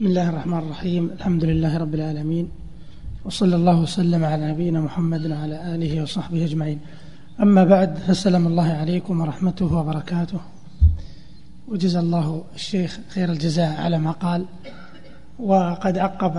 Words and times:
بسم 0.00 0.08
الله 0.08 0.28
الرحمن 0.28 0.58
الرحيم. 0.58 1.10
الحمد 1.10 1.44
لله 1.44 1.78
رب 1.78 1.94
العالمين. 1.94 2.48
وصلى 3.24 3.56
الله 3.56 3.80
وسلم 3.80 4.24
على 4.24 4.52
نبينا 4.52 4.80
محمد 4.80 5.26
وعلى 5.26 5.74
آله 5.74 6.02
وصحبه 6.02 6.44
أجمعين. 6.44 6.78
أما 7.40 7.64
بعد 7.64 7.98
فالسلام 7.98 8.46
الله 8.46 8.68
عليكم 8.72 9.20
ورحمته 9.20 9.74
وبركاته. 9.74 10.40
وجزى 11.68 11.98
الله 11.98 12.44
الشيخ 12.54 13.00
خير 13.08 13.32
الجزاء 13.32 13.80
على 13.80 13.98
ما 13.98 14.10
قال 14.10 14.44
وقد 15.38 15.98
عقب 15.98 16.36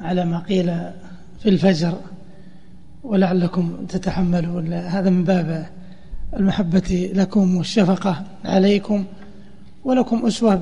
على 0.00 0.24
ما 0.24 0.38
قيل 0.38 0.66
في 1.40 1.48
الفجر. 1.48 1.94
ولعلكم 3.04 3.86
تتحملون 3.88 4.72
هذا 4.72 5.10
من 5.10 5.24
باب 5.24 5.66
المحبة 6.36 7.10
لكم 7.14 7.56
والشفقة 7.56 8.24
عليكم 8.44 9.04
ولكم 9.84 10.26
أسوة 10.26 10.54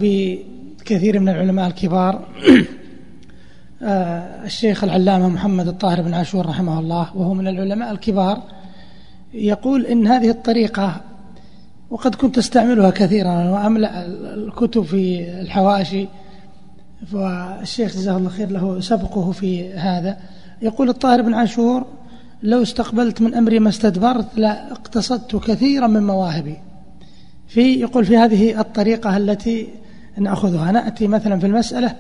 بكثير 0.85 1.21
من 1.21 1.29
العلماء 1.29 1.66
الكبار. 1.66 2.29
آه، 3.83 4.45
الشيخ 4.45 4.84
العلامة 4.84 5.29
محمد 5.29 5.69
الطاهر 5.69 6.02
بن 6.02 6.15
عاشور 6.15 6.47
رحمه 6.47 6.79
الله 6.79 7.16
وهو 7.16 7.34
من 7.34 7.48
العلماء 7.48 7.91
الكبار 7.91 8.42
يقول 9.34 9.87
إن 9.87 10.06
هذه 10.06 10.30
الطريقة 10.30 11.01
وقد 11.91 12.15
كنت 12.15 12.39
أستعملها 12.39 12.91
كثيرا 12.91 13.51
وأملأ 13.51 14.06
الكتب 14.34 14.83
في 14.83 15.30
الحواشي 15.41 16.09
والشيخ 17.12 17.92
جزاه 17.92 18.16
الله 18.16 18.28
خير 18.28 18.51
له 18.51 18.80
سبقه 18.80 19.33
في 19.33 19.73
هذا. 19.73 20.16
يقول 20.62 20.89
الطاهر 20.89 21.23
بن 21.23 21.34
عاشور 21.34 21.84
لو 22.42 22.62
استقبلت 22.62 23.20
من 23.20 23.34
أمري 23.34 23.59
ما 23.59 23.69
استدبرت 23.69 24.27
لاقتصدت 24.37 25.37
كثيرا 25.37 25.87
من 25.87 26.06
مواهبي. 26.06 26.56
في 27.47 27.80
يقول 27.80 28.05
في 28.05 28.16
هذه 28.16 28.61
الطريقة 28.61 29.16
التي 29.16 29.84
نأخذها. 30.18 30.73
نأتي 30.73 31.06
مثلا 31.09 31.38
في 31.38 31.46
المسألة 31.46 31.95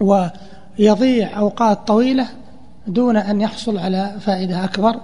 ويضيع 0.00 1.38
أوقات 1.38 1.86
طويلة 1.86 2.26
دون 2.86 3.16
أن 3.16 3.40
يحصل 3.40 3.78
على 3.78 4.16
فائدة 4.20 4.64
أكبر. 4.64 5.00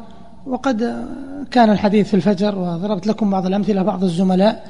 وقد 0.47 1.07
كان 1.51 1.71
الحديث 1.71 2.09
في 2.09 2.15
الفجر 2.15 2.59
وضربت 2.59 3.07
لكم 3.07 3.31
بعض 3.31 3.47
الأمثلة 3.47 3.83
بعض 3.83 4.05
الزملاء 4.05 4.67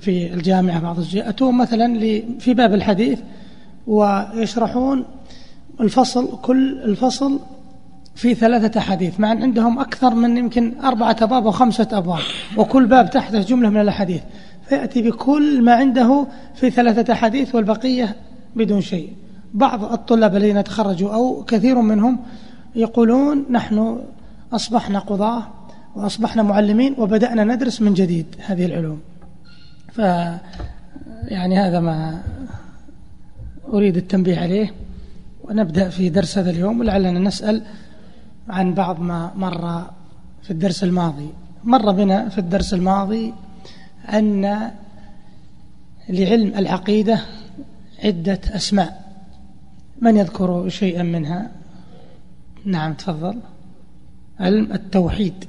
في 0.00 0.34
الجامعة 0.34 0.80
بعض 0.80 0.98
الزملاء 0.98 1.28
أتون 1.28 1.54
مثلا 1.54 1.98
في 2.38 2.54
باب 2.54 2.74
الحديث 2.74 3.20
ويشرحون 3.86 5.04
الفصل 5.80 6.38
كل 6.42 6.78
الفصل 6.82 7.40
في 8.14 8.34
ثلاثة 8.34 8.80
أحاديث 8.80 9.20
مع 9.20 9.32
أن 9.32 9.42
عندهم 9.42 9.78
أكثر 9.78 10.14
من 10.14 10.36
يمكن 10.36 10.74
أربعة 10.84 11.16
أبواب 11.22 11.46
وخمسة 11.46 11.88
أبواب 11.92 12.22
وكل 12.56 12.86
باب 12.86 13.10
تحته 13.10 13.40
جملة 13.40 13.70
من 13.70 13.80
الأحاديث. 13.80 14.22
فيأتي 14.68 15.02
بكل 15.02 15.62
ما 15.62 15.74
عنده 15.74 16.26
في 16.54 16.70
ثلاثة 16.70 17.12
أحاديث 17.12 17.54
والبقية 17.54 18.16
بدون 18.56 18.80
شيء. 18.80 19.12
بعض 19.54 19.84
الطلاب 19.92 20.36
الذين 20.36 20.64
تخرجوا 20.64 21.14
أو 21.14 21.44
كثير 21.44 21.80
منهم 21.80 22.18
يقولون 22.74 23.46
نحن 23.50 23.98
أصبحنا 24.52 24.98
قضاة 24.98 25.42
وأصبحنا 25.96 26.42
معلمين 26.42 26.94
وبدأنا 26.98 27.44
ندرس 27.44 27.82
من 27.82 27.94
جديد 27.94 28.26
هذه 28.46 28.66
العلوم. 28.66 29.00
ف 29.92 29.98
يعني 31.28 31.58
هذا 31.58 31.80
ما 31.80 32.22
أريد 33.72 33.96
التنبيه 33.96 34.38
عليه. 34.38 34.72
ونبدأ 35.44 35.88
في 35.88 36.08
درس 36.08 36.38
هذا 36.38 36.50
اليوم. 36.50 36.80
ولعلنا 36.80 37.20
نسأل 37.20 37.62
عن 38.48 38.74
بعض 38.74 39.00
ما 39.00 39.30
مر 39.36 39.82
في 40.42 40.50
الدرس 40.50 40.84
الماضي. 40.84 41.28
مر 41.64 41.92
بنا 41.92 42.28
في 42.28 42.38
الدرس 42.38 42.74
الماضي 42.74 43.32
أن 44.12 44.70
لعلم 46.08 46.54
العقيدة 46.58 47.20
عدة 48.04 48.40
أسماء. 48.48 49.06
من 50.00 50.16
يذكر 50.16 50.68
شيئا 50.68 51.02
منها؟ 51.02 51.50
نعم 52.64 52.94
تفضل. 52.94 53.38
علم 54.40 54.72
التوحيد. 54.72 55.44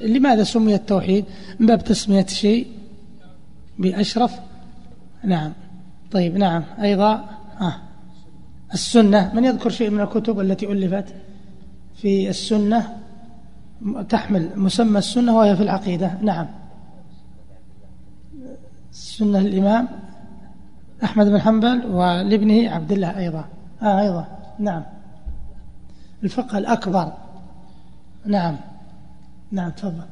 لماذا 0.00 0.44
سمي 0.44 0.74
التوحيد؟ 0.74 1.24
من 1.60 1.66
باب 1.66 1.84
تسمية 1.84 2.26
شيء 2.26 2.66
بأشرف؟ 3.78 4.40
نعم. 5.24 5.52
طيب 6.12 6.36
نعم. 6.36 6.64
أيضا 6.82 7.12
آه. 7.60 7.74
السنة. 8.74 9.34
من 9.34 9.44
يذكر 9.44 9.70
شيء 9.70 9.90
من 9.90 10.00
الكتب 10.00 10.40
التي 10.40 10.72
ألفت 10.72 11.14
في 11.96 12.28
السنة؟ 12.28 12.96
تحمل 14.08 14.50
مسمى 14.56 14.98
السنة 14.98 15.36
وهي 15.36 15.56
في 15.56 15.62
العقيدة. 15.62 16.18
نعم. 16.22 16.46
السنة 18.98 19.38
الإمام 19.38 19.88
أحمد 21.04 21.26
بن 21.26 21.40
حنبل 21.40 21.86
ولابنه 21.86 22.70
عبد 22.70 22.92
الله 22.92 23.18
أيضا. 23.18 23.44
آه 23.82 24.00
أيضا. 24.00 24.26
نعم. 24.58 24.82
الفقه 26.24 26.58
الأكبر. 26.58 27.12
نعم. 28.26 28.56
نعم 29.52 29.70
تفضل. 29.70 30.04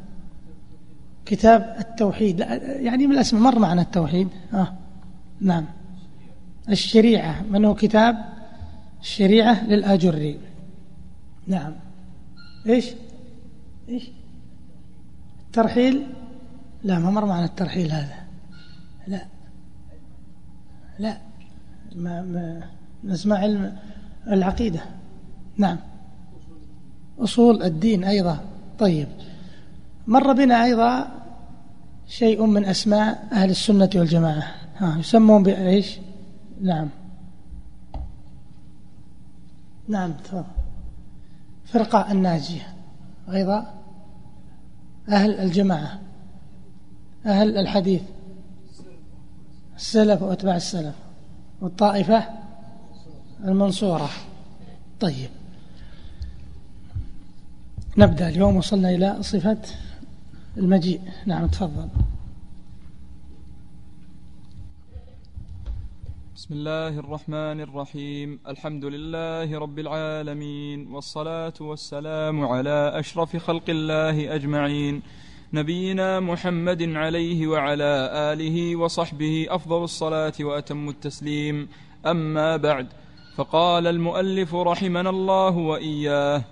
كتاب 1.24 1.76
التوحيد. 1.78 2.40
يعني 2.40 3.06
من 3.06 3.12
الأسماء 3.12 3.42
مر 3.42 3.58
معنا 3.58 3.82
التوحيد. 3.82 4.28
آه. 4.54 4.72
نعم. 5.40 5.64
الشريعة. 6.68 7.42
من 7.50 7.64
هو 7.64 7.74
كتاب؟ 7.74 8.24
الشريعة 9.00 9.64
للآجري. 9.64 10.38
نعم. 11.46 11.72
إيش؟ 12.66 12.86
إيش؟ 13.88 14.10
الترحيل؟ 15.46 16.06
لا 16.84 16.98
ما 16.98 17.10
مر 17.10 17.24
معنا 17.24 17.44
الترحيل 17.44 17.92
هذا. 17.92 18.25
لا. 19.06 19.26
لا. 20.98 21.16
ما, 21.96 22.22
ما 22.22 22.62
نسمع 23.04 23.38
علم 23.38 23.76
العقيدة. 24.26 24.80
نعم. 25.56 25.78
أصول 27.18 27.62
الدين 27.62 28.04
أيضا. 28.04 28.40
طيب. 28.78 29.08
مر 30.06 30.32
بنا 30.32 30.64
أيضا 30.64 31.08
شيء 32.06 32.46
من 32.46 32.64
أسماء 32.64 33.28
أهل 33.32 33.50
السنة 33.50 33.90
والجماعة. 33.94 34.54
ها 34.76 34.98
يسمون 34.98 35.42
بإيش؟ 35.42 35.98
نعم. 36.60 36.88
نعم 39.88 40.12
تفضل. 40.12 40.44
فرقة 41.64 42.12
الناجية 42.12 42.74
أيضا. 43.32 43.74
أهل 45.08 45.40
الجماعة. 45.40 46.00
أهل 47.26 47.58
الحديث. 47.58 48.02
السلف 49.76 50.22
وأتباع 50.22 50.56
السلف 50.56 50.94
والطائفة 51.60 52.24
المنصورة. 53.44 54.08
طيب. 55.00 55.30
نبدأ 57.98 58.28
اليوم 58.28 58.56
وصلنا 58.56 58.90
إلى 58.90 59.22
صفة 59.22 59.58
المجيء. 60.56 61.00
نعم 61.26 61.46
تفضل. 61.46 61.88
بسم 66.36 66.54
الله 66.54 66.88
الرحمن 66.88 67.60
الرحيم. 67.60 68.40
الحمد 68.48 68.84
لله 68.84 69.58
رب 69.58 69.78
العالمين 69.78 70.88
والصلاة 70.92 71.54
والسلام 71.60 72.44
على 72.44 72.92
أشرف 72.94 73.36
خلق 73.36 73.64
الله 73.68 74.34
أجمعين. 74.34 75.02
نبينا 75.52 76.20
محمد 76.20 76.82
عليه 76.82 77.46
وعلى 77.46 78.10
آله 78.12 78.76
وصحبه 78.76 79.46
أفضل 79.50 79.84
الصلاة 79.84 80.32
وأتم 80.40 80.88
التسليم. 80.88 81.68
أما 82.06 82.56
بعد 82.56 82.86
فقال 83.36 83.86
المؤلف 83.86 84.54
رحمنا 84.54 85.10
الله 85.10 85.56
وإياه 85.56 86.44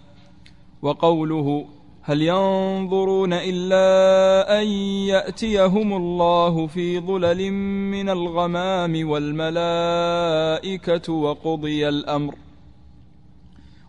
وقوله 0.82 1.64
هل 2.02 2.22
ينظرون 2.22 3.32
إلا 3.32 4.60
أن 4.60 4.66
يأتيهم 5.08 5.96
الله 5.96 6.66
في 6.66 7.00
ظلل 7.00 7.50
من 7.90 8.08
الغمام 8.08 9.08
والملائكة 9.08 11.12
وقضي 11.12 11.88
الأمر. 11.88 12.34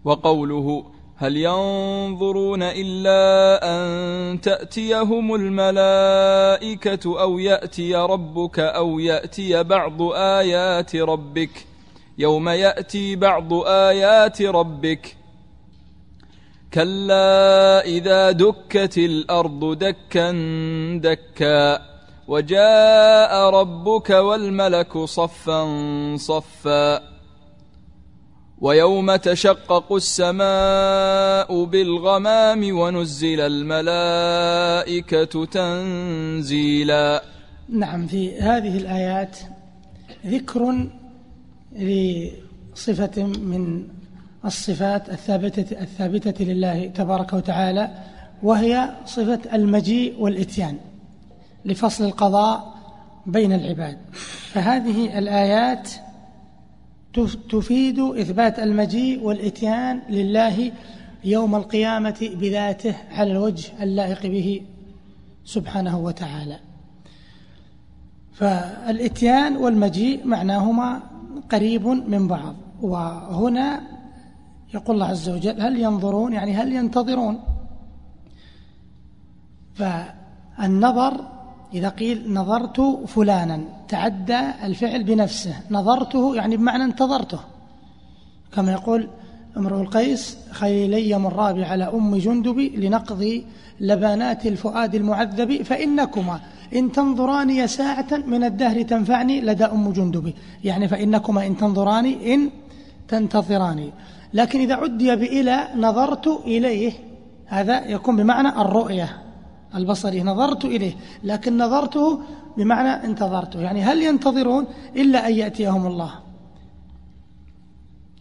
وقوله 0.04 0.86
هل 1.18 1.38
ينظرون 1.38 2.64
إلا 2.64 3.60
أن 3.64 4.42
تأتيهم 4.42 5.36
الملائكة 5.36 7.22
أو 7.22 7.40
يأتي 7.40 7.96
ربك 7.96 8.60
أو 8.60 9.00
يأتي 9.00 9.64
بعض 9.64 10.02
آيات 10.14 10.96
ربك؟ 10.96 11.66
يوم 12.18 12.50
يأتي 12.50 13.16
بعض 13.16 13.54
آيات 13.64 14.42
ربك. 14.42 15.18
كلا 16.74 17.86
إذا 17.86 18.32
دكت 18.32 18.98
الأرض 18.98 19.78
دكا 19.78 20.32
دكا 21.02 21.82
وجاء 22.28 23.50
ربك 23.50 24.10
والملك 24.10 24.98
صفا 24.98 25.66
صفا. 26.18 27.15
ويوم 28.62 29.16
تشقق 29.16 29.94
السماء 29.94 31.64
بالغمام 31.64 32.78
ونزل 32.78 33.40
الملائكة 33.40 35.46
تنزيلا. 35.46 37.24
نعم 37.70 38.08
في 38.08 38.40
هذه 38.40 38.78
الآيات 38.78 39.38
ذكر 40.26 40.88
صفة 42.76 43.24
من 43.24 43.88
الصفات 44.46 45.10
الثابتة, 45.10 45.82
الثابتة 45.82 46.46
لله 46.46 46.88
تبارك 46.88 47.34
وتعالى 47.34 47.90
وهي 48.44 48.90
صفة 49.06 49.40
المجيء 49.54 50.16
والإتيان 50.20 50.78
لفصل 51.66 52.04
القضاء 52.04 52.76
بين 53.26 53.54
العباد. 53.54 53.98
فهذه 54.54 55.20
الآيات 55.20 55.90
تفيد 57.50 58.00
إثبات 58.00 58.60
المجيء 58.60 59.24
والإتيان 59.24 60.02
لله 60.10 60.72
يوم 61.24 61.56
القيامة 61.56 62.30
بذاته 62.40 62.96
على 63.12 63.32
الوجه 63.32 63.84
اللائق 63.84 64.22
به 64.26 64.62
سبحانه 65.46 66.00
وتعالى. 66.00 66.60
فالإتيان 68.34 69.58
والمجيء 69.58 70.28
معناهما 70.28 71.02
قريب 71.52 71.88
من 71.88 72.28
بعض 72.28 72.56
وهنا 72.82 73.82
يقول 74.74 74.96
الله 74.96 75.08
عز 75.08 75.30
وجل 75.30 75.62
هل 75.62 75.80
ينظرون 75.80 76.34
يعني 76.34 76.54
هل 76.54 76.74
ينتظرون؟ 76.74 77.40
فالنظر 79.74 81.35
إذا 81.76 81.90
قيل 81.90 82.34
نظرت 82.34 82.82
فلانا 83.08 83.60
تعدى 83.88 84.40
الفعل 84.64 85.04
بنفسه. 85.04 85.56
نظرته 85.72 86.36
يعني 86.36 86.58
بمعنى 86.58 86.84
انتظرته. 86.84 87.40
كما 88.54 88.72
يقول 88.72 89.10
امرؤ 89.58 89.82
القيس 89.82 90.38
خيلي 90.52 91.10
يمرا 91.10 91.66
على 91.66 91.84
أم 91.84 92.16
جندب 92.16 92.60
لنقضي 92.60 93.46
لبانات 93.80 94.46
الفؤاد 94.46 94.96
المعذب 94.96 95.62
فإنكما 95.62 96.40
إن 96.76 96.92
تنظراني 96.92 97.68
ساعة 97.68 98.12
من 98.28 98.44
الدهر 98.44 98.82
تنفعني 98.82 99.42
لدى 99.42 99.66
أم 99.66 99.92
جندب. 99.92 100.34
يعني 100.64 100.88
فإنكما 100.88 101.48
إن 101.48 101.58
تنظراني 101.58 102.34
إن 102.34 102.50
تنتظراني. 103.08 103.92
لكن 104.34 104.60
إذا 104.60 104.76
عدي 104.76 105.16
بإلى 105.16 105.68
نظرت 105.76 106.28
إليه 106.28 106.92
هذا 107.46 107.86
يكون 107.86 108.16
بمعنى 108.16 108.48
الرؤية. 108.48 109.25
البصري 109.76 110.24
نظرت 110.24 110.66
إليه 110.66 110.94
لكن 111.24 111.58
نظرته 111.58 112.20
بمعنى 112.58 113.06
انتظرته 113.06 113.62
يعني 113.62 113.84
هل 113.84 114.02
ينتظرون 114.02 114.68
إلا 114.96 115.28
أن 115.28 115.34
يأتيهم 115.34 115.88
الله؟ 115.88 116.12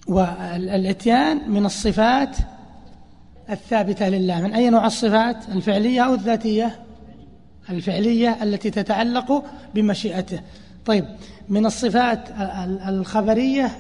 والإتيان 0.09 1.51
من 1.51 1.67
الصفات 1.67 2.37
الثابتة 3.51 4.09
لله. 4.09 4.41
من 4.41 4.55
أي 4.55 4.71
نوع 4.71 4.87
الصفات؟ 4.87 5.49
الفعلية 5.49 6.01
أو 6.01 6.15
الذاتية؟ 6.15 6.85
الفعلية 7.71 8.43
التي 8.43 8.71
تتعلق 8.71 9.45
بمشيئته. 9.75 10.41
طيب 10.87 11.05
من 11.49 11.67
الصفات 11.67 12.29
الخبرية 12.89 13.71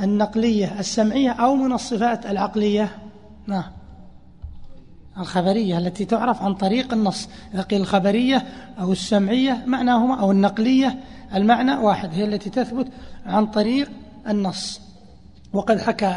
النقلية 0.00 0.80
السمعية 0.80 1.30
أو 1.30 1.54
من 1.54 1.72
الصفات 1.72 2.26
العقلية؟ 2.26 2.98
نعم. 3.46 3.79
الخبرية 5.20 5.78
التي 5.78 6.04
تعرف 6.04 6.42
عن 6.42 6.54
طريق 6.54 6.92
النص 6.92 7.28
إذا 7.54 7.62
قيل 7.62 7.80
الخبرية 7.80 8.46
أو 8.80 8.92
السمعية 8.92 9.64
معناهما 9.66 10.20
أو 10.20 10.30
النقلية 10.30 11.00
المعنى 11.34 11.72
واحد 11.72 12.14
هي 12.14 12.24
التي 12.24 12.50
تثبت 12.50 12.86
عن 13.26 13.46
طريق 13.46 13.90
النص. 14.28 14.80
وقد 15.52 15.80
حكى 15.80 16.16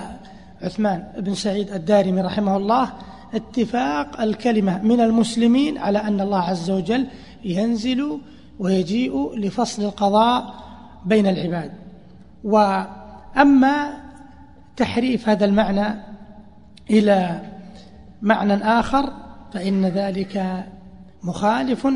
عثمان 0.62 1.04
بن 1.18 1.36
سعيد 1.36 1.72
الدارمي 1.72 2.22
رحمه 2.22 2.58
الله 2.58 2.94
اتفاق 3.34 4.22
الكلمة 4.22 4.82
من 4.82 5.02
المسلمين 5.02 5.78
على 5.78 6.00
أن 6.00 6.22
الله 6.22 6.40
عز 6.40 6.72
وجل 6.72 7.08
ينزل 7.44 8.20
ويجيء 8.60 9.36
لفصل 9.36 9.84
القضاء 9.84 10.54
بين 11.06 11.28
العباد. 11.28 11.72
وأما 12.44 13.94
تحريف 14.78 15.30
هذا 15.30 15.46
المعنى 15.46 15.96
إلى 16.90 17.42
معنى 18.24 18.54
آخر 18.54 19.14
فإن 19.54 19.86
ذلك 19.86 20.66
مخالف 21.24 21.88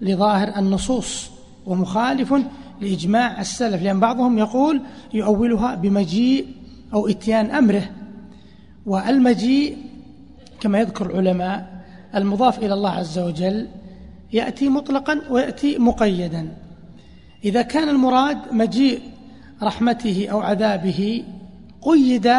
لظاهر 0.00 0.58
النصوص 0.58 1.30
ومخالف 1.66 2.34
لإجماع 2.80 3.40
السلف 3.40 3.82
لأن 3.82 4.00
بعضهم 4.00 4.38
يقول 4.38 4.82
يؤولها 5.14 5.74
بمجيء 5.74 6.46
أو 6.94 7.08
إتيان 7.08 7.50
أمره 7.50 7.90
والمجيء 8.86 9.76
كما 10.60 10.78
يذكر 10.78 11.06
العلماء 11.06 11.84
المضاف 12.14 12.58
إلى 12.58 12.74
الله 12.74 12.90
عز 12.90 13.18
وجل 13.18 13.68
يأتي 14.32 14.68
مطلقا 14.68 15.20
ويأتي 15.30 15.78
مقيدا. 15.78 16.56
إذا 17.44 17.62
كان 17.62 17.88
المراد 17.88 18.38
مجيء 18.52 19.00
رحمته 19.62 20.28
أو 20.30 20.40
عذابه 20.40 21.24
قيد 21.82 22.30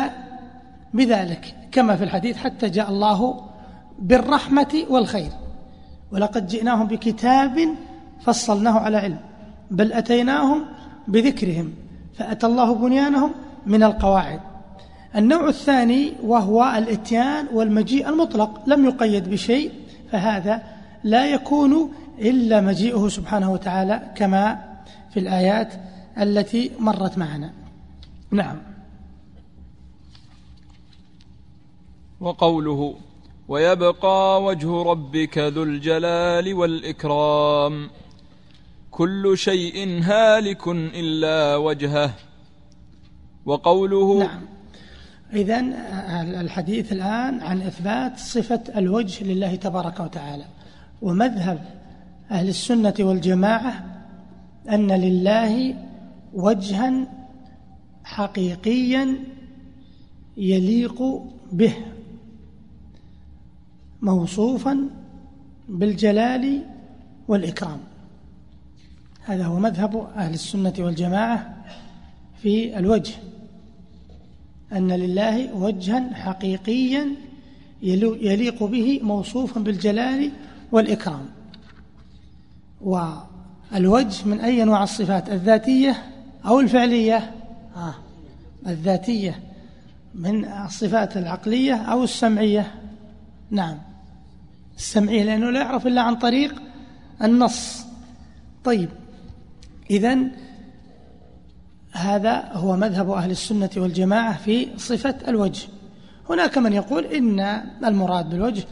بذلك. 0.94 1.61
كما 1.72 1.96
في 1.96 2.04
الحديث 2.04 2.38
حتى 2.38 2.70
جاء 2.70 2.90
الله 2.90 3.42
بالرحمة 4.00 4.84
والخير. 4.90 5.32
ولقد 6.12 6.48
جئناهم 6.48 6.88
بكتاب 6.88 7.60
فصلناه 8.22 8.80
على 8.80 8.98
علم 8.98 9.20
بل 9.72 9.94
أتيناهم 9.94 10.66
بذكرهم 11.08 11.74
فأتى 12.14 12.48
الله 12.48 12.76
بنيانهم 12.76 13.32
من 13.66 13.84
القواعد. 13.84 14.40
النوع 15.16 15.48
الثاني 15.48 16.14
وهو 16.24 16.74
الإتيان 16.78 17.46
والمجيء 17.54 18.10
المطلق 18.10 18.62
لم 18.68 18.86
يقيد 18.86 19.30
بشيء 19.30 19.72
فهذا 20.12 20.62
لا 21.04 21.26
يكون 21.26 21.92
إلا 22.20 22.62
مجيئه 22.62 23.08
سبحانه 23.08 23.52
وتعالى 23.52 24.02
كما 24.16 24.62
في 25.14 25.20
الآيات 25.20 25.74
التي 26.18 26.72
مرت 26.80 27.18
معنا. 27.18 27.52
نعم. 28.32 28.71
وقوله 32.22 32.96
ويبقى 33.48 34.44
وجه 34.44 34.84
ربك 34.84 35.38
ذو 35.38 35.64
الجلال 35.64 36.54
والإكرام. 36.54 37.90
كل 38.92 39.38
شيء 39.38 40.02
هالك 40.04 40.68
إلا 40.68 41.56
وجهه. 41.56 42.14
وقوله 43.46 44.20
نعم. 44.20 44.42
إذا 45.34 45.60
الحديث 46.42 46.92
الآن 46.92 47.40
عن 47.42 47.62
إثبات 47.62 48.20
صفة 48.20 48.64
الوجه 48.76 49.24
لله 49.24 49.56
تبارك 49.56 50.00
وتعالى. 50.00 50.46
ومذهب 51.02 51.60
أهل 52.32 52.48
السنة 52.50 52.94
والجماعة 53.00 53.86
أن 54.70 54.92
لله 54.92 55.76
وجها 56.34 57.08
حقيقيا 58.04 59.16
يليق 60.38 61.02
به. 61.52 61.74
موصوفا 64.02 64.90
بالجلال 65.70 66.64
والإكرام. 67.28 67.80
هذا 69.26 69.46
هو 69.46 69.60
مذهب 69.60 70.08
أهل 70.16 70.34
السنة 70.34 70.74
والجماعة 70.80 71.56
في 72.42 72.78
الوجه 72.78 73.14
أن 74.74 74.92
لله 74.92 75.54
وجها 75.56 76.14
حقيقيا 76.14 77.08
يليق 77.82 78.64
به 78.64 79.00
موصوفا 79.04 79.60
بالجلال 79.60 80.32
والإكرام. 80.72 81.26
والوجه 82.82 84.28
من 84.28 84.40
أي 84.40 84.64
أنواع 84.64 84.84
الصفات؟ 84.84 85.30
الذاتية 85.30 86.04
أو 86.46 86.60
الفعلية؟ 86.60 87.32
آه 87.76 87.96
الذاتية 88.68 89.40
من 90.16 90.46
الصفات 90.46 91.18
العقلية 91.18 91.76
أو 91.76 92.04
السمعية؟ 92.04 92.76
نعم. 93.52 93.78
السمعية 94.78 95.24
لأنه 95.24 95.50
لا 95.50 95.60
يعرف 95.60 95.88
إلا 95.88 96.02
عن 96.02 96.16
طريق 96.16 96.62
النص. 97.24 97.86
طيب 98.64 98.90
إذا 99.90 100.18
هذا 101.92 102.50
هو 102.54 102.76
مذهب 102.76 103.10
أهل 103.10 103.32
السنة 103.32 103.70
والجماعة 103.78 104.38
في 104.38 104.68
صفة 104.78 105.16
الوجه. 105.28 105.68
هناك 106.30 106.58
من 106.58 106.74
يقول 106.74 107.06
إن 107.06 107.40
المراد 107.86 108.30
بالوجه 108.30 108.64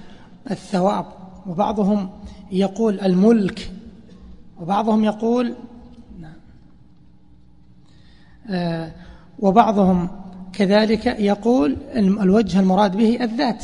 الثواب 0.51 1.05
وبعضهم 1.47 2.09
يقول 2.51 2.99
الملك 2.99 3.71
وبعضهم 4.59 5.03
يقول 5.03 5.55
نعم. 6.19 6.33
آه 8.49 8.91
وبعضهم 9.39 10.09
كذلك 10.53 11.05
يقول 11.05 11.77
الوجه 11.95 12.59
المراد 12.59 12.97
به 12.97 13.23
الذات. 13.23 13.63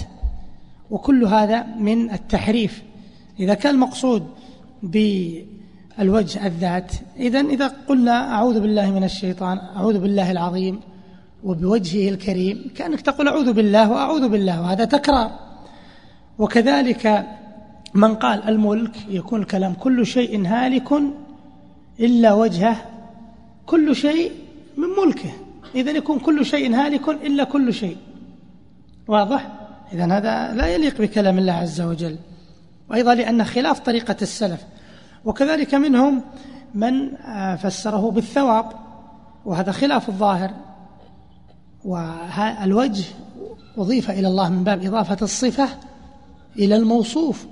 وكل 0.91 1.23
هذا 1.25 1.65
من 1.79 2.11
التحريف. 2.11 2.83
إذا 3.39 3.53
كان 3.53 3.75
المقصود 3.75 4.27
بالوجه 4.83 6.47
الذات 6.47 6.91
إذا 7.19 7.39
إذا 7.39 7.67
قلنا 7.67 8.33
أعوذ 8.33 8.59
بالله 8.59 8.91
من 8.91 9.03
الشيطان 9.03 9.57
أعوذ 9.57 9.99
بالله 9.99 10.31
العظيم 10.31 10.79
وبوجهه 11.43 12.09
الكريم 12.09 12.71
كأنك 12.75 13.01
تقول 13.01 13.27
أعوذ 13.27 13.53
بالله 13.53 13.91
وأعوذ 13.91 14.29
بالله 14.29 14.61
وهذا 14.61 14.85
تكرار. 14.85 15.31
وكذلك 16.39 17.27
من 17.93 18.15
قال 18.15 18.43
الملك 18.43 18.95
يكون 19.09 19.41
الكلام 19.41 19.73
كل 19.73 20.05
شيء 20.05 20.47
هالك 20.47 20.89
إلا 21.99 22.33
وجهه 22.33 22.77
كل 23.65 23.95
شيء 23.95 24.31
من 24.77 24.87
ملكه. 25.05 25.29
إذا 25.75 25.91
يكون 25.91 26.19
كل 26.19 26.45
شيء 26.45 26.75
هالك 26.75 27.09
إلا 27.09 27.43
كل 27.43 27.73
شيء. 27.73 27.97
واضح؟ 29.07 29.64
إذا 29.95 30.17
هذا 30.17 30.53
لا 30.53 30.67
يليق 30.67 31.01
بكلام 31.01 31.37
الله 31.37 31.53
عز 31.53 31.81
وجل 31.81 32.17
وأيضا 32.89 33.15
لأن 33.15 33.43
خلاف 33.43 33.79
طريقة 33.79 34.15
السلف. 34.21 34.65
وكذلك 35.25 35.75
منهم 35.75 36.21
من 36.73 37.15
آه، 37.15 37.55
فسره 37.55 38.11
بالثواب 38.11 38.65
وهذا 39.45 39.71
خلاف 39.71 40.09
الظاهر. 40.09 40.51
والوجه 41.85 43.03
أضيف 43.77 44.11
إلى 44.11 44.27
الله 44.27 44.49
من 44.49 44.63
باب 44.63 44.85
إضافة 44.85 45.17
الصفة 45.21 45.69
إلى 46.59 46.75
الموصوف. 46.75 47.45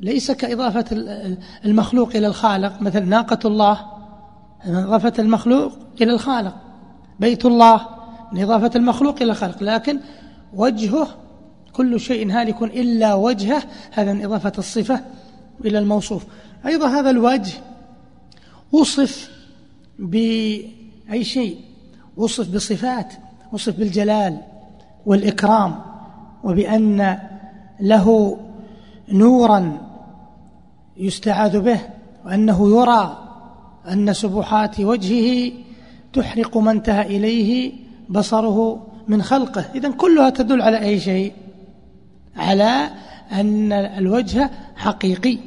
ليس 0.00 0.30
كإضافة 0.30 0.84
المخلوق 1.64 2.16
إلى 2.16 2.26
الخالق. 2.26 2.82
مثل 2.82 3.08
ناقة 3.08 3.38
الله 3.44 3.80
من 4.66 4.74
إضافة 4.74 5.12
المخلوق 5.18 5.72
إلى 6.00 6.12
الخالق. 6.12 6.54
بيت 7.20 7.44
الله 7.44 7.86
من 8.32 8.42
إضافة 8.42 8.70
المخلوق 8.76 9.22
إلى 9.22 9.30
الخالق. 9.30 9.62
لكن 9.62 10.00
وجهه 10.54 11.23
كل 11.76 12.00
شيء 12.00 12.32
هالك 12.32 12.62
إلا 12.62 13.14
وجهه 13.14 13.62
هذا 13.92 14.12
من 14.12 14.24
إضافة 14.24 14.52
الصفة 14.58 15.00
إلى 15.64 15.78
الموصوف. 15.78 16.24
أيضا 16.66 16.88
هذا 16.88 17.10
الوجه 17.10 17.52
وصف 18.72 19.30
بأي 19.98 21.24
شيء؟ 21.24 21.56
وصف 22.16 22.54
بصفات 22.54 23.12
وصف 23.52 23.78
بالجلال 23.78 24.40
والإكرام 25.06 25.80
وبأن 26.44 27.18
له 27.80 28.38
نورا 29.08 29.78
يستعاذ 30.96 31.60
به 31.60 31.80
وأنه 32.26 32.80
يرى 32.80 33.18
أن 33.88 34.12
سبحات 34.12 34.80
وجهه 34.80 35.52
تحرق 36.12 36.56
ما 36.56 36.70
انتهى 36.70 37.16
إليه 37.16 37.72
بصره 38.08 38.86
من 39.08 39.22
خلقه. 39.22 39.64
إذا 39.74 39.90
كلها 39.90 40.30
تدل 40.30 40.62
على 40.62 40.78
أي 40.78 41.00
شيء؟ 41.00 41.32
على 42.36 42.90
أن 43.32 43.72
الوجه 43.72 44.50
حقيقي 44.76 45.38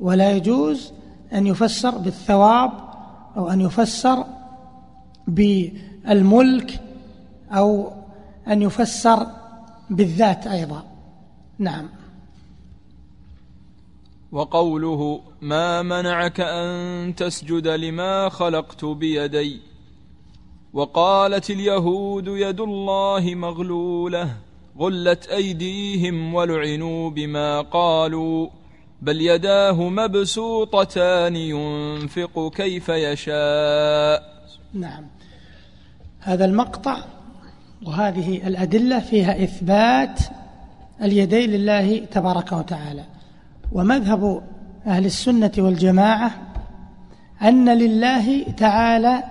ولا 0.00 0.32
يجوز 0.32 0.92
أن 1.32 1.46
يفسر 1.46 1.98
بالثواب 1.98 2.72
أو 3.36 3.50
أن 3.50 3.60
يفسر 3.60 4.24
بالملك 5.26 6.80
أو 7.50 7.92
أن 8.48 8.62
يفسر 8.62 9.26
بالذات 9.90 10.46
أيضا. 10.46 10.84
نعم. 11.58 11.88
وقوله 14.32 15.20
ما 15.40 15.82
منعك 15.82 16.40
أن 16.40 17.14
تسجد 17.14 17.68
لما 17.68 18.28
خلقت 18.28 18.84
بيدي 18.84 19.60
وقالت 20.72 21.50
اليهود 21.50 22.26
يد 22.26 22.60
الله 22.60 23.34
مغلولة. 23.34 24.36
غلت 24.80 25.26
أيديهم 25.28 26.34
ولعنوا 26.34 27.10
بما 27.10 27.60
قالوا 27.60 28.48
بل 29.02 29.20
يداه 29.20 29.88
مبسوطتان 29.88 31.36
ينفق 31.36 32.52
كيف 32.56 32.88
يشاء. 32.88 34.22
نعم. 34.74 35.06
هذا 36.20 36.44
المقطع 36.44 37.04
وهذه 37.86 38.46
الأدلة 38.46 39.00
فيها 39.00 39.44
إثبات 39.44 40.20
اليدين 41.02 41.50
لله 41.50 41.98
تبارك 41.98 42.52
وتعالى. 42.52 43.04
ومذهب 43.72 44.42
أهل 44.86 45.06
السنة 45.06 45.52
والجماعة 45.58 46.30
أن 47.42 47.78
لله 47.78 48.42
تعالى 48.42 49.22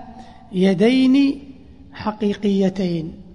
يدين 0.51 1.44
حقيقيتين. 1.94 3.28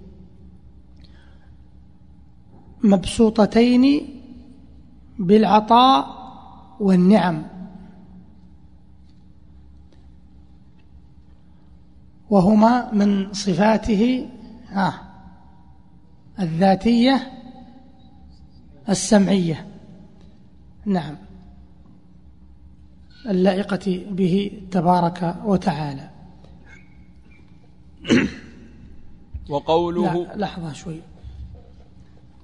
مبسوطتين 2.85 4.09
بالعطاء 5.19 6.15
والنعم. 6.79 7.43
وهما 12.29 12.93
من 12.93 13.33
صفاته 13.33 14.29
آه 14.71 14.93
الذاتية 16.39 17.31
السمعية. 18.89 19.67
نعم. 20.85 21.15
اللائقة 23.25 24.05
به 24.11 24.61
تبارك 24.71 25.35
وتعالى. 25.45 26.09
وقوله 29.49 30.13
لا 30.13 30.35
لحظة 30.35 30.73
شوي. 30.73 31.01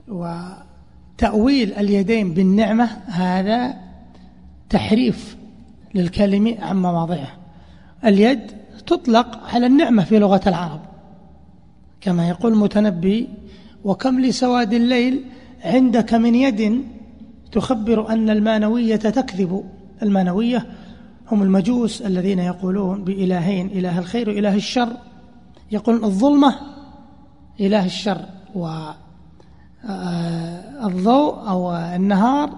وتأويل 0.07 1.73
اليدين 1.73 2.33
بالنعمة 2.33 2.85
هذا 3.07 3.75
تحريف 4.69 5.37
للكلمة 5.95 6.55
عن 6.59 6.81
مواضعه. 6.81 7.27
اليد 8.05 8.51
تطلق 8.87 9.43
على 9.53 9.65
النعمة 9.65 10.03
في 10.03 10.19
لغة 10.19 10.41
العرب 10.47 10.81
كما 12.01 12.29
يقول 12.29 12.53
المتنبي 12.53 13.29
وكم 13.83 14.19
لسواد 14.19 14.73
الليل 14.73 15.23
عندك 15.63 16.13
من 16.13 16.35
يد 16.35 16.85
تخبر 17.51 18.09
أن 18.09 18.29
المانوية 18.29 18.95
تكذب. 18.95 19.63
المانوية 20.01 20.65
هم 21.31 21.43
المجوس 21.43 22.01
الذين 22.01 22.39
يقولون 22.39 23.03
بإلهين 23.03 23.67
إله 23.67 23.99
الخير 23.99 24.29
وإله 24.29 24.55
الشر. 24.55 24.97
يقول 25.71 26.03
الظلمة 26.03 26.55
إله 27.59 27.85
الشر. 27.85 28.25
والضوء 28.55 29.10
آه، 29.89 30.91
أو 31.49 31.71
النهار 31.75 32.49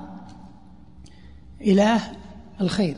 إله 1.61 1.99
الخير. 2.61 2.95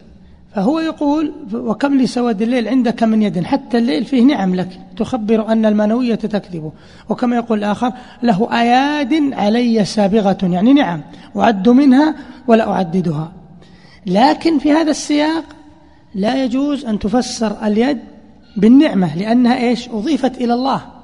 فهو 0.55 0.79
يقول 0.79 1.33
وكم 1.53 1.97
لسواد 1.97 2.41
الليل 2.41 2.67
عندك 2.67 3.03
من 3.03 3.21
يد 3.21 3.43
حتى 3.43 3.77
الليل 3.77 4.05
فيه 4.05 4.23
نعم 4.23 4.55
لك 4.55 4.79
تخبر 4.97 5.51
أن 5.51 5.65
المنوية 5.65 6.15
تكذب. 6.15 6.71
وكما 7.09 7.35
يقول 7.35 7.57
الآخر 7.57 7.91
له 8.23 8.61
أياد 8.61 9.33
علي 9.33 9.85
سابغة 9.85 10.37
يعني 10.43 10.73
نعم 10.73 11.01
أعد 11.37 11.69
منها 11.69 12.15
ولا 12.47 12.71
أعددها. 12.71 13.31
لكن 14.05 14.59
في 14.59 14.71
هذا 14.71 14.91
السياق 14.91 15.43
لا 16.15 16.43
يجوز 16.43 16.85
أن 16.85 16.99
تفسر 16.99 17.65
اليد 17.65 17.99
بالنعمة 18.57 19.17
لأنها 19.17 19.57
إيش؟ 19.57 19.89
أضيفت 19.89 20.37
إلى 20.37 20.53
الله. 20.53 20.94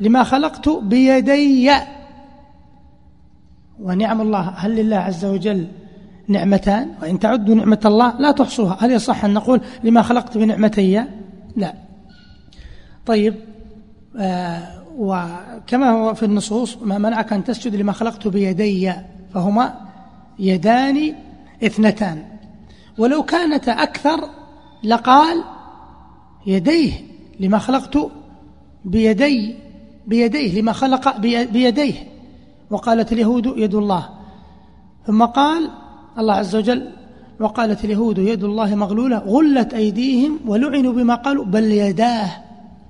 لما 0.00 0.24
خلقت 0.24 0.68
بيدي. 0.68 1.70
ونعم 3.80 4.20
الله 4.20 4.40
هل 4.40 4.76
لله 4.76 4.96
عز 4.96 5.24
وجل 5.24 5.68
نعمتان؟ 6.28 6.94
وإن 7.02 7.18
تعدوا 7.18 7.54
نعمة 7.54 7.80
الله 7.84 8.20
لا 8.20 8.30
تحصوها. 8.30 8.76
هل 8.80 8.90
يصح 8.90 9.24
أن 9.24 9.34
نقول 9.34 9.60
لما 9.84 10.02
خلقت 10.02 10.38
بنعمتي؟ 10.38 11.04
لا. 11.56 11.74
طيب 13.06 13.34
آه 14.18 14.82
وكما 14.98 15.90
هو 15.90 16.14
في 16.14 16.22
النصوص 16.22 16.76
ما 16.82 16.98
منعك 16.98 17.32
أن 17.32 17.44
تسجد 17.44 17.74
لما 17.74 17.92
خلقت 17.92 18.28
بيدي 18.28 18.92
فهما 19.34 19.74
يدان 20.38 21.14
اثنتان. 21.64 22.24
ولو 22.98 23.22
كانت 23.22 23.68
أكثر 23.68 24.28
لقال 24.84 25.44
يديه 26.46 26.92
لما 27.40 27.58
خلقت 27.58 27.98
بيدي. 28.84 29.56
بيديه 30.06 30.60
لما 30.60 30.72
خلق 30.72 31.16
بيديه. 31.26 31.94
وقالت 32.70 33.12
اليهود 33.12 33.52
يد 33.56 33.74
الله. 33.74 34.08
ثم 35.06 35.24
قال 35.24 35.70
الله 36.18 36.34
عز 36.34 36.56
وجل 36.56 36.90
وقالت 37.40 37.84
اليهود 37.84 38.18
يد 38.18 38.44
الله 38.44 38.74
مغلولة 38.74 39.18
غلت 39.18 39.74
أيديهم 39.74 40.40
ولعنوا 40.46 40.92
بما 40.92 41.14
قالوا 41.14 41.44
بل 41.44 41.64
يداه 41.64 42.30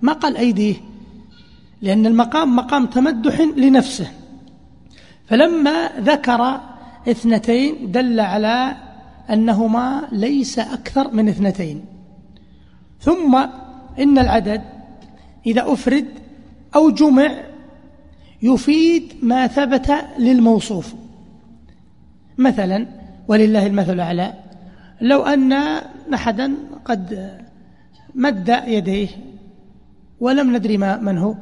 ما 0.03 0.13
قال 0.13 0.37
أيديه. 0.37 0.75
لأن 1.83 2.07
المقام 2.07 2.57
مقام 2.57 2.87
تمدح 2.87 3.41
لنفسه. 3.41 4.11
فلما 5.27 5.89
ذكر 6.01 6.61
اثنتين 7.09 7.91
دل 7.91 8.21
على 8.21 8.77
أنهما 9.31 10.09
ليس 10.13 10.59
أكثر 10.59 11.11
من 11.15 11.29
اثنتين. 11.29 11.85
ثم 13.01 13.47
إن 13.99 14.19
العدد 14.19 14.63
إذا 15.47 15.73
أفرد 15.73 16.09
أو 16.75 16.91
جمع 16.91 17.31
يفيد 18.43 19.13
ما 19.23 19.47
ثبت 19.47 19.95
للموصوف. 20.19 20.95
مثلا 22.39 22.87
ولله 23.29 23.67
المثل 23.67 23.93
الأعلى 23.93 24.35
لو 25.01 25.23
أن 25.23 25.53
أحدا 26.15 26.55
قد 26.85 27.39
مد 28.15 28.63
يديه 28.67 29.09
ولم 30.21 30.57
ندري 30.57 30.77
ما 30.77 30.97
من 30.97 31.19
هو 31.19 31.35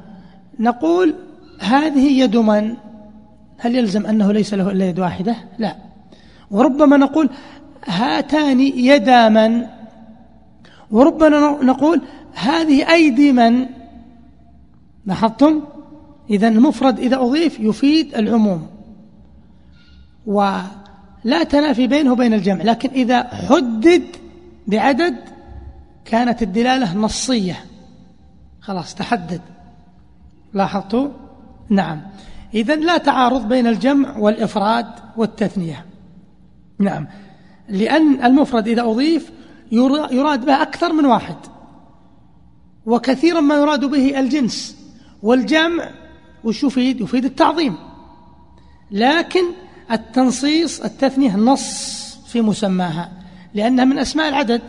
نقول 0.58 1.14
هذه 1.60 2.20
يد 2.20 2.36
من؟ 2.36 2.74
هل 3.58 3.74
يلزم 3.74 4.06
أنه 4.06 4.32
ليس 4.32 4.54
له 4.54 4.70
إلا 4.70 4.88
يد 4.88 4.98
واحدة؟ 4.98 5.36
لا. 5.58 5.76
وربما 6.50 6.96
نقول 6.96 7.30
هاتان 7.86 8.60
يدا 8.60 9.28
من؟ 9.28 9.66
وربما 10.90 11.58
نقول 11.62 12.00
هذه 12.34 12.92
أيدي 12.92 13.32
من؟ 13.32 13.66
لاحظتم؟ 15.06 15.60
إذا 16.30 16.48
المفرد 16.48 16.98
إذا 16.98 17.16
أضيف 17.16 17.60
يفيد 17.60 18.14
العموم. 18.14 18.66
ولا 20.26 21.44
تنافي 21.50 21.86
بينه 21.86 22.12
وبين 22.12 22.34
الجمع 22.34 22.62
لكن 22.62 22.88
إذا 22.88 23.22
حدد 23.22 24.04
بعدد 24.66 25.16
كانت 26.04 26.42
الدلالة 26.42 26.96
نصية. 26.96 27.64
خلاص 28.60 28.94
تحدد. 28.94 29.40
لاحظتوا؟ 30.54 31.08
نعم. 31.68 32.00
إذا 32.54 32.76
لا 32.76 32.98
تعارض 32.98 33.48
بين 33.48 33.66
الجمع 33.66 34.18
والإفراد 34.18 34.86
والتثنية. 35.16 35.84
نعم. 36.78 37.06
لأن 37.68 38.24
المفرد 38.24 38.68
إذا 38.68 38.82
أضيف 38.82 39.32
يراد 39.72 40.44
به 40.44 40.62
أكثر 40.62 40.92
من 40.92 41.06
واحد 41.06 41.36
وكثيرا 42.86 43.40
ما 43.40 43.54
يراد 43.54 43.84
به 43.84 44.20
الجنس. 44.20 44.79
والجمع 45.22 45.90
وش 46.44 46.64
يفيد 46.64 47.00
يفيد 47.00 47.24
التعظيم. 47.24 47.76
لكن 48.90 49.44
التنصيص 49.90 50.80
التثنية 50.80 51.36
نص 51.36 52.00
في 52.26 52.40
مسماها 52.40 53.12
لأنها 53.54 53.84
من 53.84 53.98
أسماء 53.98 54.28
العدد 54.28 54.62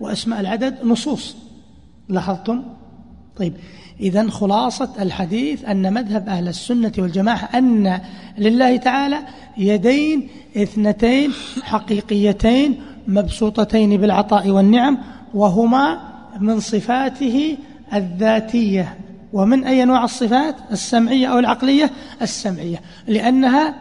وأسماء 0.00 0.40
العدد 0.40 0.84
نصوص. 0.84 1.36
لاحظتم؟ 2.08 2.62
طيب 3.36 3.54
إذا 4.00 4.30
خلاصة 4.30 4.90
الحديث 5.00 5.64
أن 5.64 5.94
مذهب 5.94 6.28
أهل 6.28 6.48
السنة 6.48 6.92
والجماعة 6.98 7.48
أن 7.54 8.00
لله 8.38 8.76
تعالى 8.76 9.18
يدين 9.58 10.28
اثنتين 10.56 11.32
حقيقيتين 11.62 12.82
مبسوطتين 13.08 13.96
بالعطاء 13.96 14.50
والنعم 14.50 14.98
وهما 15.34 16.00
من 16.40 16.60
صفاته 16.60 17.56
الذاتية. 17.94 18.98
ومن 19.32 19.64
أي 19.64 19.84
نوع 19.84 20.04
الصفات؟ 20.04 20.56
السمعية 20.72 21.26
أو 21.26 21.38
العقلية؟ 21.38 21.90
السمعية 22.22 22.80
لأنها 23.06 23.74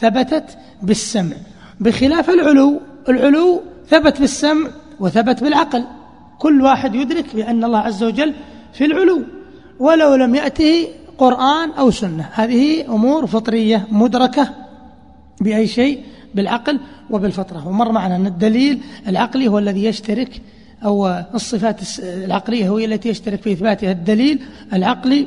ثبتت 0.00 0.58
بالسمع 0.82 1.36
بخلاف 1.80 2.30
العلو. 2.30 2.80
العلو 3.08 3.62
ثبت 3.88 4.20
بالسمع 4.20 4.70
وثبت 5.00 5.42
بالعقل. 5.42 5.84
كل 6.38 6.62
واحد 6.62 6.94
يدرك 6.94 7.36
بأن 7.36 7.64
الله 7.64 7.78
عز 7.78 8.04
وجل 8.04 8.34
في 8.72 8.84
العلو 8.84 9.22
ولو 9.78 10.14
لم 10.14 10.34
يأته 10.34 10.88
قرآن 11.18 11.70
أو 11.70 11.90
سنة. 11.90 12.28
هذه 12.32 12.86
أمور 12.88 13.26
فطرية 13.26 13.86
مدركة 13.90 14.54
بأي 15.40 15.66
شيء 15.66 16.02
بالعقل 16.34 16.80
وبالفطرة. 17.10 17.68
ومر 17.68 17.92
معنا 17.92 18.16
أن 18.16 18.26
الدليل 18.26 18.80
العقلي 19.08 19.48
هو 19.48 19.58
الذي 19.58 19.84
يشترك 19.84 20.42
أو 20.84 21.08
الصفات 21.34 21.80
العقلية 22.00 22.78
هي 22.78 22.84
التي 22.84 23.08
يشترك 23.08 23.42
في 23.42 23.52
إثباتها 23.52 23.92
الدليل 23.92 24.42
العقلي 24.72 25.26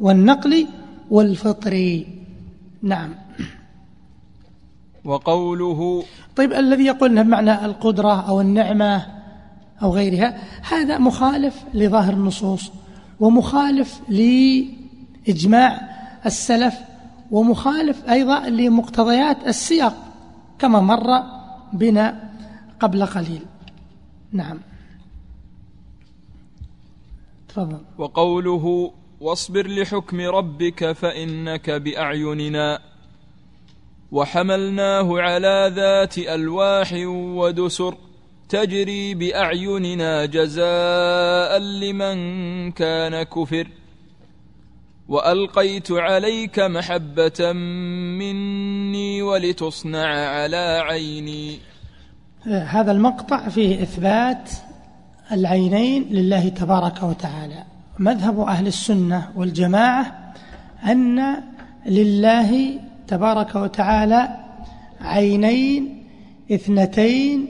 والنقلي 0.00 0.66
والفطري 1.10 2.06
نعم. 2.82 3.14
وقوله 5.04 6.04
طيب 6.36 6.52
الذي 6.52 6.84
يقول 6.84 7.24
بمعنى 7.24 7.64
القدرة 7.64 8.28
أو 8.28 8.40
النعمة 8.40 9.06
أو 9.82 9.94
غيرها 9.94 10.38
هذا 10.70 10.98
مخالف 10.98 11.64
لظاهر 11.74 12.12
النصوص 12.12 12.70
ومخالف 13.20 14.00
لإجماع 14.08 15.80
السلف 16.26 16.74
ومخالف 17.30 18.10
أيضا 18.10 18.48
لمقتضيات 18.48 19.36
السياق 19.46 19.96
كما 20.58 20.80
مر 20.80 21.22
بنا 21.72 22.30
قبل 22.80 23.06
قليل. 23.06 23.42
نعم. 24.32 24.58
تفضل. 27.52 27.80
وقوله 27.98 28.92
واصبر 29.20 29.66
لحكم 29.66 30.20
ربك 30.20 30.92
فإنك 30.92 31.70
بأعيننا. 31.70 32.78
وحملناه 34.12 35.20
على 35.20 35.72
ذات 35.76 36.18
ألواح 36.18 36.92
ودسر 37.08 37.94
تجري 38.48 39.14
بأعيننا 39.14 40.26
جزاء 40.26 41.58
لمن 41.58 42.16
كان 42.72 43.22
كفر. 43.22 43.68
وألقيت 45.08 45.92
عليك 45.92 46.58
محبة 46.58 47.52
مني 48.18 49.22
ولتصنع 49.22 50.08
على 50.28 50.82
عيني. 50.84 51.58
هذا 52.46 52.92
المقطع 52.92 53.48
فيه 53.48 53.82
إثبات 53.82 54.50
العينين 55.32 56.02
لله 56.02 56.48
تبارك 56.48 57.02
وتعالى. 57.02 57.64
مذهب 57.98 58.40
أهل 58.40 58.66
السنة 58.66 59.28
والجماعة 59.36 60.32
أن 60.84 61.42
لله 61.86 62.80
تبارك 63.06 63.54
وتعالى 63.54 64.28
عينين 65.00 66.06
اثنتين 66.50 67.46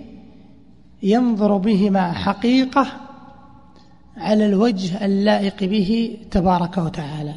ينظر 1.02 1.56
بهما 1.56 2.12
حقيقة 2.12 2.86
على 4.16 4.46
الوجه 4.46 5.04
اللائق 5.04 5.64
به 5.64 6.18
تبارك 6.30 6.78
وتعالى. 6.78 7.34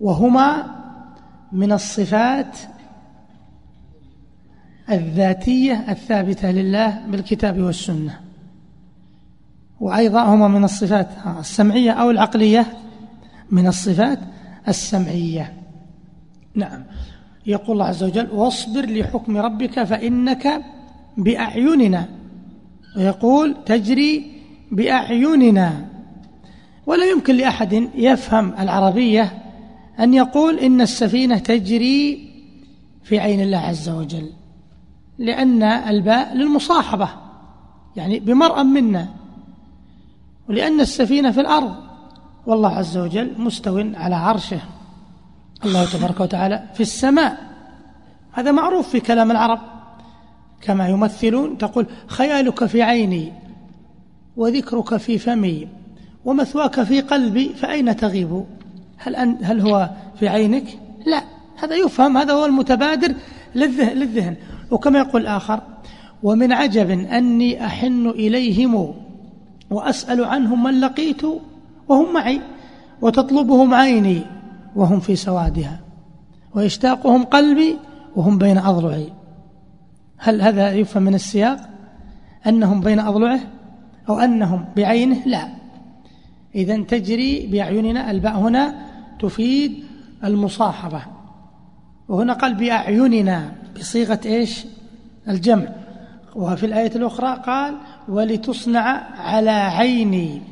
وهما 0.00 0.66
من 1.52 1.72
الصفات 1.72 2.58
الذاتية 4.90 5.84
الثابتة 5.88 6.50
لله 6.50 7.00
بالكتاب 7.08 7.60
والسنة. 7.60 8.20
وأيضا 9.80 10.22
هما 10.22 10.48
من 10.48 10.64
الصفات 10.64 11.08
السمعية 11.38 11.90
أو 11.90 12.10
العقلية 12.10 12.66
من 13.50 13.66
الصفات 13.66 14.18
السمعية. 14.68 15.52
نعم. 16.54 16.82
يقول 17.46 17.72
الله 17.72 17.84
عز 17.84 18.02
وجل 18.02 18.28
واصبر 18.32 18.86
لحكم 18.86 19.36
ربك 19.36 19.82
فإنك 19.82 20.62
بأعيننا. 21.16 22.08
ويقول 22.96 23.56
تجري 23.66 24.32
بأعيننا. 24.72 25.86
ولا 26.86 27.10
يمكن 27.10 27.36
لأحد 27.36 27.88
يفهم 27.94 28.54
العربية 28.58 29.32
أن 30.00 30.14
يقول 30.14 30.58
إن 30.58 30.80
السفينة 30.80 31.38
تجري 31.38 32.30
في 33.02 33.18
عين 33.18 33.40
الله 33.40 33.58
عز 33.58 33.88
وجل. 33.88 34.39
لأن 35.20 35.62
الباء 35.62 36.34
للمصاحبة 36.34 37.08
يعني 37.96 38.20
بمرأ 38.20 38.62
منا. 38.62 39.08
ولأن 40.48 40.80
السفينة 40.80 41.30
في 41.30 41.40
الأرض 41.40 41.74
والله 42.46 42.68
عز 42.68 42.96
وجل 42.96 43.34
مستو 43.38 43.78
على 43.94 44.14
عرشه. 44.14 44.60
الله 45.64 45.92
تبارك 45.92 46.20
وتعالى 46.20 46.64
في 46.74 46.80
السماء. 46.80 47.38
هذا 48.32 48.52
معروف 48.52 48.88
في 48.88 49.00
كلام 49.00 49.30
العرب 49.30 49.60
كما 50.60 50.88
يمثلون 50.88 51.58
تقول 51.58 51.86
خيالك 52.06 52.64
في 52.64 52.82
عيني 52.82 53.32
وذكرك 54.36 54.96
في 54.96 55.18
فمي 55.18 55.68
ومثواك 56.24 56.82
في 56.82 57.00
قلبي 57.00 57.48
فأين 57.48 57.96
تغيب؟ 57.96 58.44
هل, 58.98 59.16
أن 59.16 59.38
هل 59.42 59.60
هو 59.60 59.90
في 60.18 60.28
عينك؟ 60.28 60.78
لا 61.06 61.22
هذا 61.56 61.76
يفهم 61.76 62.16
هذا 62.16 62.32
هو 62.32 62.44
المتبادر 62.46 63.14
للذهن. 63.54 64.36
وكما 64.70 64.98
يقول 64.98 65.26
آخر 65.26 65.60
ومن 66.22 66.52
عجب 66.52 66.90
أني 66.90 67.66
أحن 67.66 68.06
إليهم 68.06 68.94
وأسأل 69.70 70.24
عنهم 70.24 70.62
من 70.62 70.80
لقيت 70.80 71.22
وهم 71.88 72.14
معي 72.14 72.40
وتطلبهم 73.02 73.74
عيني 73.74 74.22
وهم 74.76 75.00
في 75.00 75.16
سوادها 75.16 75.80
ويشتاقهم 76.54 77.24
قلبي 77.24 77.76
وهم 78.16 78.38
بين 78.38 78.58
أضلعي. 78.58 79.12
هل 80.18 80.42
هذا 80.42 80.72
يفهم 80.72 81.02
من 81.02 81.14
السياق؟ 81.14 81.68
أنهم 82.46 82.80
بين 82.80 83.00
أضلعه 83.00 83.40
أو 84.08 84.18
أنهم 84.18 84.64
بعينه؟ 84.76 85.22
لا. 85.26 85.48
إذا 86.54 86.82
تجري 86.82 87.46
بأعيننا 87.46 88.10
الباء 88.10 88.38
هنا 88.38 88.74
تفيد 89.20 89.84
المصاحبة 90.24 91.02
وهنا 92.08 92.32
قال 92.32 92.54
بأعيننا. 92.54 93.52
بصيغة 93.78 94.20
إيش؟ 94.26 94.64
الجمع. 95.28 95.68
وفي 96.36 96.66
الآية 96.66 96.96
الأخرى 96.96 97.42
قال 97.46 97.76
ولتصنع 98.08 98.82
على 99.20 99.50
عيني. 99.50 100.42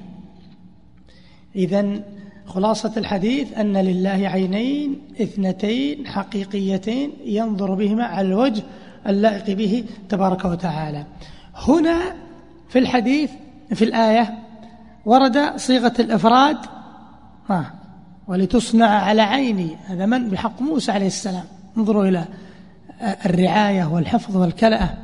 إذا 1.56 2.00
خلاصة 2.46 2.92
الحديث 2.96 3.58
أن 3.58 3.76
لله 3.76 4.28
عينين 4.28 5.00
اثنتين 5.20 6.06
حقيقيتين 6.06 7.12
ينظر 7.24 7.74
بهما 7.74 8.04
على 8.04 8.28
الوجه 8.28 8.62
اللائق 9.06 9.56
به 9.56 9.84
تبارك 10.08 10.44
وتعالى. 10.44 11.04
هنا 11.54 11.98
في 12.68 12.78
الحديث 12.78 13.30
في 13.74 13.84
الآية 13.84 14.38
ورد 15.06 15.56
صيغة 15.56 15.94
الإفراد 15.98 16.56
ولتصنع 18.28 18.88
على 18.88 19.22
عيني. 19.22 19.76
هذا 19.86 20.06
من؟ 20.06 20.28
بحق 20.28 20.62
موسى 20.62 20.92
عليه 20.92 21.06
السلام. 21.06 21.44
انظروا 21.76 22.06
إلى 22.06 22.24
الرعاية 23.00 23.84
والحفظ 23.84 24.36
والكلأة 24.36 24.94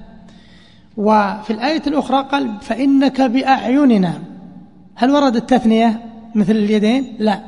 وفي 0.97 1.51
الآية 1.51 1.83
الأخرى 1.87 2.29
قال 2.31 2.61
فإنك 2.61 3.21
بأعيننا. 3.21 4.19
هل 4.95 5.11
ورد 5.11 5.37
التثنية 5.37 6.03
مثل 6.35 6.53
اليدين؟ 6.53 7.17
لا. 7.19 7.41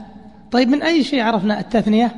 طيب 0.50 0.68
من 0.68 0.82
أي 0.82 1.04
شيء 1.04 1.22
عرفنا 1.22 1.61
التثنية؟ 1.61 2.16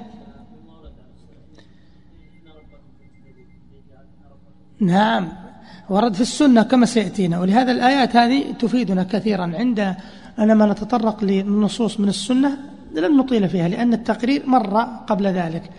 نعم. 4.81 5.29
ورد 5.91 6.15
في 6.15 6.21
السنة 6.21 6.63
كما 6.63 6.87
سيأتينا. 6.87 7.41
ولهذا 7.41 7.73
الآيات 7.73 8.17
هذه 8.17 8.53
تفيدنا 8.53 9.03
كثيرا. 9.03 9.53
عند 9.55 9.95
أنما 10.39 10.67
نتطرق 10.67 11.25
للنصوص 11.25 12.01
من 12.01 12.09
السنة 12.09 12.59
لن 12.95 13.17
نطيل 13.17 13.49
فيها 13.49 13.69
لأن 13.69 13.93
التقرير 13.93 14.43
مر 14.47 14.81
قبل 14.83 15.27
ذلك. 15.27 15.71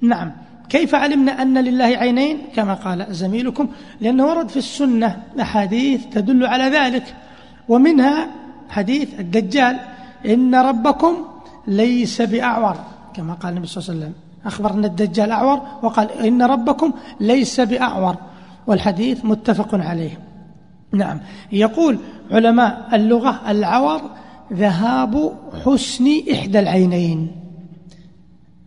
نعم. 0.00 0.32
كيف 0.68 0.94
علمنا 0.94 1.42
أن 1.42 1.58
لله 1.58 1.84
عينين؟ 1.84 2.38
كما 2.56 2.74
قال 2.74 3.06
زميلكم 3.10 3.68
لأنه 4.00 4.26
ورد 4.26 4.48
في 4.48 4.56
السنة 4.56 5.22
أحاديث 5.40 6.06
تدل 6.06 6.46
على 6.46 6.64
ذلك. 6.64 7.14
ومنها 7.68 8.28
حديث 8.68 9.20
الدجال 9.20 9.80
إن 10.26 10.54
ربكم 10.54 11.14
ليس 11.66 12.22
بأعور. 12.22 12.76
كما 13.14 13.34
قال 13.34 13.52
النبي 13.52 13.66
صلى 13.66 13.82
الله 13.82 13.90
عليه 13.90 14.00
وسلم. 14.00 14.14
أخبر 14.46 14.74
أن 14.74 14.84
الدجال 14.84 15.30
أعور 15.30 15.60
وقال 15.82 16.12
إن 16.12 16.42
ربكم 16.42 16.92
ليس 17.20 17.60
بأعور. 17.60 18.16
والحديث 18.66 19.24
متفق 19.24 19.74
عليه. 19.74 20.18
نعم. 20.92 21.20
يقول 21.52 21.98
علماء 22.30 22.88
اللغة 22.92 23.50
العور 23.50 24.00
ذهاب 24.52 25.32
حسن 25.64 26.06
إحدى 26.32 26.58
العينين. 26.58 27.30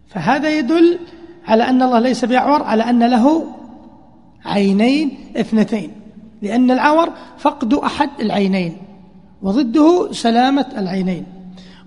فهذا 0.07 0.49
يدل 0.49 0.99
على 1.47 1.63
أن 1.63 1.81
الله 1.81 1.99
ليس 1.99 2.25
بأعور 2.25 2.63
على 2.63 2.83
أن 2.83 3.03
له 3.03 3.43
عينين 4.45 5.17
اثنتين. 5.37 5.91
لأن 6.41 6.71
العور 6.71 7.09
فقد 7.37 7.73
أحد 7.73 8.09
العينين 8.19 8.77
وضده 9.41 10.11
سلامة 10.11 10.65
العينين. 10.77 11.25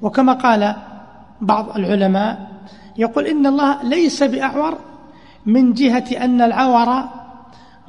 وكما 0.02 0.32
قال 0.32 0.74
بعض 1.40 1.76
العلماء 1.76 2.50
يقول 2.96 3.26
إن 3.26 3.46
الله 3.46 3.82
ليس 3.82 4.22
بأعور 4.22 4.78
من 5.46 5.72
جهة 5.72 6.24
أن 6.24 6.40
العور 6.40 7.04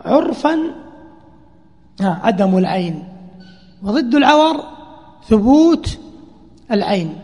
عرفا 0.06 0.60
عدم 2.02 2.58
العين. 2.58 3.04
وضد 3.84 4.16
العور 4.16 4.64
ثبوت 5.30 6.00
العين. 6.72 7.16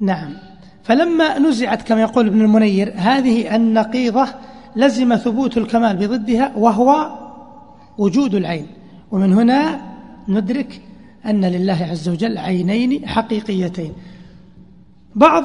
نعم. 0.00 0.49
فلما 0.90 1.38
نزعت 1.38 1.82
كما 1.82 2.00
يقول 2.00 2.26
ابن 2.26 2.40
المنير 2.40 2.92
هذه 2.96 3.56
النقيضة 3.56 4.28
لزم 4.76 5.16
ثبوت 5.16 5.56
الكمال 5.56 5.96
بضدها 5.96 6.52
وهو 6.56 7.10
وجود 7.98 8.34
العين. 8.34 8.66
ومن 9.10 9.32
هنا 9.32 9.80
ندرك 10.28 10.80
أن 11.26 11.44
لله 11.44 11.88
عز 11.90 12.08
وجل 12.08 12.38
عينين 12.38 13.08
حقيقيتين. 13.08 13.92
بعض 15.14 15.44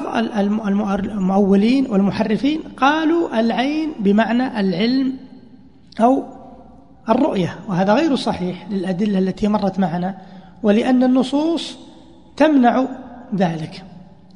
المؤولين 0.94 1.86
والمحرفين 1.86 2.60
قالوا 2.76 3.40
العين 3.40 3.92
بمعنى 4.00 4.60
العلم 4.60 5.16
أو 6.00 6.24
الرؤية 7.08 7.58
وهذا 7.68 7.94
غير 7.94 8.16
صحيح 8.16 8.66
للأدلة 8.70 9.18
التي 9.18 9.48
مرت 9.48 9.78
معنا 9.78 10.18
ولأن 10.62 11.02
النصوص 11.02 11.76
تمنع 12.36 12.84
ذلك. 13.36 13.82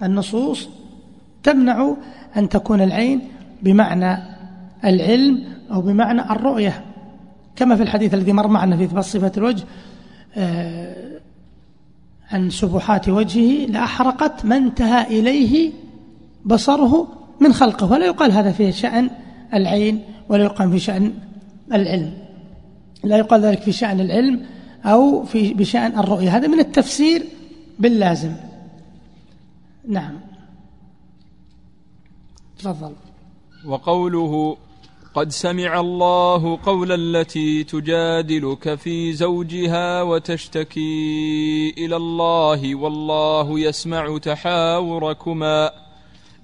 النصوص 0.02 0.79
تمنع 1.42 1.96
أن 2.36 2.48
تكون 2.48 2.80
العين 2.80 3.20
بمعنى 3.62 4.18
العلم 4.84 5.44
أو 5.72 5.80
بمعنى 5.80 6.20
الرؤية. 6.20 6.84
كما 7.56 7.76
في 7.76 7.82
الحديث 7.82 8.14
الذي 8.14 8.32
مر 8.32 8.48
معنا 8.48 8.76
في 8.76 8.84
إثبات 8.84 9.04
صفة 9.04 9.32
الوجه 9.36 9.64
آه، 10.36 11.20
عن 12.30 12.50
سبحات 12.50 13.08
وجهه 13.08 13.66
لأحرقت 13.66 14.44
ما 14.44 14.56
انتهى 14.56 15.20
إليه 15.20 15.72
بصره 16.44 17.08
من 17.40 17.52
خلقه. 17.52 17.92
ولا 17.92 18.06
يقال 18.06 18.32
هذا 18.32 18.52
في 18.52 18.72
شأن 18.72 19.10
العين 19.54 20.02
ولا 20.28 20.44
يقال 20.44 20.70
في 20.70 20.78
شأن 20.78 21.12
العلم. 21.72 22.12
لا 23.04 23.16
يقال 23.16 23.40
ذلك 23.40 23.62
في 23.62 23.72
شأن 23.72 24.00
العلم 24.00 24.46
أو 24.84 25.24
في 25.24 25.54
بشأن 25.54 25.98
الرؤية. 25.98 26.36
هذا 26.36 26.48
من 26.48 26.60
التفسير 26.60 27.26
باللازم. 27.78 28.32
نعم. 29.88 30.29
تفضل. 32.60 32.92
وقوله 33.66 34.56
قد 35.14 35.30
سمع 35.32 35.80
الله 35.80 36.58
قول 36.62 36.92
التي 36.92 37.64
تجادلك 37.64 38.74
في 38.74 39.12
زوجها 39.12 40.02
وتشتكي 40.02 41.74
إلى 41.78 41.96
الله 41.96 42.74
والله 42.74 43.60
يسمع 43.60 44.18
تحاوركما. 44.18 45.70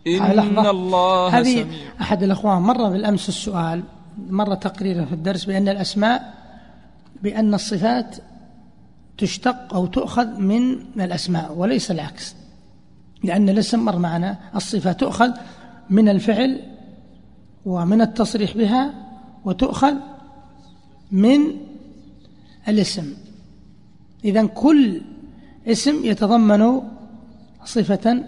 إن 0.06 0.66
الله 0.66 1.28
هذه 1.28 1.62
سميع. 1.62 1.66
أحد 2.00 2.22
الأخوان 2.22 2.62
مر 2.62 2.90
بالأمس 2.90 3.28
السؤال 3.28 3.82
مر 4.30 4.54
تقريرا 4.54 5.04
في 5.04 5.12
الدرس 5.12 5.44
بأن 5.44 5.68
الأسماء 5.68 6.34
بأن 7.22 7.54
الصفات 7.54 8.16
تشتق 9.18 9.74
أو 9.74 9.86
تؤخذ 9.86 10.26
من 10.26 10.72
الأسماء 11.00 11.52
وليس 11.52 11.90
العكس 11.90 12.34
لأن 13.24 13.48
الاسم 13.48 13.84
مر 13.84 13.98
معنا 13.98 14.38
الصفة 14.56 14.92
تؤخذ 14.92 15.30
من 15.90 16.08
الفعل 16.08 16.60
ومن 17.66 18.00
التصريح 18.00 18.56
بها 18.56 18.94
وتؤخذ 19.44 19.94
من 21.10 21.40
الاسم. 22.68 23.14
إذا 24.24 24.46
كل 24.46 25.00
اسم 25.66 26.04
يتضمن 26.04 26.80
صفة 27.64 28.24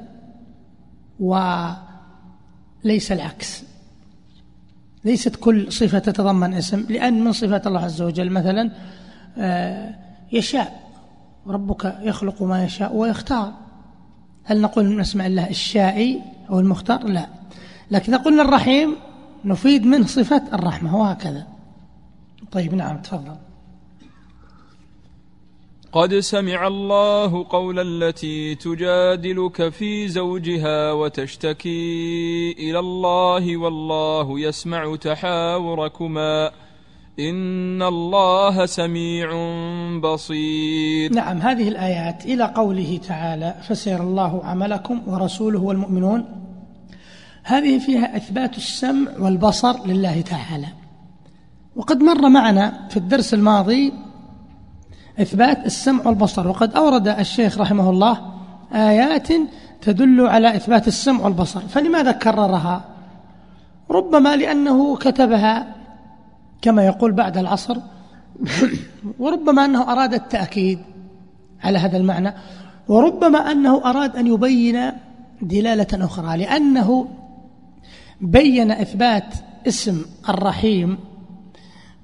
وليس 1.20 3.12
العكس. 3.12 3.64
ليست 5.04 5.36
كل 5.36 5.72
صفة 5.72 5.98
تتضمن 5.98 6.54
اسم 6.54 6.86
لأن 6.88 7.24
من 7.24 7.32
صفات 7.32 7.66
الله 7.66 7.80
عز 7.80 8.02
وجل 8.02 8.30
مثلا 8.30 8.70
آه، 9.38 9.94
يشاء. 10.32 10.88
ربك 11.46 11.98
يخلق 12.00 12.42
ما 12.42 12.64
يشاء 12.64 12.96
ويختار. 12.96 13.52
هل 14.44 14.60
نقول 14.60 14.84
من 14.84 15.00
اسماء 15.00 15.26
الله 15.26 15.50
الشائي 15.50 16.22
أو 16.50 16.60
المختار؟ 16.60 17.04
لا. 17.04 17.37
لكن 17.90 18.14
قلنا 18.14 18.42
الرحيم 18.42 18.96
نفيد 19.44 19.86
منه 19.86 20.06
صفة 20.06 20.42
الرحمة 20.52 20.96
وهكذا 20.96 21.46
طيب 22.52 22.74
نعم 22.74 23.02
تفضل. 23.02 23.36
قد 25.92 26.14
سمع 26.14 26.66
الله 26.66 27.46
قول 27.48 27.78
التي 27.78 28.54
تجادلك 28.54 29.68
في 29.68 30.08
زوجها 30.08 30.92
وتشتكي 30.92 32.52
إلى 32.58 32.78
الله 32.78 33.56
والله 33.56 34.40
يسمع 34.40 34.96
تحاوركما. 34.96 36.50
إن 37.20 37.82
الله 37.82 38.66
سميع 38.66 39.28
بصير. 40.00 41.12
نعم 41.12 41.38
هذه 41.38 41.68
الآيات 41.68 42.26
إلى 42.26 42.44
قوله 42.44 43.00
تعالى 43.08 43.54
فسير 43.68 44.02
الله 44.02 44.44
عملكم 44.44 45.02
ورسوله 45.06 45.62
والمؤمنون 45.62 46.47
هذه 47.48 47.78
فيها 47.78 48.16
إثبات 48.16 48.56
السمع 48.56 49.10
والبصر 49.18 49.86
لله 49.86 50.20
تعالى. 50.20 50.66
وقد 51.76 52.02
مر 52.02 52.28
معنا 52.28 52.88
في 52.90 52.96
الدرس 52.96 53.34
الماضي 53.34 53.92
إثبات 55.20 55.66
السمع 55.66 56.06
والبصر. 56.06 56.48
وقد 56.48 56.74
أورد 56.74 57.08
الشيخ 57.08 57.58
رحمه 57.58 57.90
الله 57.90 58.32
آيات 58.72 59.28
تدل 59.80 60.26
على 60.26 60.56
إثبات 60.56 60.88
السمع 60.88 61.24
والبصر. 61.24 61.60
فلماذا 61.60 62.12
كررها؟ 62.12 62.84
ربما 63.90 64.36
لأنه 64.36 64.96
كتبها 64.96 65.74
كما 66.62 66.86
يقول 66.86 67.12
بعد 67.12 67.38
العصر 67.38 67.76
وربما 69.18 69.64
أنه 69.64 69.92
أراد 69.92 70.14
التأكيد 70.14 70.78
على 71.64 71.78
هذا 71.78 71.96
المعنى 71.96 72.34
وربما 72.88 73.38
أنه 73.38 73.90
أراد 73.90 74.16
أن 74.16 74.26
يبين 74.26 74.92
دلالة 75.42 76.04
أخرى 76.04 76.36
لأنه 76.36 77.08
بين 78.20 78.70
إثبات 78.70 79.34
اسم 79.66 80.02
الرحيم 80.28 80.98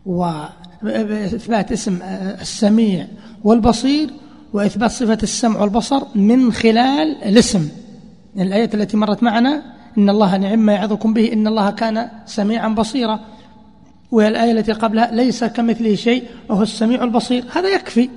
وإثبات 0.06 1.72
اسم 1.72 1.98
السميع 2.40 3.06
والبصير 3.44 4.10
وإثبات 4.52 4.90
صفة 4.90 5.18
السمع 5.22 5.60
والبصر 5.60 6.02
من 6.14 6.52
خلال 6.52 7.24
الاسم. 7.24 7.68
الآية 8.36 8.70
التي 8.74 8.96
مرت 8.96 9.22
معنا 9.22 9.62
إن 9.98 10.10
الله 10.10 10.36
نعم 10.36 10.58
ما 10.58 10.72
يعظكم 10.72 11.14
به 11.14 11.32
إن 11.32 11.46
الله 11.46 11.70
كان 11.70 12.10
سميعا 12.26 12.68
بصيرا. 12.68 13.20
والآية 14.10 14.52
التي 14.52 14.72
قبلها 14.72 15.10
ليس 15.10 15.44
كمثله 15.44 15.94
شيء 15.94 16.24
وهو 16.48 16.62
السميع 16.62 17.04
البصير. 17.04 17.44
هذا 17.52 17.68
يكفي. 17.68 18.10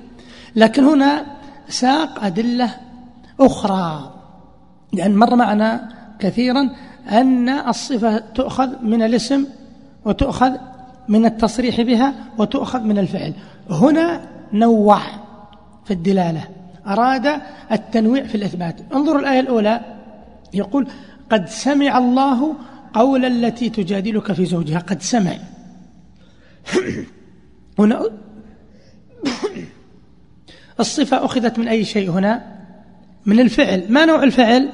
لكن 0.56 0.84
هنا 0.84 1.26
ساق 1.68 2.24
أدلة 2.24 2.70
أخرى 3.40 4.14
لأن 4.92 5.16
مر 5.16 5.36
معنا 5.36 5.88
كثيرا 6.18 6.70
أن 7.10 7.48
الصفة 7.48 8.18
تؤخذ 8.18 8.82
من 8.82 9.02
الاسم 9.02 9.46
وتؤخذ 10.04 10.52
من 11.08 11.24
التصريح 11.24 11.80
بها 11.80 12.14
وتؤخذ 12.38 12.80
من 12.80 12.98
الفعل. 12.98 13.32
هنا 13.70 14.20
نوع 14.52 15.00
في 15.84 15.90
الدلالة 15.90 16.48
أراد 16.86 17.40
التنويع 17.72 18.26
في 18.26 18.34
الإثبات. 18.34 18.76
انظروا 18.94 19.20
الآية 19.20 19.40
الأولى 19.40 19.80
يقول 20.54 20.88
قد 21.30 21.48
سمع 21.48 21.98
الله 21.98 22.54
قول 22.94 23.24
التي 23.24 23.70
تجادلك 23.70 24.32
في 24.32 24.44
زوجها. 24.44 24.78
قد 24.78 25.02
سمع. 25.02 25.36
هنا 27.78 28.00
الصفة 30.80 31.24
أخذت 31.24 31.58
من 31.58 31.68
أي 31.68 31.84
شيء 31.84 32.10
هنا؟ 32.10 32.58
من 33.26 33.40
الفعل. 33.40 33.84
ما 33.88 34.04
نوع 34.04 34.22
الفعل؟ 34.22 34.68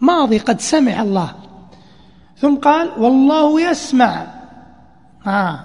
ماضي 0.00 0.38
قد 0.38 0.60
سمع 0.60 1.02
الله. 1.02 1.32
ثم 2.38 2.54
قال 2.54 2.90
والله 2.98 3.70
يسمع. 3.70 4.26
آه. 5.26 5.64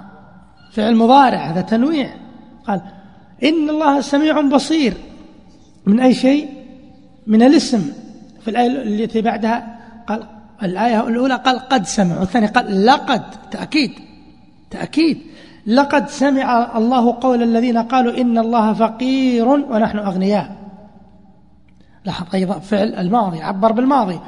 فعل 0.71 0.95
مضارع 0.95 1.37
هذا 1.37 1.61
تنويع. 1.61 2.09
قال 2.67 2.81
إن 3.43 3.69
الله 3.69 4.01
سميع 4.01 4.41
بصير. 4.41 4.93
من 5.85 5.99
أي 5.99 6.13
شيء؟ 6.13 6.49
من 7.27 7.43
الاسم. 7.43 7.91
في 8.41 8.47
الآية 8.47 8.67
التي 8.67 9.21
بعدها 9.21 9.79
قال 10.07 10.23
الآية 10.63 11.07
الأولى 11.07 11.35
قال 11.35 11.59
قد 11.59 11.85
سمع 11.85 12.19
والثانية 12.19 12.47
قال 12.47 12.85
لقد 12.85 13.23
تأكيد. 13.51 13.91
تأكيد. 14.71 15.21
لقد 15.67 16.09
سمع 16.09 16.77
الله 16.77 17.17
قول 17.21 17.43
الذين 17.43 17.77
قالوا 17.77 18.21
إن 18.21 18.37
الله 18.37 18.73
فقير 18.73 19.47
ونحن 19.47 19.97
أغنياء. 19.97 20.62
لاحظ 22.05 22.25
أيضا 22.33 22.59
فعل 22.59 22.95
الماضي 22.95 23.41
عبر 23.41 23.71
بالماضي. 23.71 24.19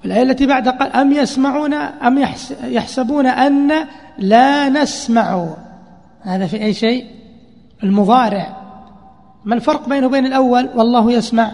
في 0.00 0.06
الآية 0.06 0.22
التي 0.22 0.46
بعدها 0.46 0.72
قال 0.72 0.92
أم 0.92 1.12
يسمعون 1.12 1.74
أم 1.74 2.24
يحسبون 2.64 3.26
أن 3.26 3.72
لا 4.18 4.68
نسمع. 4.68 5.46
هذا 6.22 6.46
في 6.46 6.62
أي 6.62 6.74
شيء؟ 6.74 7.06
المضارع. 7.82 8.56
ما 9.44 9.54
الفرق 9.54 9.88
بينه 9.88 10.06
وبين 10.06 10.26
الأول؟ 10.26 10.68
والله 10.74 11.12
يسمع. 11.12 11.52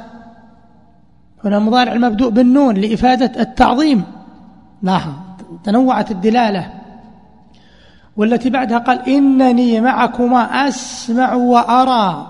هنا 1.45 1.57
المضارع 1.57 1.93
المبدوء 1.93 2.31
بالنون 2.31 2.75
لإفادة 2.75 3.41
التعظيم. 3.43 4.05
لاحظ 4.83 5.13
تنوعت 5.65 6.11
الدلالة. 6.11 6.71
والتي 8.17 8.51
بعدها 8.51 8.79
قال 8.79 9.09
إنني 9.09 9.81
معكما 9.81 10.69
أسمع 10.69 11.35
وأرى. 11.35 12.27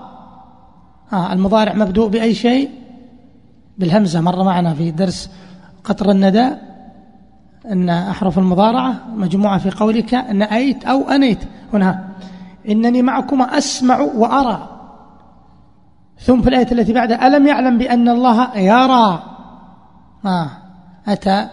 آه 1.13 1.33
المضارع 1.33 1.73
مبدوء 1.73 2.09
بأي 2.09 2.33
شيء؟ 2.33 2.69
بالهمزة 3.79 4.21
مر 4.21 4.43
معنا 4.43 4.73
في 4.73 4.91
درس 4.91 5.29
قطر 5.83 6.11
الندى 6.11 6.49
أن 7.65 7.89
أحرف 7.89 8.37
المضارعة 8.37 8.95
مجموعة 9.15 9.57
في 9.57 9.69
قولك 9.69 10.13
نأيت 10.13 10.85
أو 10.85 11.09
أنيت. 11.09 11.39
هنا 11.73 12.09
إنني 12.69 13.01
معكما 13.01 13.57
أسمع 13.57 13.99
وأرى. 13.99 14.69
ثم 16.19 16.41
في 16.41 16.49
الآية 16.49 16.71
التي 16.71 16.93
بعدها 16.93 17.27
ألم 17.27 17.47
يعلم 17.47 17.77
بأن 17.77 18.09
الله 18.09 18.57
يرى؟ 18.57 19.23
آه 20.25 20.49
أتى 21.07 21.47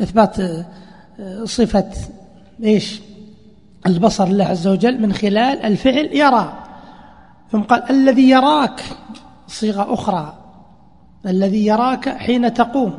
إثبات 0.00 0.40
آه، 0.40 0.64
صفة 1.44 1.90
إيش؟ 2.62 3.00
البصر 3.86 4.24
الله 4.24 4.44
عز 4.44 4.66
وجل 4.66 5.02
من 5.02 5.12
خلال 5.12 5.62
الفعل 5.62 6.10
يرى. 6.12 6.52
ثم 7.52 7.60
قال 7.60 7.90
الذي 7.90 8.30
يراك 8.30 8.82
صيغة 9.46 9.94
أخرى. 9.94 10.41
الذي 11.26 11.66
يراك 11.66 12.08
حين 12.08 12.54
تقوم 12.54 12.92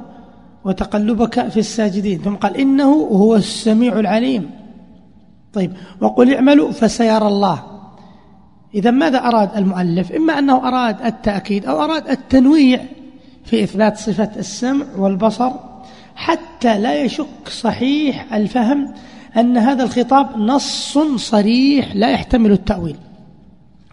وتقلبك 0.66 1.48
في 1.48 1.60
الساجدين. 1.60 2.20
ثم 2.20 2.36
قال 2.36 2.58
إنه 2.58 2.92
هو 2.94 3.36
السميع 3.36 4.00
العليم. 4.00 4.52
طيب 5.54 5.72
وقل 6.02 6.34
اعملوا 6.34 6.72
فسيرى 6.72 7.28
الله. 7.28 7.64
إذا 8.76 8.92
ماذا 8.92 9.18
أراد 9.18 9.58
المؤلف؟ 9.58 10.12
إما 10.12 10.40
أنه 10.40 10.68
أراد 10.68 11.02
التأكيد 11.06 11.66
أو 11.66 11.84
أراد 11.84 12.10
التنويع 12.10 12.82
في 13.46 13.64
إثبات 13.64 13.98
صفة 13.98 14.30
السمع 14.38 14.86
والبصر 14.98 15.52
حتى 16.16 16.80
لا 16.80 17.04
يشك 17.04 17.50
صحيح 17.50 18.34
الفهم 18.34 18.94
أن 19.38 19.58
هذا 19.58 19.84
الخطاب 19.84 20.38
نص 20.38 20.98
صريح 21.18 21.96
لا 21.96 22.12
يحتمل 22.12 22.52
التأويل. 22.52 22.96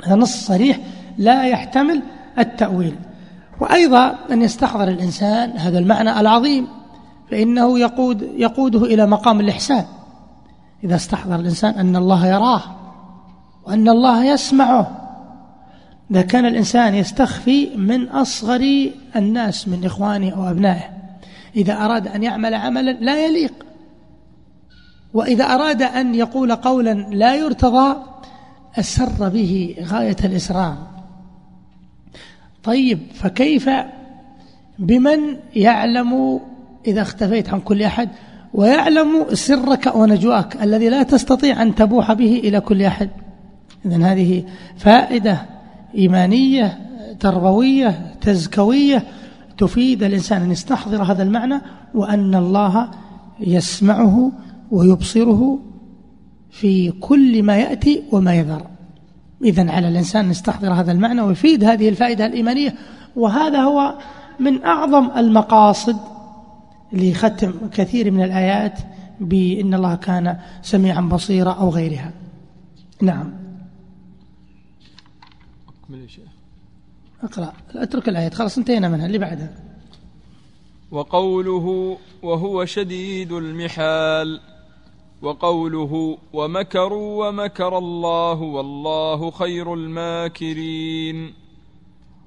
هذا 0.04 0.14
نص 0.14 0.46
صريح 0.46 0.78
لا 1.18 1.46
يحتمل 1.46 2.02
التأويل. 2.38 2.94
وأيضا 3.60 4.18
أن 4.30 4.42
يستحضر 4.42 4.88
الإنسان 4.88 5.50
هذا 5.50 5.78
المعنى 5.78 6.20
العظيم 6.20 6.68
فإنه 7.30 7.78
يقود 7.78 8.22
يقوده 8.22 8.84
إلى 8.84 9.06
مقام 9.06 9.40
الإحسان. 9.40 9.84
إذا 10.84 10.96
استحضر 10.96 11.34
الإنسان 11.34 11.74
أن 11.74 11.96
الله 11.96 12.26
يراه 12.26 12.62
وأن 13.66 13.88
الله 13.88 14.24
يسمعه 14.24 14.96
إذا 16.10 16.22
كان 16.22 16.46
الإنسان 16.46 16.94
يستخفي 16.94 17.76
من 17.76 18.08
أصغر 18.08 18.90
الناس 19.16 19.68
من 19.68 19.84
إخوانه 19.84 20.30
أو 20.30 20.50
أبنائه. 20.50 20.84
إذا 21.56 21.72
أراد 21.84 22.08
أن 22.08 22.22
يعمل 22.22 22.54
عملا 22.54 22.90
لا 22.90 23.26
يليق. 23.26 23.52
وإذا 25.14 25.44
أراد 25.44 25.82
أن 25.82 26.14
يقول 26.14 26.54
قولا 26.54 26.94
لا 26.94 27.34
يرتضى 27.34 27.96
أسر 28.78 29.28
به 29.28 29.76
غاية 29.82 30.16
الإسرار. 30.24 30.76
طيب 32.64 32.98
فكيف 33.14 33.70
بمن 34.78 35.18
يعلم 35.56 36.40
إذا 36.86 37.02
اختفيت 37.02 37.48
عن 37.48 37.60
كل 37.60 37.82
أحد؟ 37.82 38.08
ويعلم 38.54 39.26
سرك 39.32 39.96
ونجواك 39.96 40.62
الذي 40.62 40.88
لا 40.88 41.02
تستطيع 41.02 41.62
أن 41.62 41.74
تبوح 41.74 42.12
به 42.12 42.40
إلى 42.44 42.60
كل 42.60 42.82
أحد. 42.82 43.10
إذن 43.86 44.02
هذه 44.02 44.44
فائدة 44.76 45.46
إيمانية 45.94 46.78
تربوية 47.20 48.14
تزكوية 48.20 49.04
تفيد 49.58 50.02
الإنسان 50.02 50.42
أن 50.42 50.50
يستحضر 50.50 51.02
هذا 51.02 51.22
المعنى 51.22 51.60
وأن 51.94 52.34
الله 52.34 52.90
يسمعه 53.40 54.32
ويبصره 54.70 55.58
في 56.50 56.90
كل 56.90 57.42
ما 57.42 57.56
يأتي 57.56 58.02
وما 58.12 58.34
يذر. 58.34 58.69
إذن 59.44 59.70
على 59.70 59.88
الإنسان 59.88 60.24
أن 60.24 60.30
يستحضر 60.30 60.72
هذا 60.72 60.92
المعنى 60.92 61.20
ويفيد 61.20 61.64
هذه 61.64 61.88
الفائدة 61.88 62.26
الإيمانية. 62.26 62.74
وهذا 63.16 63.58
هو 63.58 63.98
من 64.40 64.64
أعظم 64.64 65.10
المقاصد 65.16 65.96
لختم 66.92 67.52
كثير 67.72 68.10
من 68.10 68.24
الآيات 68.24 68.78
بإن 69.20 69.74
الله 69.74 69.94
كان 69.94 70.38
سميعا 70.62 71.00
بصيرا 71.00 71.52
أو 71.52 71.68
غيرها. 71.68 72.12
نعم. 73.02 73.32
أكمل 75.68 76.02
يا 76.02 76.06
شيخ. 76.06 76.28
اقرأ. 77.22 77.52
اترك 77.74 78.08
الآيات. 78.08 78.34
خلاص 78.34 78.58
انتهينا 78.58 78.88
منها. 78.88 79.06
اللي 79.06 79.18
بعدها. 79.18 79.50
وقوله 80.90 81.96
وهو 82.22 82.64
شديد 82.64 83.32
المحال. 83.32 84.40
وقوله 85.22 86.18
ومكروا 86.32 87.28
ومكر 87.28 87.78
الله 87.78 88.42
والله 88.42 89.30
خير 89.30 89.74
الماكرين. 89.74 91.34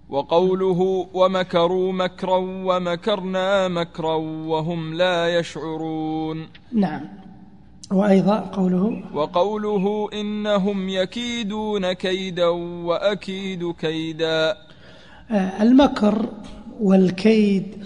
وقوله 0.10 1.08
ومكروا 1.14 1.94
مكرا 1.94 2.38
ومكرنا 2.38 3.68
مكرا 3.68 4.16
وهم 4.48 4.94
لا 4.94 5.40
يشعرون. 5.40 6.48
نعم. 6.72 7.02
وأيضا 7.92 8.40
قوله 8.40 9.04
وقوله 9.14 10.10
إنهم 10.14 10.90
يكيدون 10.90 11.94
كيدا 11.94 12.48
وأكيد 12.88 13.72
كيدا. 13.72 14.58
آه، 15.32 15.64
المكر 15.64 16.30
والكيد 16.82 17.86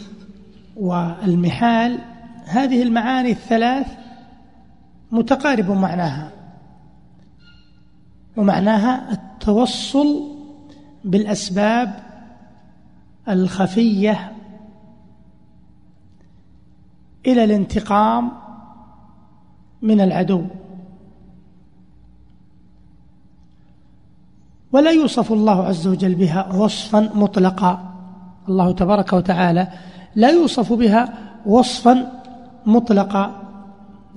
والمحال 0.76 2.00
هذه 2.46 2.84
المعاني 2.84 3.32
الثلاث 3.32 3.88
متقارب 5.12 5.72
معناها. 5.72 6.32
ومعناها 8.38 9.12
التوصل 9.12 10.38
بالأسباب 11.04 12.00
الخفية 13.30 14.34
إلى 17.26 17.43
الانتقام 17.43 18.32
من 19.82 20.02
العدو. 20.02 20.43
ولا 24.72 24.91
يوصف 24.91 25.32
الله 25.32 25.65
عز 25.65 25.88
وجل 25.88 26.15
بها 26.15 26.54
وصفا 26.54 27.00
مطلقا. 27.00 27.93
الله 28.50 28.72
تبارك 28.72 29.13
وتعالى 29.13 29.67
لا 30.15 30.30
يوصف 30.30 30.74
بها 30.74 31.13
وصفا 31.46 32.22
مطلقا. 32.65 33.47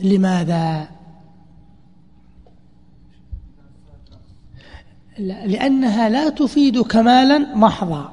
لماذا؟ 0.02 0.88
لأنها 5.18 6.08
لا 6.08 6.28
تفيد 6.28 6.80
كمالا 6.80 7.56
محضا. 7.56 8.12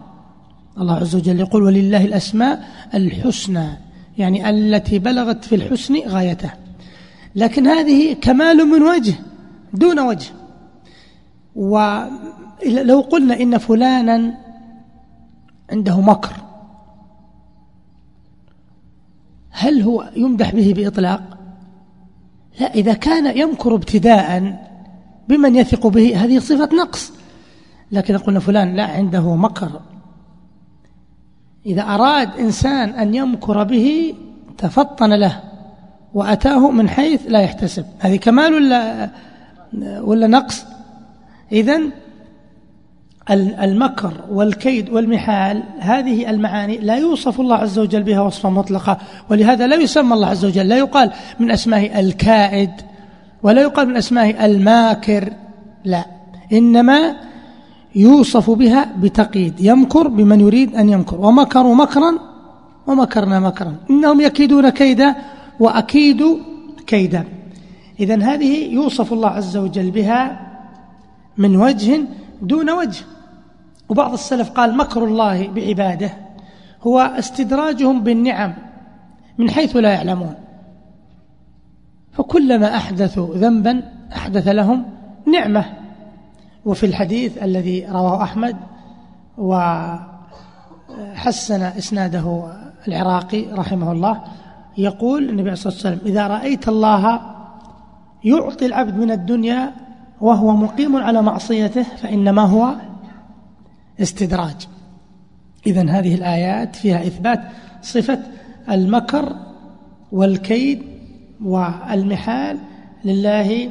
الله 0.77 0.95
عز 0.95 1.15
وجل 1.15 1.39
يقول 1.39 1.63
ولله 1.63 2.05
الأسماء 2.05 2.67
الحسنى. 2.93 3.67
يعني 4.17 4.49
التي 4.49 4.99
بلغت 4.99 5.45
في 5.45 5.55
الحسن 5.55 5.99
غايته. 6.07 6.51
لكن 7.35 7.67
هذه 7.67 8.13
كمال 8.13 8.57
من 8.57 8.81
وجه 8.83 9.13
دون 9.73 9.99
وجه. 9.99 10.29
ولو 11.55 13.01
قلنا 13.01 13.39
إن 13.39 13.57
فلانا 13.57 14.37
عنده 15.71 16.01
مكر 16.01 16.33
هل 19.49 19.81
هو 19.81 20.09
يمدح 20.15 20.55
به 20.55 20.73
بإطلاق؟ 20.73 21.37
لا 22.59 22.73
إذا 22.73 22.93
كان 22.93 23.37
يمكر 23.37 23.75
ابتداء 23.75 24.57
بمن 25.27 25.55
يثق 25.55 25.87
به 25.87 26.23
هذه 26.23 26.39
صفة 26.39 26.69
نقص. 26.75 27.11
لكن 27.91 28.17
قلنا 28.17 28.39
فلان 28.39 28.75
لا 28.75 28.83
عنده 28.83 29.35
مكر. 29.35 29.81
إذا 31.65 31.81
أراد 31.81 32.39
إنسان 32.39 32.89
أن 32.89 33.15
يمكر 33.15 33.63
به 33.63 34.15
تفطن 34.57 35.13
له 35.13 35.43
وأتاه 36.13 36.71
من 36.71 36.89
حيث 36.89 37.21
لا 37.27 37.39
يحتسب. 37.41 37.85
هذه 37.99 38.15
كمال 38.15 38.53
ولا, 38.53 39.09
ولا 39.99 40.27
نقص؟ 40.27 40.65
إذن 41.51 41.91
المكر 43.31 44.13
والكيد 44.31 44.89
والمحال 44.89 45.63
هذه 45.79 46.29
المعاني 46.29 46.77
لا 46.77 46.95
يوصف 46.95 47.41
الله 47.41 47.55
عز 47.55 47.79
وجل 47.79 48.03
بها 48.03 48.21
وصفا 48.21 48.49
مطلقا 48.49 48.97
ولهذا 49.29 49.67
لا 49.67 49.75
يسمى 49.75 50.13
الله 50.13 50.27
عز 50.27 50.45
وجل 50.45 50.67
لا 50.67 50.77
يقال 50.77 51.11
من 51.39 51.51
أسمائه 51.51 51.99
الكائد 51.99 52.71
ولا 53.43 53.61
يقال 53.61 53.87
من 53.87 53.97
أسمائه 53.97 54.45
الماكر 54.45 55.33
لا 55.85 56.05
إنما 56.53 57.15
يوصف 57.95 58.49
بها 58.49 58.93
بتقييد 58.99 59.53
يمكر 59.59 60.07
بمن 60.07 60.39
يريد 60.39 60.75
أن 60.75 60.89
يمكر 60.89 61.21
ومكروا 61.21 61.75
مكرا 61.75 62.19
ومكرنا 62.87 63.39
مكرا 63.39 63.75
إنهم 63.89 64.21
يكيدون 64.21 64.69
كيدا 64.69 65.15
وأكيد 65.59 66.23
كيدا. 66.87 67.23
إذا 67.99 68.23
هذه 68.23 68.73
يوصف 68.73 69.13
الله 69.13 69.29
عز 69.29 69.57
وجل 69.57 69.91
بها 69.91 70.47
من 71.37 71.55
وجه 71.55 72.01
دون 72.41 72.69
وجه. 72.69 73.05
وبعض 73.89 74.13
السلف 74.13 74.49
قال 74.49 74.77
مكر 74.77 75.03
الله 75.03 75.47
بعباده 75.47 76.11
هو 76.81 76.99
استدراجهم 76.99 78.03
بالنعم 78.03 78.53
من 79.37 79.49
حيث 79.49 79.75
لا 79.75 79.93
يعلمون. 79.93 80.35
فكلما 82.11 82.75
أحدثوا 82.75 83.35
ذنبا 83.35 83.83
أحدث 84.15 84.47
لهم 84.47 84.85
نعمة. 85.27 85.65
وفي 86.65 86.85
الحديث 86.85 87.43
الذي 87.43 87.85
رواه 87.85 88.23
أحمد 88.23 88.55
وحسن 89.37 90.11
إسناده 91.61 92.43
العراقي 92.87 93.45
رحمه 93.45 93.91
الله 93.91 94.21
يقول 94.77 95.29
النبي 95.29 95.55
صلى 95.55 95.73
الله 95.73 95.85
عليه 95.85 95.95
وسلم 95.95 96.07
إذا 96.11 96.27
رأيت 96.27 96.67
الله 96.67 97.21
يعطي 98.23 98.65
العبد 98.65 98.97
من 98.97 99.11
الدنيا 99.11 99.73
وهو 100.21 100.55
مقيم 100.55 100.95
على 100.95 101.21
معصيته 101.21 101.83
فإنما 101.83 102.41
هو 102.41 102.75
استدراج. 104.01 104.67
إذا 105.67 105.89
هذه 105.89 106.15
الآيات 106.15 106.75
فيها 106.75 107.07
إثبات 107.07 107.41
صفة 107.81 108.19
المكر 108.71 109.35
والكيد 110.11 110.81
والمحال 111.43 112.57
لله 113.05 113.69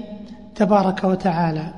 تبارك 0.55 1.05
وتعالى. 1.05 1.75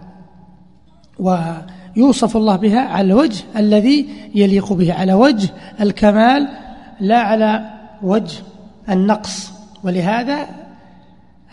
ويوصف 1.18 2.36
الله 2.36 2.56
بها 2.56 2.80
على 2.80 3.06
الوجه 3.06 3.44
الذي 3.56 4.08
يليق 4.34 4.72
به 4.72 4.94
على 4.94 5.12
وجه 5.12 5.48
الكمال 5.80 6.48
لا 7.00 7.18
على 7.18 7.70
وجه 8.02 8.42
النقص. 8.88 9.52
ولهذا 9.84 10.46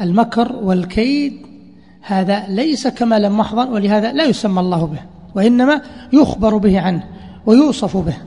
المكر 0.01 0.55
والكيد 0.55 1.45
هذا 2.01 2.47
ليس 2.47 2.87
كمالا 2.87 3.29
محضا 3.29 3.65
ولهذا 3.65 4.11
لا 4.11 4.23
يسمى 4.23 4.59
الله 4.59 4.85
به. 4.85 5.14
وإنما 5.35 5.81
يخبر 6.13 6.57
به 6.57 6.79
عنه 6.79 7.09
ويوصف 7.45 7.97
به. 7.97 8.17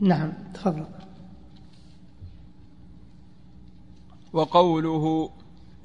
نعم 0.00 0.32
تفضل. 0.54 0.86
وقوله 4.32 5.30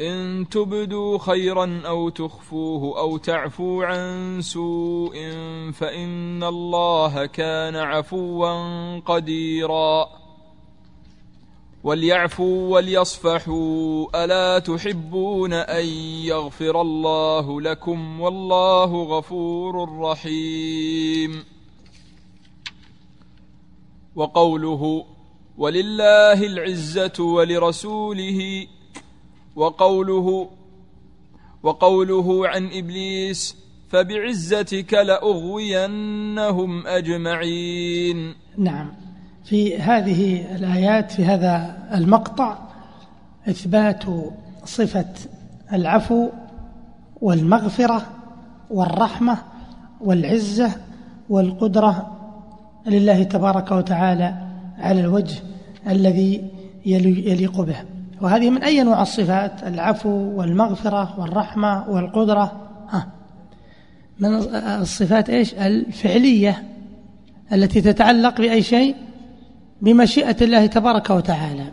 إن 0.01 0.49
تبدوا 0.49 1.17
خيرا 1.17 1.81
أو 1.85 2.09
تخفوه 2.09 2.99
أو 2.99 3.17
تعفوا 3.17 3.85
عن 3.85 4.37
سوء 4.41 5.15
فإن 5.71 6.43
الله 6.43 7.25
كان 7.25 7.75
عفوا 7.75 8.99
قديرا. 8.99 10.20
وليعفوا 11.83 12.73
وليصفحوا 12.73 14.23
ألا 14.23 14.59
تحبون 14.59 15.53
أن 15.53 15.85
يغفر 16.25 16.81
الله 16.81 17.61
لكم 17.61 18.21
والله 18.21 19.03
غفور 19.03 19.99
رحيم. 19.99 21.43
وقوله 24.15 25.05
ولله 25.57 26.43
العزة 26.43 27.23
ولرسوله 27.23 28.67
وقوله 29.55 30.49
وقوله 31.63 32.47
عن 32.47 32.69
إبليس 32.73 33.55
فبعزتك 33.89 34.93
لأغوينهم 34.93 36.87
أجمعين. 36.87 38.35
نعم. 38.57 39.00
في 39.43 39.77
هذه 39.79 40.45
الآيات 40.55 41.11
في 41.11 41.25
هذا 41.25 41.77
المقطع 41.93 42.57
إثبات 43.49 44.03
صفة 44.65 45.05
العفو 45.73 46.29
والمغفرة 47.21 48.01
والرحمة 48.69 49.37
والعزة 50.01 50.71
والقدرة 51.29 52.17
لله 52.87 53.23
تبارك 53.23 53.71
وتعالى 53.71 54.35
على 54.77 54.99
الوجه 54.99 55.39
الذي 55.87 56.51
يليق 56.85 57.61
به. 57.61 57.75
وهذه 58.21 58.49
من 58.49 58.63
أي 58.63 58.83
نوع 58.83 59.01
الصفات؟ 59.01 59.63
العفو 59.63 60.09
والمغفرة 60.09 61.19
والرحمة 61.19 61.89
والقدرة. 61.89 62.51
ها. 62.89 63.07
من 64.19 64.35
الصفات 64.81 65.29
إيش؟ 65.29 65.53
الفعلية 65.53 66.63
التي 67.53 67.81
تتعلق 67.81 68.37
بأي 68.37 68.61
شيء؟ 68.61 68.95
بمشيئة 69.81 70.35
الله 70.41 70.65
تبارك 70.65 71.09
وتعالى. 71.09 71.65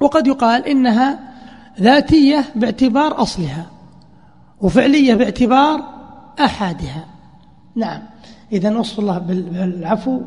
وقد 0.00 0.26
يقال 0.26 0.66
إنها 0.66 1.18
ذاتية 1.80 2.44
باعتبار 2.56 3.22
أصلها 3.22 3.66
وفعلية 4.60 5.14
باعتبار 5.14 5.80
أحدها 6.40 7.04
نعم. 7.76 8.02
إذا 8.52 8.78
وصف 8.78 8.98
الله 8.98 9.18
بالعفو 9.18 10.20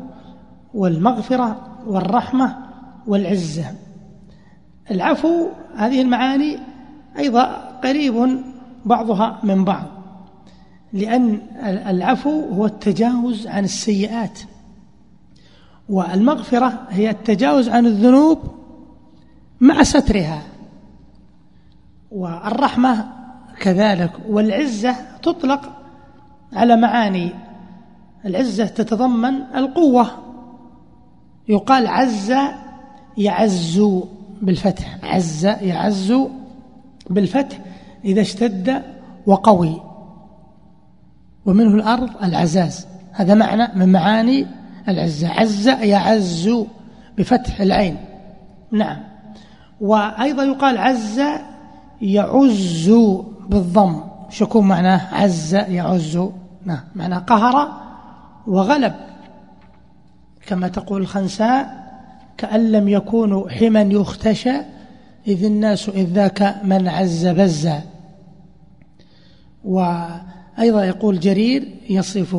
والمغفرة 0.74 1.68
والرحمة 1.86 2.56
والعزة. 3.06 3.64
العفو 4.90 5.46
هذه 5.76 6.00
المعاني 6.00 6.58
أيضا 7.18 7.44
قريب 7.84 8.42
بعضها 8.84 9.38
من 9.42 9.64
بعض 9.64 9.86
لأن 10.92 11.40
العفو 11.64 12.40
هو 12.54 12.66
التجاوز 12.66 13.46
عن 13.46 13.64
السيئات. 13.64 14.38
والمغفرة 15.88 16.86
هي 16.90 17.10
التجاوز 17.10 17.68
عن 17.68 17.86
الذنوب 17.86 18.38
مع 19.60 19.82
سترها. 19.82 20.42
والرحمة 22.10 23.06
كذلك 23.60 24.12
والعزة 24.28 24.96
تطلق 25.22 25.60
على 26.52 26.76
معاني. 26.76 27.32
العزة 28.24 28.66
تتضمن 28.66 29.34
القوة. 29.54 30.06
يقال 31.48 31.86
عز 31.86 32.34
يعز 33.16 33.82
بالفتح 34.42 34.98
عز 35.02 35.44
يعز 35.44 36.14
بالفتح 37.10 37.58
إذا 38.04 38.20
اشتد 38.20 38.82
وقوي. 39.26 39.80
ومنه 41.46 41.74
الأرض 41.74 42.10
العزاز. 42.22 42.86
هذا 43.12 43.34
معنى 43.34 43.68
من 43.74 43.92
معاني 43.92 44.46
العزة 44.88 45.28
عز 45.28 45.68
يعز 45.68 46.50
بفتح 47.18 47.60
العين. 47.60 47.96
نعم. 48.72 48.96
وأيضا 49.80 50.44
يقال 50.44 50.78
عز 50.78 51.22
يعز 52.02 52.90
بالضم. 53.48 54.00
شكون 54.30 54.68
معناه؟ 54.68 55.14
عز 55.14 55.54
يعز. 55.54 56.16
نعم. 56.64 56.80
معناه 56.94 57.18
قهر 57.18 57.68
وغلب. 58.46 58.94
كما 60.46 60.68
تقول 60.68 61.02
الخنساء 61.02 61.88
كأن 62.36 62.72
لم 62.72 62.88
يكونوا 62.88 63.50
حما 63.50 63.80
يختشى 63.80 64.54
إذ 65.26 65.44
الناس 65.44 65.88
إذ 65.88 66.04
ذاك 66.04 66.56
من 66.64 66.88
عز 66.88 67.26
بزا 67.26 67.82
وأيضا 69.64 70.84
يقول 70.84 71.20
جرير 71.20 71.68
يصف 71.90 72.36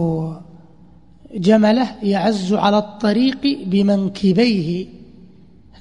جمله 1.35 1.87
يعز 2.03 2.53
على 2.53 2.77
الطريق 2.77 3.63
بمنكبيه 3.65 4.85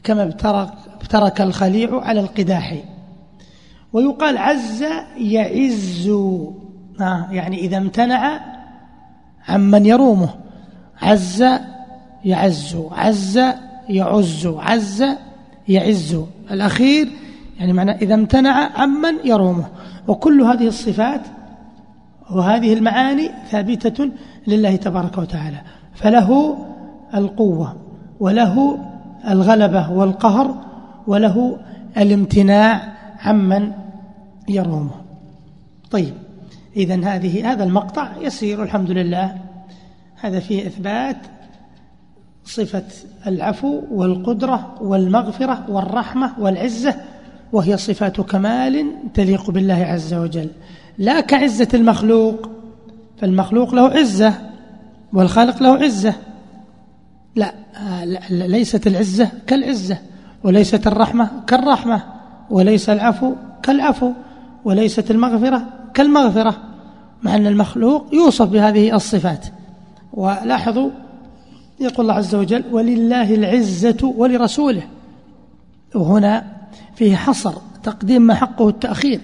كما 0.05 0.23
ابترك, 0.23 0.73
ابترك 1.01 1.41
الخليع 1.41 2.01
على 2.01 2.21
القداح. 2.21 2.77
ويقال 3.93 4.39
عز 4.39 4.85
يعز 5.19 6.09
آه 7.01 7.29
يعني 7.31 7.59
إذا 7.59 7.77
امتنع 7.77 8.41
عمن 9.49 9.87
يرومه. 9.87 10.29
عز 11.03 11.45
يعز 12.25 12.77
عز 12.91 13.41
يعز 13.89 14.47
عز 14.47 15.05
يعز. 15.69 16.17
الأخير 16.51 17.09
يعني 17.59 17.73
معنى 17.73 17.91
إذا 17.91 18.15
امتنع 18.15 18.81
عمن 18.81 19.15
يرومه. 19.25 19.67
وكل 20.09 20.43
هذه 20.43 20.67
الصفات 20.67 21.21
وهذه 22.31 22.73
المعاني 22.73 23.31
ثابتة 23.51 24.11
لله 24.49 24.77
تبارك 24.77 25.19
وتعالى. 25.19 25.61
فله 25.95 26.59
القوة 27.15 27.77
وله 28.21 28.79
الغلبة 29.29 29.93
والقهر 29.93 30.55
وله 31.07 31.59
الامتناع 31.97 32.93
عمن 33.21 33.73
يرومه. 34.49 34.95
طيب 35.91 36.15
إذا 36.77 37.05
هذه 37.05 37.53
هذا 37.53 37.65
المقطع 37.65 38.09
يسير 38.21 38.63
الحمد 38.63 38.91
لله. 38.91 39.39
هذا 40.21 40.41
فيه 40.41 40.67
إثبات 40.67 41.17
صفة 42.45 42.85
العفو 43.27 43.83
والقدرة 43.91 44.75
والمغفرة 44.81 45.65
والرحمة 45.69 46.33
والعزة 46.39 46.95
وهي 47.53 47.77
صفات 47.77 48.21
كمال 48.21 48.93
تليق 49.15 49.51
بالله 49.51 49.75
عز 49.75 50.15
وجل. 50.15 50.51
لا 50.99 51.21
كعزة 51.21 51.69
المخلوق 51.75 52.51
فالمخلوق 53.21 53.75
له 53.75 53.83
عزة 53.83 54.35
والخالق 55.13 55.63
له 55.63 55.75
عزة. 55.85 56.15
لا, 57.37 57.55
ليست 58.31 58.87
العزة 58.87 59.31
كالعزة 59.47 59.99
وليست 60.45 60.87
الرحمة 60.87 61.31
كالرحمة 61.47 62.03
وليس 62.51 62.91
العفو 62.91 63.35
كالعفو 63.63 64.13
وليست 64.65 65.11
المغفرة 65.11 65.63
كالمغفرة 65.95 66.57
مع 67.23 67.37
أن 67.37 67.47
المخلوق 67.47 68.15
يوصف 68.15 68.49
بهذه 68.49 68.97
الصفات. 68.97 69.47
ولاحظوا 70.13 70.91
يقول 71.81 72.01
الله 72.01 72.15
عز 72.15 72.35
وجل 72.35 72.65
ولله 72.73 73.35
العزة 73.35 74.15
ولرسوله 74.17 74.83
وهنا 75.95 76.47
فيه 76.95 77.17
حصر 77.17 77.53
تقديم 77.83 78.23
ما 78.23 78.35
حقه 78.35 78.69
التأخير. 78.69 79.21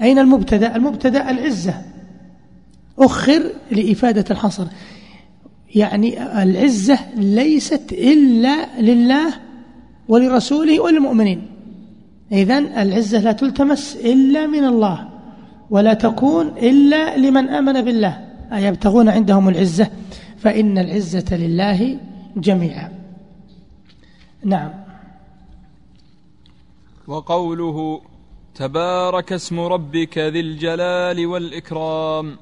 أين 0.00 0.18
المبتدأ؟ 0.18 0.76
المبتدأ 0.76 1.30
العزة. 1.30 1.74
أخر 2.98 3.42
لإفادة 3.70 4.24
الحصر. 4.30 4.66
يعني 5.74 6.42
العزة 6.42 6.98
ليست 7.16 7.92
إلا 7.92 8.80
لله 8.80 9.34
ولرسوله 10.08 10.80
وللمؤمنين. 10.80 11.46
إذن 12.32 12.66
العزة 12.66 13.20
لا 13.20 13.32
تلتمس 13.32 13.96
إلا 13.96 14.46
من 14.46 14.64
الله 14.64 15.08
ولا 15.70 15.94
تكون 15.94 16.46
إلا 16.46 17.16
لمن 17.16 17.48
آمن 17.48 17.82
بالله 17.82 18.28
أيبتغون 18.52 19.08
عندهم 19.08 19.48
العزة؟ 19.48 19.90
فإن 20.38 20.78
العزة 20.78 21.36
لله 21.36 21.98
جميعا. 22.36 22.92
نعم. 24.44 24.70
وقوله 27.06 28.00
تبارك 28.54 29.32
اسم 29.32 29.60
ربك 29.60 30.18
ذي 30.18 30.40
الجلال 30.40 31.26
والإكرام. 31.26 32.36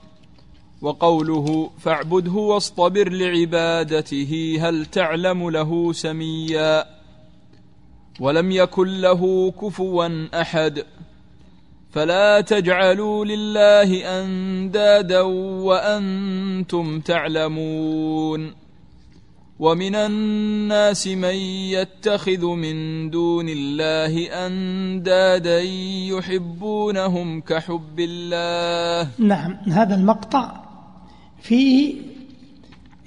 وقوله 0.85 1.71
فاعبده 1.79 2.33
واصطبر 2.33 3.09
لعبادته 3.09 4.59
هل 4.61 4.87
تعلم 4.87 5.51
له 5.51 5.93
سميا 5.93 6.85
ولم 8.21 8.51
يكن 8.51 9.01
له 9.01 9.51
كفوا 9.51 10.41
أحد 10.41 10.85
فلا 11.91 12.41
تجعلوا 12.41 13.25
لله 13.25 14.21
أندادا 14.23 15.21
وأنتم 15.21 17.01
تعلمون 17.01 18.55
ومن 19.59 19.95
الناس 19.95 21.07
من 21.07 21.35
يتخذ 21.75 22.47
من 22.47 23.11
دون 23.11 23.49
الله 23.49 24.47
أندادا 24.47 25.61
يحبونهم 26.13 27.41
كحب 27.41 28.01
الله 28.01 29.11
نعم 29.19 29.53
هذا 29.53 29.95
المقطع 29.95 30.64
فيه 31.45 31.95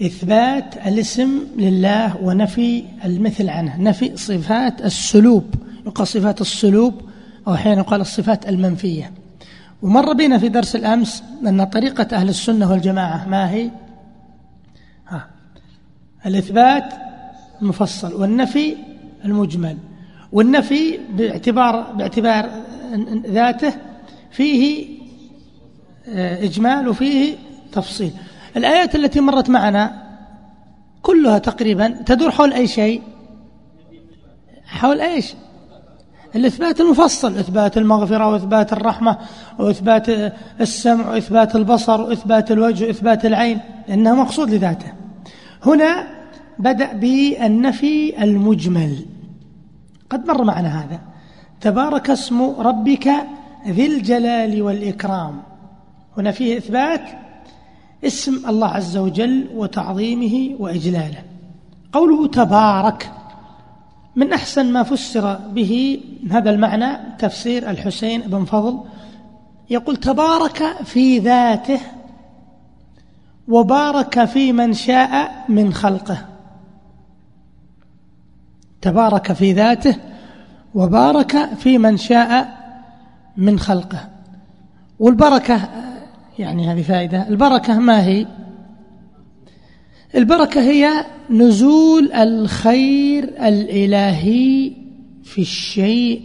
إثبات 0.02 0.78
الاسم 0.88 1.48
لله 1.56 2.18
ونفي 2.22 2.84
المثل 3.06 3.50
عنه 3.50 3.82
نفي 3.82 4.18
صفات 4.18 4.82
السلوب 4.82 5.56
يقال 5.86 6.08
صفات 6.08 6.42
السلوب 6.42 7.02
أو 7.48 7.54
أحيانا 7.54 7.82
يقال 7.82 8.02
الصفات 8.02 8.50
المنفية. 8.50 9.12
ومر 9.82 10.14
بنا 10.14 10.38
في 10.38 10.50
درس 10.50 10.76
الأمس 10.76 11.24
أن 11.48 11.64
طريقة 11.64 12.16
أهل 12.16 12.30
السنة 12.30 12.72
والجماعة 12.72 13.28
ما 13.30 13.52
هي؟ 13.52 13.72
ها 15.08 15.28
الإثبات 16.26 16.94
المفصل 17.62 18.14
والنفي 18.14 18.76
المجمل 19.26 19.78
والنفي 20.32 21.00
باعتبار 21.18 21.94
باعتبار 21.94 22.50
ذاته 23.26 23.74
فيه 24.32 24.88
آه، 26.08 26.44
إجمال 26.44 26.88
وفيه 26.88 27.36
تفصيل. 27.72 28.12
الآيات 28.58 28.96
التي 28.96 29.20
مرت 29.20 29.50
معنا 29.50 30.04
كلها 31.02 31.38
تقريبا 31.38 31.88
تدور 32.06 32.32
حول 32.32 32.54
أي 32.54 32.68
شيء؟ 32.68 33.02
حول 34.66 35.02
إيش؟ 35.02 35.34
الإثبات 36.36 36.82
المفصل 36.82 37.38
إثبات 37.38 37.78
المغفرة 37.78 38.28
وإثبات 38.28 38.74
الرحمة 38.74 39.18
وإثبات 39.60 40.34
السمع 40.62 41.10
وإثبات 41.10 41.56
البصر 41.56 42.02
وإثبات 42.02 42.52
الوجه 42.52 42.86
وإثبات 42.86 43.26
العين 43.26 43.60
لأنه 43.88 44.16
مقصود 44.16 44.50
لذاته 44.50 44.94
هنا 45.66 46.08
بدأ 46.60 46.94
بالنفي 46.94 48.24
المجمل. 48.24 49.06
قد 50.10 50.28
مر 50.28 50.44
معنا 50.44 50.80
هذا. 50.80 51.00
تبارك 51.62 52.10
اسم 52.10 52.42
ربك 52.42 53.10
ذي 53.68 53.86
الجلال 53.86 54.62
والإكرام. 54.62 55.42
هنا 56.18 56.32
فيه 56.32 56.58
إثبات 56.58 57.02
اسم 58.04 58.50
الله 58.50 58.68
عز 58.68 58.98
وجل 58.98 59.48
وتعظيمه 59.56 60.56
وإجلاله. 60.60 61.24
قوله 61.94 62.28
تبارك 62.28 63.12
من 64.16 64.34
أحسن 64.34 64.74
ما 64.74 64.84
فسر 64.84 65.36
به 65.36 66.02
هذا 66.32 66.50
المعنى 66.50 66.98
تفسير 67.20 67.70
الحسين 67.70 68.22
بن 68.22 68.46
فضل. 68.46 68.80
يقول 69.70 69.98
تبارك 69.98 70.64
في 70.84 71.20
ذاته 71.20 71.80
وبارك 73.48 74.26
في 74.26 74.52
من 74.52 74.74
شاء 74.74 75.46
من 75.50 75.74
خلقه. 75.74 76.26
تبارك 78.82 79.34
في 79.34 79.54
ذاته 79.54 79.96
وبارك 80.76 81.50
في 81.54 81.78
من 81.78 81.98
شاء 81.98 82.58
من 83.38 83.60
خلقه. 83.60 84.10
والبركة 85.00 85.70
يعني 86.40 86.68
هذه 86.68 86.82
فائدة. 86.82 87.28
البركة 87.28 87.80
ما 87.80 88.06
هي؟ 88.06 88.26
البركة 90.16 90.62
هي 90.62 91.06
نزول 91.30 92.12
الخير 92.12 93.24
الإلهي 93.24 94.72
في 95.24 95.42
الشيء 95.42 96.22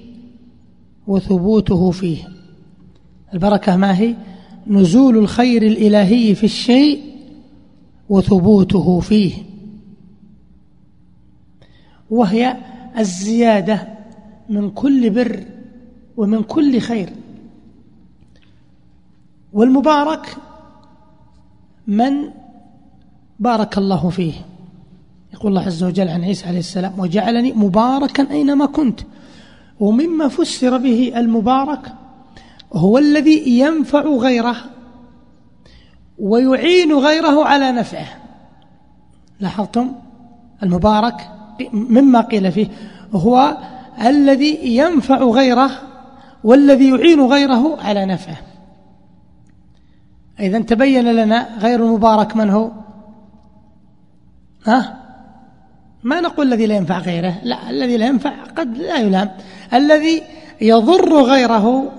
وثبوته 1.07 1.91
فيه. 1.91 2.29
البركة 3.35 3.77
ما 3.77 3.99
هي؟ 3.99 4.15
نزول 4.67 5.19
الخير 5.19 5.63
الإلهي 5.63 6.35
في 6.35 6.45
الشيء 6.45 7.01
وثبوته 8.09 9.01
فيه. 9.01 9.33
وهي 12.11 12.57
الزيادة 12.99 13.89
من 14.49 14.71
كل 14.71 15.11
بر 15.11 15.45
ومن 16.17 16.43
كل 16.43 16.81
خير. 16.81 17.09
والمبارك 19.53 20.37
من 21.87 22.31
بارك 23.39 23.79
الله 23.79 24.11
فيه. 24.11 24.33
يقول 25.33 25.53
الله 25.53 25.67
عز 25.67 25.85
وجل 25.85 26.09
عن 26.09 26.25
عيسى 26.25 26.47
عليه 26.47 26.59
السلام 26.59 26.93
وجعلني 26.99 27.53
مباركا 27.53 28.31
أينما 28.31 28.67
كنت 28.67 29.01
ومما 29.81 30.29
فسر 30.29 30.77
به 30.77 31.13
المبارك 31.17 31.93
هو 32.73 32.99
الذي 32.99 33.59
ينفع 33.59 34.01
غيره 34.01 34.57
ويعين 36.19 36.93
غيره 36.93 37.45
على 37.45 37.73
نفعه. 37.73 38.07
لاحظتم؟ 39.41 39.93
المبارك 40.63 41.31
مما 41.73 42.21
قيل 42.21 42.53
فيه 42.53 42.67
هو 43.13 43.57
الذي 44.07 44.77
ينفع 44.77 45.23
غيره 45.23 45.71
والذي 46.45 46.89
يعين 46.91 47.21
غيره 47.21 47.83
على 47.83 48.07
نفعه. 48.07 48.52
إذا 50.43 50.59
تبين 50.59 51.12
لنا 51.12 51.59
غير 51.59 51.84
المبارك 51.84 52.36
من 52.36 52.51
هو؟ 52.51 52.70
ها؟ 54.66 54.99
ما 56.03 56.20
نقول 56.20 56.47
الذي 56.47 56.66
لا 56.66 56.76
ينفع 56.76 56.99
غيره. 56.99 57.34
لا 57.43 57.70
الذي 57.70 57.97
لا 57.97 58.07
ينفع 58.07 58.45
قد 58.57 58.78
لا 58.78 58.97
يلام. 58.97 59.30
الذي 59.74 60.22
يضر 60.61 61.22
غيره 61.22 61.93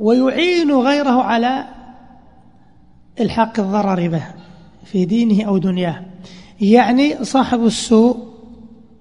ويعين 0.00 0.72
غيره 0.72 1.22
على 1.22 1.64
إلحاق 3.20 3.60
الضرر 3.60 4.08
به 4.08 4.22
في 4.84 5.04
دينه 5.04 5.48
أو 5.48 5.58
دنياه. 5.58 6.02
يعني 6.60 7.24
صاحب 7.24 7.64
السوء 7.64 8.16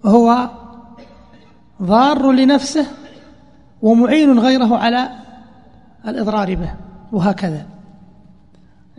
هو 0.06 0.50
ضار 1.82 2.32
لنفسه 2.32 2.86
ومعين 3.82 4.40
غيره 4.40 4.78
على 4.78 5.10
الإضرار 6.08 6.56
به 6.56 6.74
وهكذا. 7.12 7.66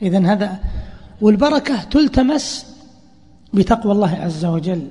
إذا 0.03 0.27
هذا 0.33 0.59
والبركة 1.21 1.83
تلتمس 1.83 2.67
بتقوى 3.55 3.93
الله 3.93 4.11
عز 4.11 4.45
وجل. 4.45 4.91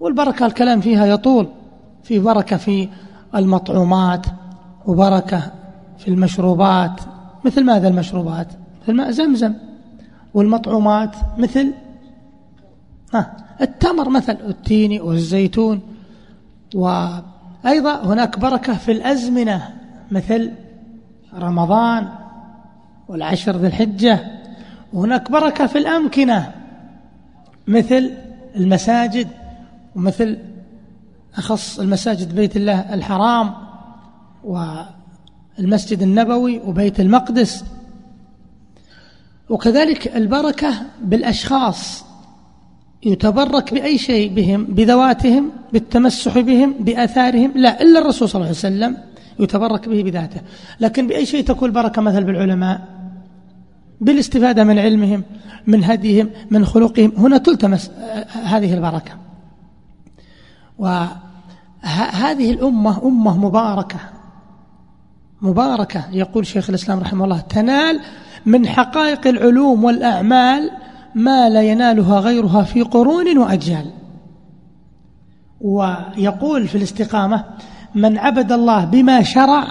والبركة 0.00 0.46
الكلام 0.46 0.80
فيها 0.80 1.06
يطول. 1.06 1.48
في 2.02 2.18
بركة 2.18 2.56
في 2.56 2.88
المطعومات 3.34 4.26
وبركة 4.86 5.52
في 5.98 6.08
المشروبات 6.08 7.00
مثل 7.44 7.64
ماذا 7.64 7.88
المشروبات؟ 7.88 8.46
مثل 8.82 8.96
ماء 8.96 9.10
زمزم. 9.10 9.54
والمطعومات 10.34 11.16
مثل 11.38 11.72
ها 13.14 13.36
التمر 13.60 14.08
مثل 14.08 14.32
التين 14.32 15.00
والزيتون. 15.00 15.80
وأيضا 16.74 18.02
هناك 18.04 18.38
بركة 18.38 18.74
في 18.74 18.92
الأزمنة 18.92 19.68
مثل 20.10 20.52
رمضان. 21.34 22.08
والعشر 23.08 23.56
ذي 23.56 23.66
الحجة 23.66 24.20
وهناك 24.92 25.30
بركة 25.30 25.66
في 25.66 25.78
الأمكنة 25.78 26.52
مثل 27.66 28.10
المساجد 28.56 29.28
ومثل 29.96 30.38
أخص 31.36 31.78
المساجد 31.80 32.34
بيت 32.34 32.56
الله 32.56 32.94
الحرام 32.94 33.54
والمسجد 34.44 36.02
النبوي 36.02 36.58
وبيت 36.58 37.00
المقدس. 37.00 37.64
وكذلك 39.48 40.16
البركة 40.16 40.74
بالأشخاص 41.02 42.04
يتبرك 43.02 43.74
بأي 43.74 43.98
شيء 43.98 44.34
بهم 44.34 44.64
بذواتهم 44.64 45.50
بالتمسح 45.72 46.38
بهم 46.38 46.74
بأثارهم 46.80 47.52
لا 47.54 47.82
إلا 47.82 48.00
الرسول 48.00 48.28
صلى 48.28 48.34
الله 48.34 48.46
عليه 48.46 48.58
وسلم. 48.58 48.96
يتبرك 49.42 49.88
به 49.88 50.02
بذاته. 50.02 50.40
لكن 50.80 51.06
بأي 51.06 51.26
شيء 51.26 51.44
تكون 51.44 51.68
البركة 51.68 52.02
مثل 52.02 52.24
بالعلماء؟ 52.24 52.88
بالاستفادة 54.00 54.64
من 54.64 54.78
علمهم 54.78 55.24
من 55.66 55.84
هديهم 55.84 56.30
من 56.50 56.64
خلقهم. 56.64 57.12
هنا 57.16 57.38
تلتمس 57.38 57.90
هذه 58.44 58.74
البركة. 58.74 59.12
وهذه 60.78 62.50
الأمة 62.50 63.04
أمة 63.04 63.38
مباركة. 63.38 63.98
مباركة 65.42 66.04
يقول 66.12 66.46
شيخ 66.46 66.68
الإسلام 66.68 67.00
رحمه 67.00 67.24
الله 67.24 67.40
تنال 67.40 68.00
من 68.46 68.66
حقائق 68.66 69.26
العلوم 69.26 69.84
والأعمال 69.84 70.70
ما 71.14 71.48
لا 71.48 71.62
ينالها 71.62 72.20
غيرها 72.20 72.62
في 72.62 72.82
قرون 72.82 73.38
وأجيال. 73.38 73.90
ويقول 75.60 76.68
في 76.68 76.74
الاستقامة 76.74 77.44
من 77.94 78.18
عبد 78.18 78.52
الله 78.52 78.84
بما 78.84 79.22
شرع 79.22 79.64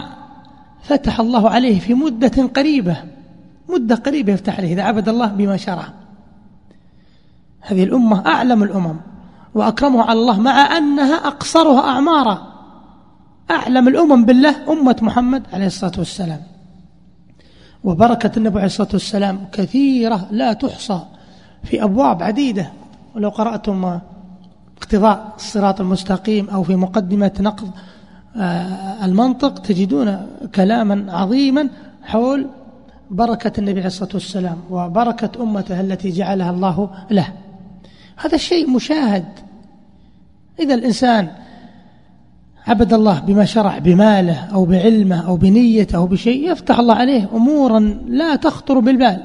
فتح 0.82 1.19
الله 1.19 1.49
عليه 1.49 1.80
في 1.80 1.93
مدة 1.93 2.49
قريبة. 2.55 2.97
مدة 3.69 3.95
قريبة 3.95 4.34
يفتح 4.34 4.57
عليه 4.57 4.74
إذا 4.74 4.84
عبد 4.84 5.09
الله 5.09 5.28
بما 5.28 5.57
شرع. 5.57 5.88
هذه 7.61 7.84
الأمة 7.84 8.26
أعلم 8.26 8.63
الأمم 8.63 8.95
وأكرمها 9.55 10.03
على 10.03 10.19
الله 10.19 10.39
مع 10.39 10.78
أنها 10.78 11.15
أقصرها 11.15 11.80
أعمارا. 11.89 12.51
أعلم 13.51 13.88
الأمم 13.88 14.26
بالله 14.26 14.72
أمة 14.72 14.95
محمد 15.01 15.43
عليه 15.53 15.65
الصلاة 15.65 15.93
والسلام. 15.97 16.41
وبركة 17.84 18.32
النبي 18.38 18.55
عليه 18.55 18.65
الصلاة 18.65 18.89
والسلام 18.93 19.39
كثيرة 19.51 20.28
لا 20.32 20.53
تحصى 20.53 20.99
في 21.63 21.84
أبواب 21.84 22.24
عديدة. 22.24 22.72
ولو 23.15 23.30
قرأتم 23.30 23.99
اقتضاء 24.78 25.34
الصراط 25.36 25.82
المستقيم 25.82 26.49
أو 26.49 26.63
في 26.63 26.76
مقدمة 26.76 27.32
نقض 27.39 27.72
المنطق 29.04 29.60
تجدون 29.60 30.28
كلاما 30.56 31.14
عظيما 31.14 31.70
حول 32.04 32.48
بركة 33.12 33.60
النبي 33.60 33.80
عليه 33.80 33.88
الصلاة 33.88 34.10
والسلام 34.14 34.58
وبركة 34.70 35.44
أمته 35.44 35.82
التي 35.82 36.10
جعلها 36.10 36.52
الله 36.52 36.90
له. 37.12 37.28
هذا 38.18 38.36
الشيء 38.36 38.70
مشاهد. 38.70 39.26
إذا 40.60 40.74
الإنسان 40.74 41.28
عبد 42.68 42.94
الله 42.94 43.20
بما 43.20 43.46
شرع 43.46 43.78
بماله 43.78 44.34
أو 44.54 44.66
بعلمه 44.66 45.28
أو 45.28 45.36
بنيته 45.36 45.98
أو 45.98 46.08
بشيء 46.08 46.52
يفتح 46.52 46.80
الله 46.80 46.96
عليه 46.96 47.30
أمورا 47.34 47.80
لا 48.08 48.36
تخطر 48.36 48.80
بالبال. 48.80 49.24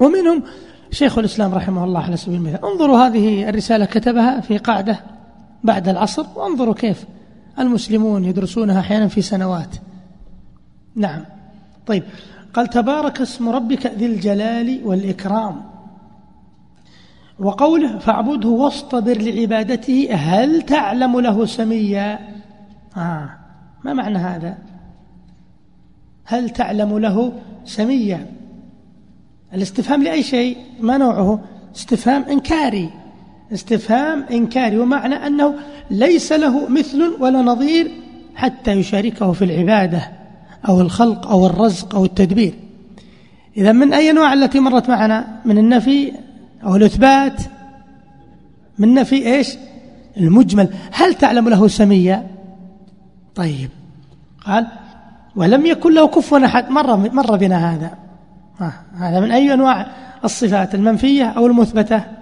ومنهم 0.00 0.42
شيخ 0.90 1.18
الإسلام 1.18 1.54
رحمه 1.54 1.84
الله 1.84 2.00
على 2.00 2.16
سبيل 2.16 2.34
المثال. 2.34 2.64
انظروا 2.64 2.98
هذه 2.98 3.48
الرسالة 3.48 3.84
كتبها 3.84 4.40
في 4.40 4.58
قاعدة 4.58 5.00
بعد 5.64 5.88
العصر 5.88 6.26
وانظروا 6.36 6.74
كيف 6.74 7.04
المسلمون 7.58 8.24
يدرسونها 8.24 8.80
أحيانا 8.80 9.08
في 9.08 9.22
سنوات. 9.22 9.76
نعم. 10.94 11.24
طيب. 11.86 12.02
قال 12.54 12.66
تبارك 12.66 13.20
اسم 13.20 13.48
ربك 13.48 13.86
ذي 13.86 14.06
الجلال 14.06 14.80
والإكرام. 14.84 15.62
وقوله 17.38 17.98
فاعبده 17.98 18.48
واصطبر 18.48 19.18
لعبادته 19.18 20.08
هل 20.14 20.62
تعلم 20.62 21.20
له 21.20 21.46
سميا؟ 21.46 22.18
آه. 22.96 23.30
ما 23.84 23.92
معنى 23.92 24.18
هذا؟ 24.18 24.58
هل 26.24 26.50
تعلم 26.50 26.98
له 26.98 27.32
سميا؟ 27.64 28.26
الاستفهام 29.54 30.02
لأي 30.02 30.22
شيء 30.22 30.56
ما 30.80 30.98
نوعه؟ 30.98 31.40
استفهام 31.76 32.22
إنكاري. 32.22 32.90
استفهام 33.52 34.24
إنكاري 34.30 34.78
ومعنى 34.78 35.14
أنه 35.14 35.54
ليس 35.90 36.32
له 36.32 36.68
مثل 36.68 37.16
ولا 37.20 37.42
نظير 37.42 37.90
حتى 38.34 38.72
يشاركه 38.72 39.32
في 39.32 39.44
العبادة 39.44 40.10
أو 40.68 40.80
الخلق 40.80 41.26
أو 41.26 41.46
الرزق 41.46 41.94
أو 41.94 42.04
التدبير. 42.04 42.54
إذا 43.56 43.72
من 43.72 43.92
أي 43.92 44.12
نوع 44.12 44.32
التي 44.32 44.60
مرت 44.60 44.88
معنا؟ 44.88 45.40
من 45.44 45.58
النفي 45.58 46.12
أو 46.64 46.76
الإثبات؟ 46.76 47.42
من 48.78 48.94
نفي 48.94 49.34
إيش؟ 49.34 49.56
المجمل. 50.16 50.68
هل 50.92 51.14
تعلم 51.14 51.48
له 51.48 51.68
سميا 51.68 52.26
طيب. 53.34 53.70
قال 54.46 54.66
ولم 55.36 55.66
يكن 55.66 55.94
له 55.94 56.06
كفوا 56.06 56.46
أحد. 56.46 56.70
مر, 56.70 56.96
مر 56.96 57.36
بنا 57.36 57.74
هذا. 57.74 57.94
آه 58.60 58.72
هذا 58.98 59.20
من 59.20 59.30
أي 59.30 59.54
أنواع 59.54 59.86
الصفات؟ 60.24 60.74
المنفية 60.74 61.24
أو 61.24 61.46
المثبتة؟ 61.46 62.19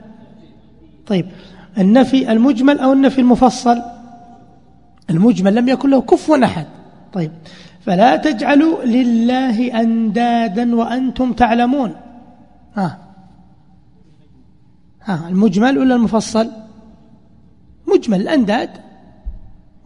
طيب 1.08 1.26
النفي 1.78 2.32
المجمل 2.32 2.78
أو 2.78 2.92
النفي 2.92 3.20
المفصل؟ 3.20 3.82
المجمل 5.10 5.54
لم 5.54 5.68
يكن 5.68 5.90
له 5.90 6.00
كفوا 6.00 6.44
أحد. 6.44 6.66
طيب 7.12 7.32
فلا 7.80 8.16
تجعلوا 8.16 8.84
لله 8.84 9.80
أندادا 9.80 10.76
وأنتم 10.76 11.32
تعلمون. 11.32 11.94
ها. 12.74 12.98
ها 15.04 15.28
المجمل 15.28 15.78
ولا 15.78 15.94
المفصل؟ 15.94 16.50
مجمل 17.94 18.20
الأنداد. 18.20 18.70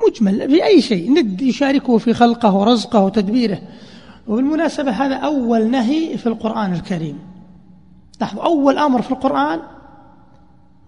مجمل 0.09 0.51
في 0.51 0.65
أي 0.65 0.81
شيء 0.81 1.13
ند 1.13 1.43
يشاركه 1.43 1.99
في 1.99 2.15
خلقه 2.15 2.55
ورزقه 2.55 3.05
وتدبيره. 3.05 3.59
وبالمناسبة 4.29 4.91
هذا 4.91 5.15
أول 5.15 5.71
نهي 5.71 6.19
في 6.19 6.27
القرآن 6.27 6.73
الكريم. 6.73 7.19
لاحظوا 8.21 8.45
أول 8.45 8.79
أمر 8.79 9.03
في 9.03 9.11
القرآن 9.11 9.61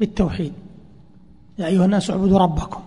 بالتوحيد. 0.00 0.52
يا 1.58 1.66
أيها 1.66 1.84
الناس 1.84 2.10
اعبدوا 2.10 2.38
ربكم. 2.38 2.80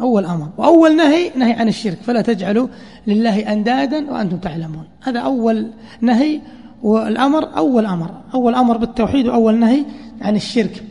أول 0.00 0.24
أمر. 0.24 0.48
وأول 0.58 0.96
نهي 0.96 1.30
نهي 1.36 1.52
عن 1.52 1.68
الشرك. 1.68 1.98
فلا 2.02 2.22
تجعلوا 2.22 2.68
لله 3.06 3.52
أندادا 3.52 4.10
وأنتم 4.10 4.36
تعلمون. 4.36 4.84
هذا 5.02 5.20
أول 5.20 5.70
نهي 6.00 6.40
والأمر 6.82 7.56
أول 7.56 7.86
أمر. 7.86 8.10
أول 8.34 8.54
أمر 8.54 8.76
بالتوحيد 8.76 9.26
وأول 9.26 9.54
نهي 9.54 9.84
عن 10.20 10.36
الشرك. 10.36 10.84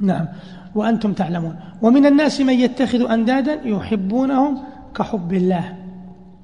نعم. 0.00 0.26
وأنتم 0.74 1.12
تعلمون. 1.12 1.56
ومن 1.82 2.06
الناس 2.06 2.40
من 2.40 2.54
يتخذ 2.54 3.10
أندادا 3.10 3.60
يحبونهم 3.64 4.58
كحب 4.94 5.32
الله. 5.32 5.76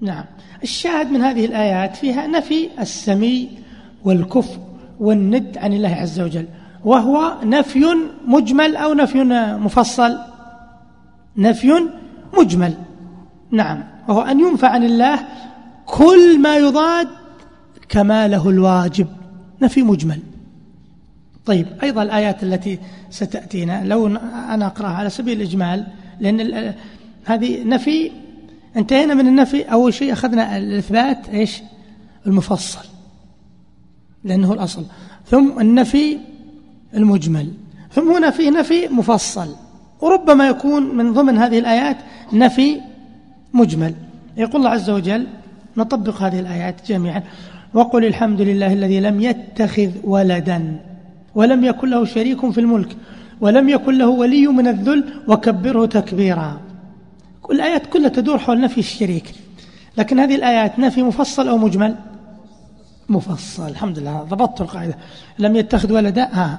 نعم. 0.01 0.25
الشاهد 0.63 1.13
من 1.13 1.21
هذه 1.21 1.45
الآيات 1.45 1.97
فيها 1.97 2.27
نفي 2.27 2.69
السمي 2.81 3.49
والكفر 4.05 4.59
والند 5.01 5.59
عن 5.59 5.73
الله 5.73 5.89
عز 5.89 6.21
وجل. 6.21 6.47
وهو 6.87 7.37
نفي 7.45 7.85
مجمل 8.27 8.77
أو 8.77 8.95
نفي 8.95 9.25
مفصل. 9.59 10.19
نفي 11.37 11.73
مجمل. 12.39 12.75
نعم. 13.51 13.85
وهو 14.09 14.21
أن 14.21 14.41
ينفع 14.41 14.69
عن 14.69 14.85
الله 14.85 15.19
كل 15.87 16.39
ما 16.39 16.57
يضاد 16.57 17.09
كماله 17.89 18.51
الواجب. 18.51 19.07
نفي 19.63 19.83
مجمل. 19.83 20.21
طيب 21.47 21.67
أيضا 21.83 22.03
الآيات 22.03 22.43
التي 22.43 22.79
ستأتينا 23.11 23.85
لو 23.85 24.07
أنا 24.07 24.67
أقرأها 24.67 24.91
على 24.91 25.11
سبيل 25.11 25.41
الإجمال 25.41 25.87
لأن 26.21 26.75
هذه 27.25 27.65
نفي 27.65 28.11
انتهينا 28.77 29.15
من 29.15 29.27
النفي. 29.29 29.63
أول 29.63 29.95
شيء 29.95 30.13
أخذنا 30.13 30.57
الإثبات 30.57 31.29
إيش؟ 31.29 31.63
المفصل. 32.27 32.87
لأنه 34.25 34.53
الأصل. 34.53 34.85
ثم 35.27 35.61
النفي 35.61 36.19
المجمل. 36.97 37.53
ثم 37.93 38.13
هنا 38.13 38.31
فيه 38.31 38.51
نفي 38.51 38.89
مفصل 38.89 39.49
وربما 40.01 40.49
يكون 40.49 40.97
من 40.97 41.13
ضمن 41.13 41.39
هذه 41.39 41.59
الآيات 41.59 41.97
نفي 42.33 42.81
مجمل. 43.55 43.95
يقول 44.37 44.57
الله 44.57 44.71
عز 44.71 44.91
وجل 44.91 45.27
نطبق 45.77 46.23
هذه 46.23 46.41
الآيات 46.41 46.89
جميعا. 46.89 47.23
وقل 47.75 48.05
الحمد 48.05 48.41
لله 48.41 48.73
الذي 48.73 49.01
لم 49.01 49.21
يتخذ 49.21 49.91
ولدا 50.05 50.81
ولم 51.35 51.65
يكن 51.65 51.91
له 51.91 52.05
شريك 52.05 52.51
في 52.51 52.61
الملك 52.61 52.97
ولم 53.41 53.69
يكن 53.69 53.99
له 53.99 54.09
ولي 54.09 54.47
من 54.47 54.69
الذل 54.69 55.05
وكبره 55.29 55.87
تكبيرا. 55.87 56.61
الآيات 57.51 57.87
كلها 57.87 58.09
تدور 58.09 58.39
حول 58.39 58.61
نفي 58.61 58.79
الشريك. 58.79 59.35
لكن 59.99 60.19
هذه 60.19 60.35
الآيات 60.35 60.79
نفي 60.79 61.03
مفصل 61.03 61.49
أو 61.49 61.59
مجمل؟ 61.59 61.95
مفصل. 63.09 63.69
الحمد 63.69 63.99
لله 63.99 64.23
ضبطت 64.23 64.61
القاعدة. 64.61 64.97
لم 65.39 65.57
يتخذ 65.57 65.93
ولدا؟ 65.93 66.59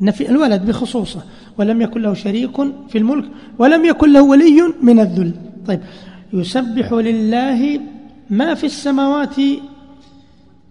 نفي 0.00 0.30
الولد 0.30 0.66
بخصوصه 0.66 1.22
ولم 1.58 1.82
يكن 1.82 2.02
له 2.02 2.14
شريك 2.14 2.56
في 2.88 2.98
الملك 2.98 3.24
ولم 3.58 3.84
يكن 3.84 4.12
له 4.12 4.22
ولي 4.22 4.62
من 4.82 5.00
الذل. 5.00 5.34
طيب 5.66 5.80
يسبح 6.32 6.92
لله 6.92 7.80
ما 8.30 8.54
في 8.54 8.66
السماوات 8.66 9.36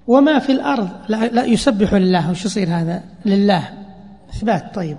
وما 0.08 0.40
في 0.40 0.52
الأرض. 0.52 0.90
لا, 1.10 1.28
لا 1.28 1.46
يسبح 1.46 1.94
لله. 1.94 2.32
وش 2.32 2.46
يصير 2.46 2.68
هذا؟ 2.70 3.04
لله. 3.26 3.70
إثبات. 4.30 4.76
طيب 4.76 4.98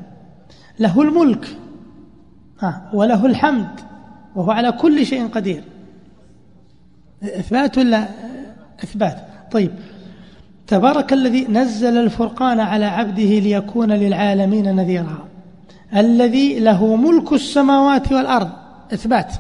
له 0.79 1.03
الملك. 1.03 1.57
ها 2.61 2.91
وله 2.95 3.27
الحمد. 3.27 3.81
وهو 4.37 4.51
على 4.51 4.73
كل 4.73 5.07
شيء 5.07 5.29
قدير. 5.29 5.65
إثبات 7.23 7.79
ولا 7.79 8.09
إثبات؟ 8.85 9.19
طيب 9.53 9.71
تبارك 10.67 11.13
الذي 11.13 11.47
نزل 11.49 11.99
الفرقان 11.99 12.61
على 12.61 12.85
عبده 12.85 13.23
ليكون 13.23 13.93
للعالمين 13.93 14.77
نذيرا. 14.77 15.29
الذي 15.97 16.59
له 16.61 16.97
ملك 16.97 17.33
السماوات 17.33 18.13
والأرض. 18.13 18.51
إثبات. 18.93 19.33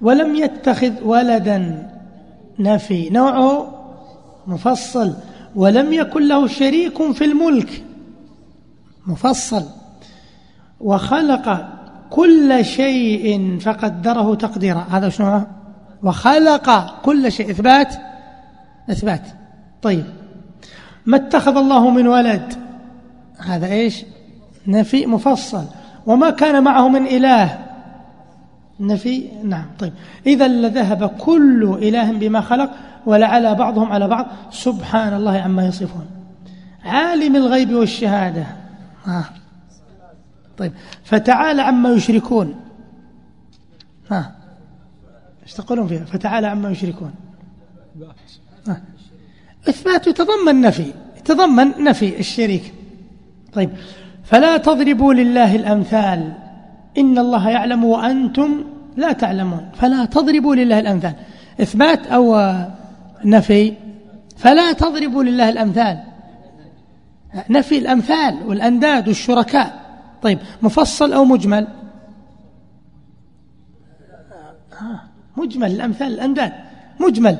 ولم 0.00 0.34
يتخذ 0.34 0.92
ولدا 1.04 1.88
نفي. 2.58 3.10
نوعه 3.10 3.74
مفصل. 4.46 5.14
ولم 5.56 5.92
يكن 5.92 6.28
له 6.28 6.46
شريك 6.46 7.12
في 7.12 7.24
الملك. 7.24 7.84
مفصل. 9.06 9.64
وخلق 10.80 11.68
كل 12.10 12.64
شيء 12.64 13.58
فقدره 13.58 14.34
تقديرا. 14.34 14.86
هذا 14.90 15.08
شنو؟ 15.08 15.42
وخلق 16.02 17.00
كل 17.02 17.32
شيء. 17.32 17.50
إثبات. 17.50 17.94
إثبات. 18.90 19.22
طيب. 19.82 20.04
ما 21.06 21.16
اتخذ 21.16 21.56
الله 21.56 21.90
من 21.90 22.06
ولد؟ 22.06 22.54
هذا 23.38 23.66
إيش؟ 23.66 24.04
نفي 24.66 25.06
مفصل. 25.06 25.64
وما 26.06 26.30
كان 26.30 26.64
معه 26.64 26.88
من 26.88 27.06
إله؟ 27.06 27.66
نفي 28.80 29.28
نعم 29.44 29.66
طيب. 29.78 29.92
إذا 30.26 30.48
لذهب 30.48 31.06
كل 31.06 31.78
إله 31.82 32.12
بما 32.12 32.40
خلق 32.40 32.70
ولعلى 33.06 33.54
بعضهم 33.54 33.92
على 33.92 34.08
بعض. 34.08 34.26
سبحان 34.50 35.14
الله 35.14 35.40
عما 35.40 35.66
يصفون. 35.66 36.06
عالم 36.84 37.36
الغيب 37.36 37.72
والشهادة. 37.72 38.46
آه. 39.06 39.24
طيب. 40.58 40.72
فتعالى 41.04 41.62
عما 41.62 41.90
يشركون. 41.90 42.54
ها 44.10 44.36
إيش 45.42 45.54
تقولون 45.54 45.86
فيها؟ 45.86 46.04
فتعالى 46.04 46.46
عما 46.46 46.70
يشركون. 46.70 47.14
ها. 48.68 48.82
إثبات 49.68 50.06
يتضمن 50.06 50.60
نفي 50.60 50.92
يتضمن 51.18 51.84
نفي 51.84 52.20
الشريك. 52.20 52.74
طيب 53.52 53.70
فلا 54.24 54.56
تضربوا 54.56 55.14
لله 55.14 55.56
الأمثال. 55.56 56.32
إن 56.98 57.18
الله 57.18 57.50
يعلم 57.50 57.84
وأنتم 57.84 58.64
لا 58.96 59.12
تعلمون. 59.12 59.70
فلا 59.74 60.04
تضربوا 60.04 60.54
لله 60.54 60.78
الأمثال. 60.78 61.14
إثبات 61.60 62.06
أو 62.06 62.54
نفي 63.24 63.74
فلا 64.36 64.72
تضربوا 64.72 65.24
لله 65.24 65.48
الأمثال. 65.48 66.02
نفي 67.50 67.78
الأمثال 67.78 68.46
والأنداد 68.46 69.08
والشركاء. 69.08 69.86
طيب 70.22 70.38
مفصل 70.62 71.12
أو 71.12 71.24
مجمل؟ 71.24 71.66
مجمل. 75.36 75.70
الأمثال 75.72 76.14
الأنداد. 76.14 76.52
مجمل. 77.00 77.38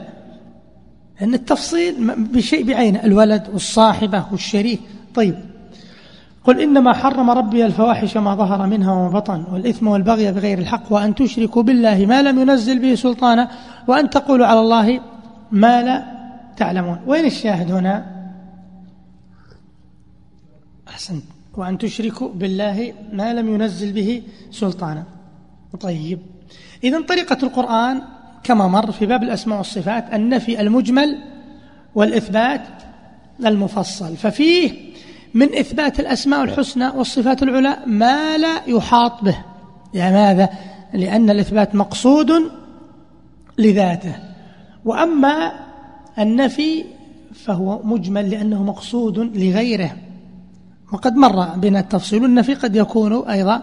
أن 1.22 1.34
التفصيل 1.34 2.14
بشيء 2.16 2.66
بعينه 2.66 3.04
الولد 3.04 3.48
والصاحبة 3.52 4.24
والشريك. 4.32 4.80
طيب. 5.14 5.34
قل 6.44 6.60
إنما 6.60 6.92
حرم 6.92 7.30
ربي 7.30 7.66
الفواحش 7.66 8.16
ما 8.16 8.34
ظهر 8.34 8.66
منها 8.66 8.92
وما 8.92 9.08
بطن 9.08 9.44
والإثم 9.52 9.86
والبغي 9.86 10.32
بغير 10.32 10.58
الحق 10.58 10.92
وأن 10.92 11.14
تشركوا 11.14 11.62
بالله 11.62 12.06
ما 12.06 12.22
لم 12.22 12.38
ينزل 12.38 12.78
به 12.78 12.94
سلطانا 12.94 13.50
وأن 13.88 14.10
تقولوا 14.10 14.46
على 14.46 14.60
الله 14.60 15.00
ما 15.52 15.82
لا 15.82 16.04
تعلمون. 16.56 16.98
وين 17.06 17.24
الشاهد 17.24 17.70
هنا؟ 17.70 18.06
أحسنت. 20.88 21.24
وأن 21.56 21.78
تشركوا 21.78 22.28
بالله 22.28 22.92
ما 23.12 23.34
لم 23.34 23.54
ينزل 23.54 23.92
به 23.92 24.22
سلطانا. 24.50 25.04
طيب. 25.80 26.18
إذا 26.84 27.00
طريقة 27.00 27.38
القرآن 27.42 28.02
كما 28.46 28.66
مر 28.68 28.92
في 28.92 29.06
باب 29.06 29.22
الأسماء 29.22 29.58
والصفات 29.58 30.14
النفي 30.14 30.60
المجمل 30.60 31.18
والإثبات 31.94 32.62
المفصل. 33.46 34.16
ففيه 34.16 34.70
من 35.34 35.54
إثبات 35.58 36.00
الأسماء 36.00 36.42
الحسنى 36.42 36.88
والصفات 36.88 37.42
العلى 37.42 37.76
ما 37.86 38.38
لا 38.38 38.60
يحاط 38.66 39.24
به. 39.24 39.38
لماذا؟ 39.94 40.48
لأن 40.92 41.30
الإثبات 41.30 41.74
مقصود 41.74 42.32
لذاته. 43.58 44.14
وأما 44.84 45.52
النفي 46.18 46.84
فهو 47.34 47.82
مجمل 47.82 48.30
لأنه 48.30 48.62
مقصود 48.62 49.18
لغيره. 49.18 49.96
وقد 50.92 51.16
مر 51.16 51.44
بنا 51.56 51.80
التفصيل 51.80 52.24
النفي 52.24 52.54
قد 52.54 52.76
يكون 52.76 53.28
أيضا 53.28 53.62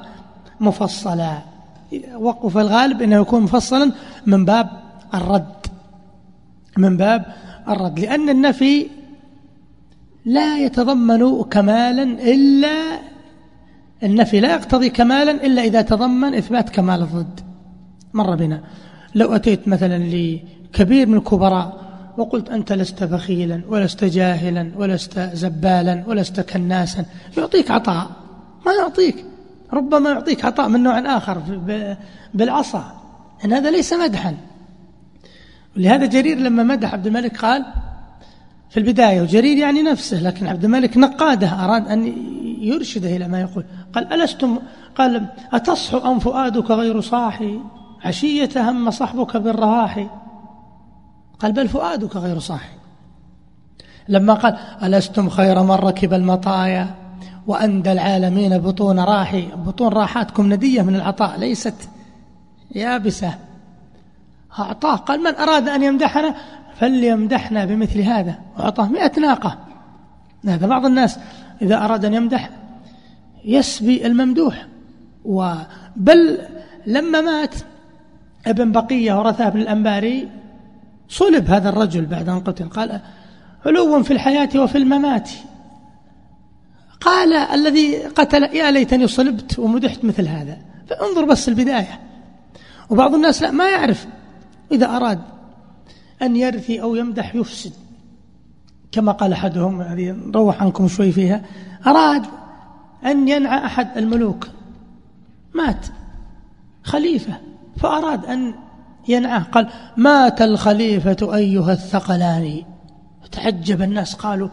مفصلا. 0.59 1.53
وقف 2.16 2.58
الغالب 2.58 3.02
أنه 3.02 3.22
يكون 3.22 3.44
مفصلا 3.44 3.91
من 4.26 4.46
باب 4.46 4.70
الرد. 5.14 5.68
من 6.78 6.98
باب 6.98 7.26
الرد. 7.70 8.00
لأن 8.00 8.30
النفي 8.30 8.88
لا 10.26 10.58
يتضمن 10.58 11.44
كمالا 11.44 12.04
إلا 12.04 13.00
النفي 14.04 14.39
لا 14.39 14.54
يقتضي 14.54 14.89
كمالا 14.89 15.32
إلا 15.32 15.64
إذا 15.64 15.82
تضمن 15.82 16.36
إثبات 16.36 16.70
كمال 16.70 17.02
الضد. 17.02 17.39
مر 18.14 18.36
بنا. 18.36 18.64
لو 19.16 19.36
أتيت 19.36 19.68
مثلا 19.68 19.98
لكبير 19.98 21.08
من 21.08 21.18
الكبراء 21.18 21.84
وقلت 22.18 22.50
أنت 22.50 22.74
لست 22.74 23.04
بخيلا 23.04 23.62
ولست 23.70 24.04
جاهلا 24.04 24.72
ولست 24.78 25.20
زبالا 25.20 26.04
ولست 26.08 26.39
كناسا 26.39 27.06
يعطيك 27.38 27.72
عطاء. 27.72 28.12
ما 28.66 28.74
يعطيك. 28.74 29.26
ربما 29.74 30.09
يعطيك 30.09 30.45
عطاء 30.45 30.67
من 30.67 30.84
نوع 30.84 31.17
آخر 31.17 31.41
بالعصا. 32.34 32.95
أن 33.45 33.53
هذا 33.53 33.71
ليس 33.71 33.93
مدحا. 33.93 34.38
ولهذا 35.78 36.05
جرير 36.05 36.38
لما 36.38 36.63
مدح 36.63 36.93
عبد 36.93 37.07
الملك 37.07 37.38
قال 37.38 37.65
في 38.69 38.80
البداية 38.80 39.21
وجرير 39.21 39.57
يعني 39.57 39.82
نفسه 39.84 40.21
لكن 40.21 40.47
عبد 40.47 40.63
الملك 40.63 40.97
نقاده 40.97 41.65
أراد 41.65 41.88
أن 41.88 42.13
يرشده 42.61 43.15
إلى 43.15 43.28
ما 43.28 43.41
يقول. 43.41 43.65
قال 43.93 44.13
ألستم؟ 44.13 44.59
قال 44.95 45.26
أتصحو 45.53 45.97
أم 45.97 46.19
فؤادك 46.19 46.71
غير 46.71 47.01
صاحي؟ 47.01 47.59
عشية 48.05 48.69
هم 48.69 48.91
صحبك 48.91 49.38
بالرواحي 49.38 50.07
قال 51.39 51.51
بل 51.51 51.67
فؤادك 51.67 52.15
غير 52.15 52.39
صاحي. 52.39 52.74
لما 54.09 54.34
قال 54.34 54.57
ألستم 54.84 55.30
خير 55.30 55.63
من 55.63 55.71
ركب 55.71 56.13
المطايا؟ 56.13 57.03
وأندى 57.47 57.91
العالمين 57.91 58.57
بطون 58.57 58.99
راحي 58.99 59.47
بطون 59.65 59.93
راحاتكم 59.93 60.53
ندية 60.53 60.82
من 60.82 60.95
العطاء 60.95 61.39
ليست 61.39 61.89
يابسة. 62.76 63.34
أعطاه 64.59 64.95
قال 64.95 65.24
من 65.24 65.36
أراد 65.36 65.69
أن 65.69 65.84
يمدحنا؟ 65.84 66.36
فليمدحنا 66.76 67.65
بمثل 67.65 68.01
هذا. 68.01 68.36
وأعطاه 68.57 68.88
مئة 68.88 69.19
ناقة. 69.19 69.57
هذا 70.47 70.67
بعض 70.67 70.86
الناس 70.86 71.19
إذا 71.61 71.86
أراد 71.86 72.05
أن 72.05 72.13
يمدح 72.13 72.49
يسبي 73.45 74.05
الممدوح. 74.05 74.65
بل 75.95 76.38
لما 76.88 77.21
مات 77.21 77.55
ابن 78.47 78.71
بقية 78.71 79.19
ورثاه 79.19 79.49
بن 79.49 79.61
الأنباري 79.61 80.30
صلب 81.09 81.49
هذا 81.49 81.69
الرجل 81.69 82.05
بعد 82.05 82.30
أن 82.30 82.39
قتل. 82.39 82.69
قال 82.69 82.99
علو 83.65 84.03
في 84.03 84.13
الحياة 84.13 84.49
وفي 84.55 84.78
الممات. 84.78 85.30
قال 87.06 87.34
الذي 87.34 87.97
قتل 87.97 88.43
يا 88.43 88.72
ليتني 88.72 89.08
صلبت 89.08 89.60
ومدحت 89.60 90.06
مثل 90.06 90.28
هذا. 90.28 90.58
فانظر 90.89 91.26
بس 91.26 91.49
البداية. 91.49 91.99
وبعض 92.89 93.14
الناس 93.14 93.41
لا 93.41 93.51
ما 93.51 93.70
يعرف 93.70 94.08
إذا 94.72 94.86
أراد 94.86 95.22
أن 96.22 96.36
يرثي 96.36 96.82
أو 96.82 96.95
يمدح 96.95 97.36
يفسد. 97.36 97.72
كما 98.91 99.12
قال 99.12 99.34
أحدهم 99.34 99.82
هذه 99.82 100.12
نروح 100.12 100.62
عنكم 100.62 100.88
شوي 100.88 101.12
فيها 101.12 101.41
أراد 101.88 102.26
أن 103.06 103.28
ينعى 103.28 103.66
أحد 103.66 103.97
الملوك. 103.97 104.47
مات. 105.54 105.86
خليفة. 106.84 107.34
فأراد 107.78 108.26
أن 108.26 108.54
ينعاه 109.08 109.39
قال 109.39 109.70
مات 109.97 110.41
الخليفة 110.41 111.36
أيها 111.36 111.74
الثقلان 111.74 112.64
تعجب 113.32 113.82
الناس 113.82 114.14
قالوا 114.14 114.49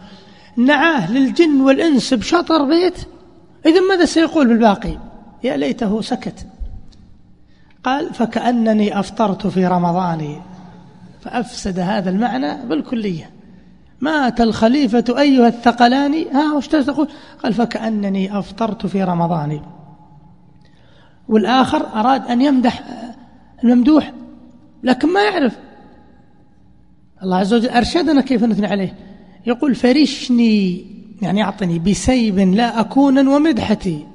نعاه 0.56 1.12
للجن 1.12 1.60
والإنس 1.60 2.14
بشطر 2.14 2.64
بيت. 2.64 2.98
إذا 3.66 3.80
ماذا 3.80 4.04
سيقول 4.04 4.48
بالباقي؟ 4.48 4.98
يا 5.44 5.56
ليته 5.56 6.00
سكت. 6.00 6.46
قال 7.84 8.14
فكأنني 8.14 9.00
أفطرت 9.00 9.46
في 9.46 9.66
رمضان 9.66 10.40
فأفسد 11.20 11.78
هذا 11.78 12.10
المعنى 12.10 12.66
بالكلية. 12.66 13.30
مات 14.00 14.40
الخليفة 14.40 15.04
أيها 15.18 15.48
الثقلان 15.48 16.14
ها 16.34 16.54
وش 16.54 16.66
تقول؟ 16.66 17.08
قال 17.42 17.54
فكأنني 17.54 18.38
أفطرت 18.38 18.86
في 18.86 19.02
رمضان 19.02 19.60
والآخر 21.28 21.86
أراد 21.94 22.26
أن 22.26 22.42
يمدح 22.42 22.82
الممدوح 23.64 24.12
لكن 24.82 25.12
ما 25.12 25.22
يعرف. 25.22 25.58
الله 27.22 27.36
عز 27.36 27.54
وجل 27.54 27.68
أرشدنا 27.68 28.20
كيف 28.20 28.44
نثني 28.44 28.66
عليه. 28.66 29.09
يقول 29.46 29.74
فرشني 29.74 30.84
يعني 31.22 31.42
أعطني 31.42 31.78
بسيب 31.78 32.38
لا 32.38 32.80
أكونا 32.80 33.30
ومدحتي. 33.30 34.06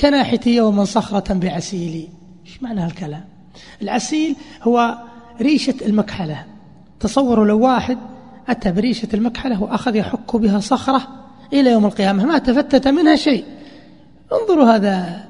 كناحتي 0.00 0.54
يوما 0.54 0.84
صخرة 0.84 1.34
بعسيلي 1.34 2.08
إيش 2.46 2.62
معنى 2.62 2.80
هالكلام؟ 2.80 3.24
العسيل 3.82 4.36
هو 4.62 4.98
ريشة 5.40 5.74
المكحلة. 5.86 6.44
تصوروا 7.00 7.46
لو 7.46 7.60
واحد 7.60 7.98
أتى 8.48 8.72
بريشة 8.72 9.08
المكحلة 9.14 9.62
وأخذ 9.62 9.96
يحك 9.96 10.36
بها 10.36 10.60
صخرة 10.60 11.08
إلى 11.52 11.70
يوم 11.70 11.86
القيامة 11.86 12.24
ما 12.24 12.38
تفتت 12.38 12.88
منها 12.88 13.16
شيء. 13.16 13.44
انظروا 14.32 14.74
هذا 14.74 15.24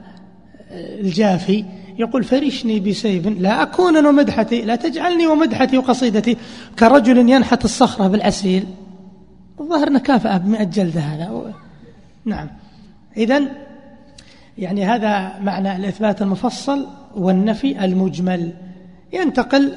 الجافي. 0.71 1.65
يقول 1.99 2.25
فرشني 2.25 2.81
بسيف 2.81 3.27
لا 3.27 3.63
أكون 3.63 4.07
ومدحتي 4.07 4.63
لا 4.63 4.77
تجعلني 4.77 5.27
ومدحتي 5.27 5.79
وقصيدتي 5.79 6.37
كرجل 6.79 7.31
ينحت 7.31 7.65
الصخرة 7.65 8.09
بالعسيل 8.09 8.67
الظاهر 9.61 9.91
نكافأة 9.91 10.39
بمئة 10.39 10.65
جلدة 10.65 11.01
هذا. 11.01 11.55
نعم. 12.25 12.49
إذا 13.17 13.43
يعني 14.59 14.87
هذا 14.87 15.39
معنى 15.39 15.77
الإثبات 15.77 16.23
المفصل 16.23 16.87
والنفي 17.17 17.85
المجمل. 17.85 18.53
ينتقل 19.13 19.75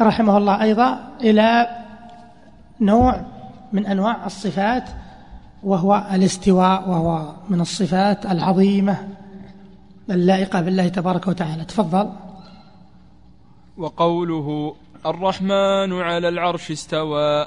رحمه 0.00 0.38
الله 0.38 0.62
أيضا 0.62 1.14
إلى 1.20 1.68
نوع 2.80 3.20
من 3.72 3.86
أنواع 3.86 4.26
الصفات 4.26 4.84
وهو 5.62 6.06
الاستواء 6.14 6.90
وهو 6.90 7.32
من 7.48 7.60
الصفات 7.60 8.26
العظيمة. 8.26 9.08
اللائقة 10.10 10.60
بالله 10.60 10.88
تبارك 10.88 11.28
وتعالى. 11.28 11.64
تفضل. 11.64 12.12
وقوله 13.76 14.76
الرحمن 15.06 15.92
على 15.92 16.28
العرش 16.28 16.70
استوى. 16.70 17.46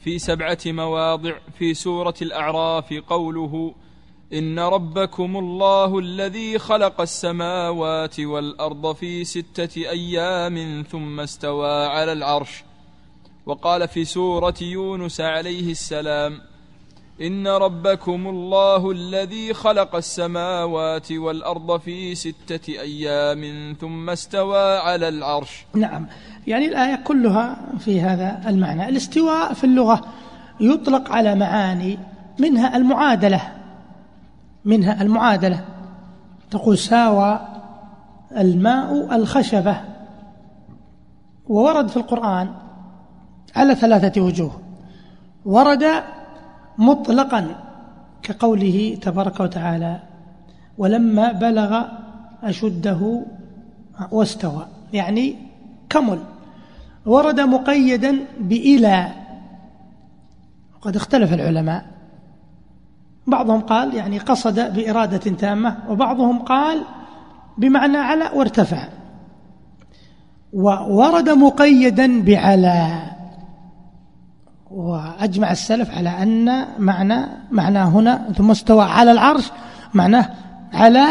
في 0.00 0.18
سبعة 0.18 0.58
مواضع 0.66 1.32
في 1.58 1.74
سورة 1.74 2.14
الأعراف 2.22 2.94
قوله 3.08 3.74
إن 4.32 4.58
ربكم 4.58 5.36
الله 5.36 5.98
الذي 5.98 6.58
خلق 6.58 7.00
السماوات 7.00 8.20
والأرض 8.20 8.94
في 8.94 9.24
ستة 9.24 9.90
أيام 9.90 10.84
ثم 10.90 11.20
استوى 11.20 11.86
على 11.86 12.12
العرش. 12.12 12.64
وقال 13.46 13.88
في 13.88 14.04
سورة 14.04 14.54
يونس 14.60 15.20
عليه 15.20 15.70
السلام 15.70 16.40
إن 17.20 17.46
ربكم 17.48 18.26
الله 18.26 18.90
الذي 18.90 19.54
خلق 19.54 19.96
السماوات 19.96 21.12
والأرض 21.12 21.80
في 21.80 22.14
ستة 22.14 22.72
أيام 22.80 23.74
ثم 23.80 24.10
استوى 24.10 24.78
على 24.78 25.08
العرش. 25.08 25.66
نعم. 25.74 26.06
يعني 26.46 26.66
الآية 26.66 26.96
كلها 26.96 27.56
في 27.78 28.00
هذا 28.00 28.42
المعنى. 28.46 28.88
الاستواء 28.88 29.52
في 29.52 29.64
اللغة 29.64 30.00
يطلق 30.60 31.12
على 31.12 31.34
معاني 31.34 31.98
منها 32.38 32.76
المعادلة. 32.76 33.40
منها 34.64 35.02
المعادلة. 35.02 35.64
تقول 36.50 36.78
ساوى 36.78 37.40
الماء 38.36 39.16
الخشبة. 39.16 39.80
وورد 41.48 41.88
في 41.88 41.96
القرآن 41.96 42.54
على 43.56 43.74
ثلاثة 43.74 44.20
وجوه. 44.20 44.60
ورد 45.44 45.84
مطلقا 46.78 47.56
كقوله 48.22 48.98
تبارك 49.02 49.40
وتعالى 49.40 50.02
ولما 50.78 51.32
بلغ 51.32 51.82
أشده 52.42 53.24
واستوى 54.10 54.66
يعني 54.92 55.36
كمل 55.90 56.18
ورد 57.06 57.40
مقيدا 57.40 58.18
بإلى. 58.40 59.08
وقد 60.76 60.96
اختلف 60.96 61.32
العلماء. 61.32 61.86
بعضهم 63.26 63.60
قال 63.60 63.94
يعني 63.94 64.18
قصد 64.18 64.74
بإرادة 64.74 65.16
تامة 65.16 65.76
وبعضهم 65.88 66.38
قال 66.38 66.82
بمعنى 67.58 67.96
على 67.96 68.30
وارتفع. 68.34 68.88
وورد 70.52 71.28
مقيدا 71.28 72.22
بعلى. 72.22 73.15
وأجمع 74.70 75.52
السلف 75.52 75.90
على 75.90 76.08
أن 76.08 76.66
معنى 76.78 77.26
معنى 77.50 77.78
هنا 77.78 78.32
ثم 78.36 78.50
استوى 78.50 78.82
على 78.82 79.12
العرش 79.12 79.52
معناه 79.94 80.30
على 80.72 81.06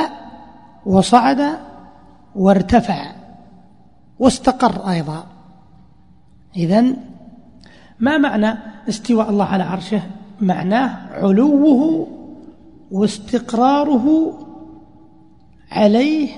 وصعد 0.86 1.42
وارتفع 2.36 3.12
واستقر 4.20 4.90
أيضا. 4.90 5.24
إذن 6.58 6.98
ما 8.00 8.18
معنى 8.18 8.58
استواء 8.90 9.30
الله 9.30 9.46
على 9.46 9.64
عرشه؟ 9.64 10.02
معناه 10.42 10.98
علوه 11.12 12.08
واستقراره 12.92 14.38
عليه 15.72 16.30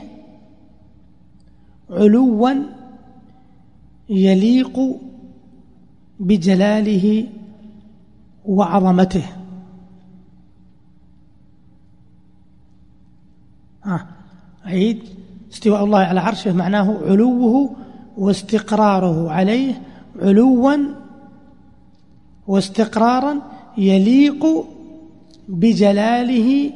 علوا 1.89 2.51
يليق 4.09 4.79
بجلاله 6.19 7.27
وعظمته. 8.45 9.23
آه. 13.85 14.05
عيد 14.65 15.03
استواء 15.51 15.83
الله 15.83 15.99
على 15.99 16.19
عرشه 16.19 16.53
معناه 16.53 16.97
علوه 17.05 17.75
واستقراره 18.17 19.31
عليه 19.31 19.81
علوا 20.21 20.77
واستقرارا 22.47 23.41
يليق 23.77 24.65
بجلاله 25.47 26.71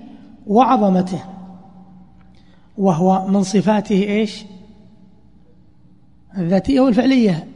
وعظمته. 0.47 1.23
وهو 2.77 3.27
من 3.27 3.43
صفاته 3.43 4.03
إيش؟ 4.03 4.45
الذاتية 6.37 6.79
والفعلية. 6.79 7.47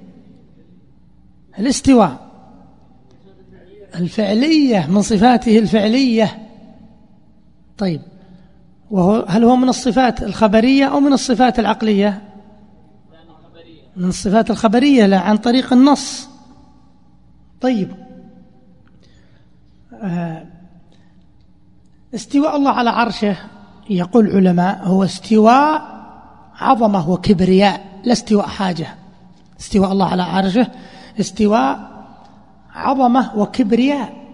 الاستواء 1.59 2.25
الفعلية 3.95 4.87
من 4.89 5.01
صفاته 5.01 5.59
الفعلية. 5.59 6.47
طيب 7.77 8.01
وهو 8.91 9.25
هل 9.27 9.43
هو 9.43 9.55
من 9.55 9.69
الصفات 9.69 10.23
الخبرية 10.23 10.85
أو 10.85 10.99
من 10.99 11.13
الصفات 11.13 11.59
العقلية؟ 11.59 12.21
من 13.95 14.05
الصفات 14.05 14.51
الخبرية 14.51 15.05
لا 15.05 15.19
عن 15.19 15.37
طريق 15.37 15.73
النص. 15.73 16.29
طيب 17.61 17.91
آه، 19.93 20.45
استواء 22.15 22.55
الله 22.55 22.71
على 22.71 22.89
عرشه 22.89 23.37
يقول 23.89 24.27
العلماء 24.27 24.83
هو 24.83 25.03
استواء 25.03 25.95
عظمة 26.55 27.09
وكبرياء 27.09 27.85
لا 28.03 28.13
استواء 28.13 28.47
حاجة. 28.47 28.87
استواء 29.59 29.91
الله 29.91 30.05
على 30.05 30.23
عرشه 30.23 30.67
استواء 31.19 31.95
عظمة 32.73 33.37
وكبرياء. 33.37 34.25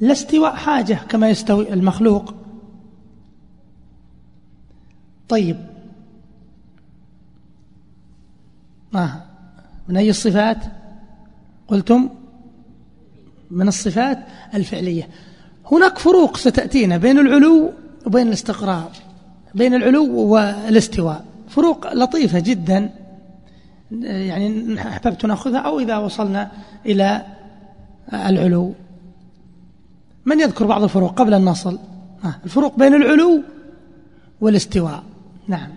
لا 0.00 0.12
استواء 0.12 0.54
حاجة 0.54 0.98
كما 1.08 1.28
يستوي 1.28 1.72
المخلوق. 1.72 2.34
طيب. 5.28 5.56
آه. 8.94 9.22
من 9.88 9.96
أي 9.96 10.10
الصفات 10.10 10.58
قلتم؟ 11.68 12.08
من 13.50 13.68
الصفات 13.68 14.18
الفعلية. 14.54 15.08
هناك 15.72 15.98
فروق 15.98 16.36
ستأتينا 16.36 16.96
بين 16.96 17.18
العلو 17.18 17.72
وبين 18.06 18.28
الاستقرار 18.28 18.90
بين 19.54 19.74
العلو 19.74 20.18
والاستواء. 20.20 21.24
فروق 21.48 21.92
لطيفة 21.92 22.38
جدا. 22.38 23.05
يعني 23.90 24.80
أحببت 24.80 25.26
نأخذها 25.26 25.58
أو 25.58 25.80
إذا 25.80 25.98
وصلنا 25.98 26.50
إلى 26.86 27.26
العلو. 28.12 28.74
من 30.26 30.40
يذكر 30.40 30.66
بعض 30.66 30.82
الفروق 30.82 31.18
قبل 31.18 31.34
أن 31.34 31.44
نصل؟ 31.44 31.78
الفروق 32.44 32.78
بين 32.78 32.94
العلو 32.94 33.42
والاستواء. 34.40 35.02
نعم. 35.48 35.68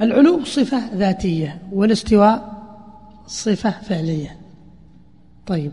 العلو 0.00 0.44
صفة 0.44 0.94
ذاتية 0.94 1.62
والاستواء 1.72 2.62
صفة 3.26 3.70
فعلية. 3.70 4.40
طيب. 5.46 5.72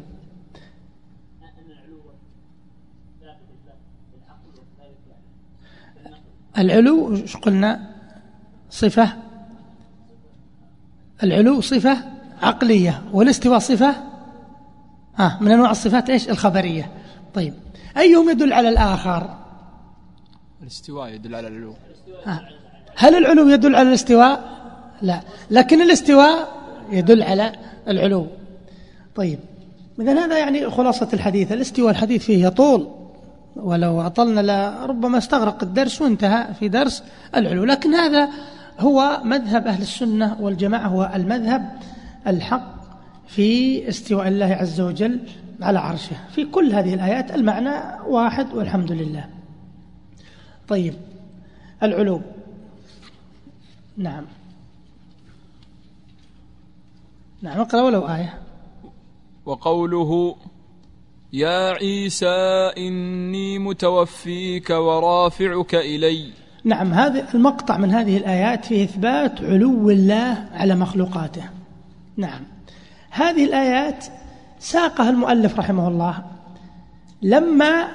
العلو 6.58 7.18
قلنا؟ 7.42 7.96
صفة 8.70 9.14
العلو 11.24 11.61
صفة 11.61 11.97
عقلية 12.41 13.01
والاستواء 13.13 13.59
صفة 13.59 13.95
آه 15.20 15.38
من 15.41 15.51
أنواع 15.51 15.72
الصفات 15.72 16.09
إيش؟ 16.09 16.30
الخبرية. 16.30 16.91
طيب 17.34 17.53
أيهم 17.97 18.30
يدل 18.30 18.53
على 18.53 18.70
الآخر؟ 18.70 19.38
الاستواء 20.61 21.09
يدل 21.09 21.36
على 21.36 21.47
العلو. 21.47 21.74
آه. 22.28 22.41
هل 22.95 23.15
العلو 23.15 23.49
يدل 23.49 23.76
على 23.76 23.89
الاستواء؟ 23.89 24.57
لا 25.01 25.22
لكن 25.51 25.82
الاستواء 25.82 26.47
يدل 26.91 27.24
على 27.24 27.51
العلو. 27.88 28.28
طيب 29.15 29.39
إذا 30.01 30.26
هذا 30.26 30.38
يعني 30.38 30.70
خلاصة 30.70 31.09
الحديث. 31.13 31.51
الاستواء 31.51 31.91
الحديث 31.91 32.26
فيه 32.26 32.47
يطول 32.47 32.88
ولو 33.55 34.01
أطلنا 34.01 34.41
لربما 34.41 35.18
استغرق 35.18 35.63
الدرس 35.63 36.01
وانتهى 36.01 36.53
في 36.59 36.68
درس 36.70 37.03
العلو. 37.36 37.63
لكن 37.63 37.93
هذا 37.93 38.30
هو 38.80 39.22
مذهب 39.24 39.68
أهل 39.68 39.82
السنة 39.82 40.42
والجماعة 40.42 40.88
هو 40.88 41.12
المذهب 41.16 41.80
الحق 42.28 42.78
في 43.28 43.90
استواء 43.90 44.28
الله 44.28 44.46
عز 44.46 44.82
وجل 44.82 45.20
على 45.62 45.80
عرشه. 45.80 46.16
في 46.32 46.46
كل 46.46 46.74
هذه 46.74 46.94
الآيات 46.94 47.32
المعنى 47.32 48.02
واحد 48.08 48.54
والحمد 48.54 48.92
لله. 48.92 49.30
طيب 50.68 50.94
العلو 51.84 52.22
نعم. 53.98 54.26
نعم 57.42 57.60
اقرأ 57.60 57.82
ولو 57.82 58.08
آية. 58.08 58.40
وقوله 59.46 60.36
يا 61.34 61.72
عيسى 61.72 62.72
إني 62.78 63.60
متوفيك 63.60 64.70
ورافعك 64.70 65.76
إلي. 65.76 66.47
نعم 66.68 66.93
هذا 66.93 67.24
المقطع 67.36 67.78
من 67.78 67.91
هذه 67.91 68.18
الآيات 68.18 68.65
فيه 68.65 68.84
إثبات 68.84 69.43
علو 69.43 69.89
الله 69.89 70.45
على 70.53 70.76
مخلوقاته. 70.76 71.43
نعم. 72.18 72.41
هذه 73.09 73.45
الآيات 73.45 74.05
ساقها 74.59 75.09
المؤلف 75.09 75.59
رحمه 75.59 75.88
الله. 75.88 76.24
لما 77.22 77.88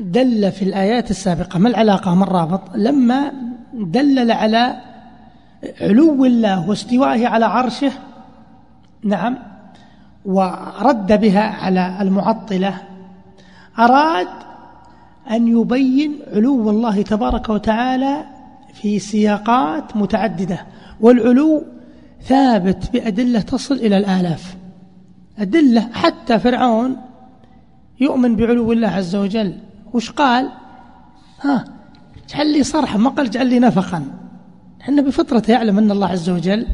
دل 0.00 0.52
في 0.52 0.62
الآيات 0.62 1.10
السابقة 1.10 1.58
ما 1.58 1.68
العلاقة؟ 1.68 2.14
ما 2.14 2.24
الرابط؟ 2.24 2.60
لما 2.74 3.32
دلل 3.72 4.32
على 4.32 4.76
علو 5.80 6.24
الله 6.24 6.68
واستوائه 6.68 7.28
على 7.28 7.44
عرشه 7.44 7.92
نعم 9.04 9.38
ورد 10.24 11.20
بها 11.20 11.42
على 11.42 11.98
المعطلة 12.00 12.74
أراد 13.78 14.45
أن 15.30 15.48
يبين 15.48 16.18
علو 16.32 16.70
الله 16.70 17.02
تبارك 17.02 17.48
وتعالى 17.48 18.24
في 18.74 18.98
سياقات 18.98 19.96
متعددة 19.96 20.66
والعلو 21.00 21.64
ثابت 22.22 22.92
بأدلة 22.92 23.40
تصل 23.40 23.74
إلى 23.74 23.96
الآلاف. 23.96 24.56
أدلة 25.38 25.88
حتى 25.92 26.38
فرعون 26.38 26.96
يؤمن 28.00 28.36
بعلو 28.36 28.72
الله 28.72 28.88
عز 28.88 29.16
وجل. 29.16 29.58
وش 29.94 30.10
قال؟ 30.10 30.48
ها 31.40 31.64
اجعل 32.26 32.52
لي 32.52 32.62
صرحا 32.62 32.98
ما 32.98 33.10
قال 33.10 33.26
اجعل 33.26 33.46
لي 33.46 33.58
نفقا. 33.58 34.04
إحنا 34.80 35.02
بفطرته 35.02 35.50
يعلم 35.50 35.78
أن 35.78 35.90
الله 35.90 36.06
عز 36.08 36.30
وجل 36.30 36.66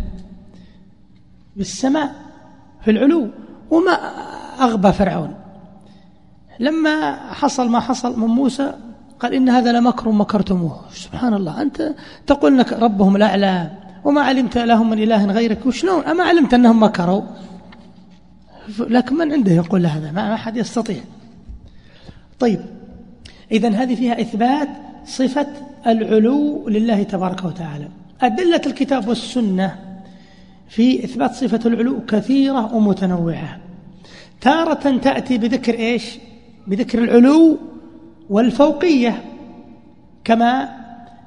بالسماء 1.56 2.14
في 2.84 2.90
العلو. 2.90 3.28
وما 3.70 3.92
أغبى 4.60 4.92
فرعون. 4.92 5.34
لما 6.62 7.16
حصل 7.32 7.68
ما 7.68 7.80
حصل 7.80 8.20
من 8.20 8.26
موسى 8.26 8.74
قال 9.20 9.34
إن 9.34 9.48
هذا 9.48 9.72
لمكر 9.72 10.10
مكرتموه. 10.10 10.80
سبحان 10.94 11.34
الله 11.34 11.62
أنت 11.62 11.94
تقول 12.26 12.54
أنك 12.54 12.72
ربهم 12.72 13.16
الأعلى. 13.16 13.70
وما 14.04 14.20
علمت 14.20 14.58
لهم 14.58 14.90
من 14.90 15.02
إله 15.02 15.26
غيرك. 15.26 15.66
وشلون؟ 15.66 16.04
أما 16.04 16.24
علمت 16.24 16.54
أنهم 16.54 16.82
مكروا؟ 16.82 17.22
لكن 18.78 19.14
من 19.16 19.32
عنده 19.32 19.52
يقول 19.52 19.86
هذا؟ 19.86 20.10
ما 20.10 20.34
أحد 20.34 20.56
يستطيع. 20.56 21.00
طيب. 22.38 22.60
إذا 23.52 23.68
هذه 23.68 23.94
فيها 23.94 24.20
إثبات 24.20 24.68
صفة 25.06 25.46
العلو 25.86 26.68
لله 26.68 27.02
تبارك 27.02 27.44
وتعالى. 27.44 27.88
أدلة 28.20 28.60
الكتاب 28.66 29.08
والسنة 29.08 29.78
في 30.68 31.04
إثبات 31.04 31.34
صفة 31.34 31.60
العلو 31.66 32.06
كثيرة 32.08 32.74
ومتنوعة. 32.74 33.58
تارة 34.40 34.98
تأتي 34.98 35.38
بذكر 35.38 35.74
إيش؟ 35.74 36.18
بذكر 36.66 36.98
العلو 36.98 37.58
والفوقية 38.30 39.24
كما 40.24 40.68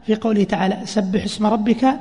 في 0.05 0.15
قوله 0.15 0.43
تعالى 0.43 0.85
سبح 0.85 1.23
اسم 1.23 1.45
ربك 1.45 1.99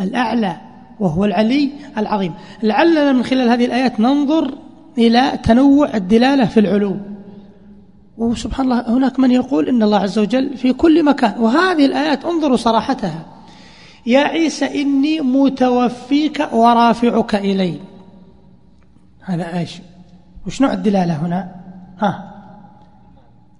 الأعلى 0.00 0.56
وهو 1.00 1.24
العلي 1.24 1.70
العظيم. 1.98 2.34
لعلنا 2.62 3.12
من 3.12 3.22
خلال 3.22 3.48
هذه 3.48 3.64
الآيات 3.64 4.00
ننظر 4.00 4.54
إلى 4.98 5.38
تنوع 5.42 5.94
الدلالة 5.94 6.44
في 6.44 6.60
العلو. 6.60 6.96
وسبحان 8.18 8.66
الله 8.66 8.96
هناك 8.96 9.20
من 9.20 9.30
يقول 9.30 9.68
إن 9.68 9.82
الله 9.82 9.98
عز 9.98 10.18
وجل 10.18 10.56
في 10.56 10.72
كل 10.72 11.04
مكان 11.04 11.40
وهذه 11.40 11.86
الآيات 11.86 12.24
انظروا 12.24 12.56
صراحتها. 12.56 13.26
يا 14.06 14.20
عيسى 14.20 14.82
إني 14.82 15.20
متوفيك 15.20 16.48
ورافعك 16.52 17.34
إلي. 17.34 17.80
هذا 19.24 19.58
إيش؟ 19.58 19.80
وش 20.46 20.62
نوع 20.62 20.72
الدلالة 20.72 21.26
هنا؟ 21.26 21.54
ها. 21.98 22.31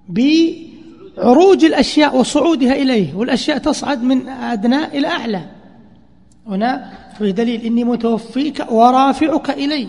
بعروج 0.09 1.64
الأشياء 1.64 2.16
وصعودها 2.16 2.72
إليه 2.72 3.14
والأشياء 3.14 3.59
تصعد 3.59 4.03
من 4.03 4.28
أدنى 4.28 4.84
إلى 4.84 5.09
أعلى. 5.09 5.44
هنا 6.46 6.92
في 7.18 7.32
دليل 7.32 7.61
إني 7.61 7.84
متوفيك 7.84 8.66
ورافعك 8.70 9.50
إلي. 9.50 9.88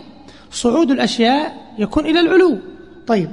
صعود 0.51 0.91
الأشياء 0.91 1.53
يكون 1.78 2.05
إلى 2.05 2.20
العلو. 2.20 2.57
طيب 3.07 3.30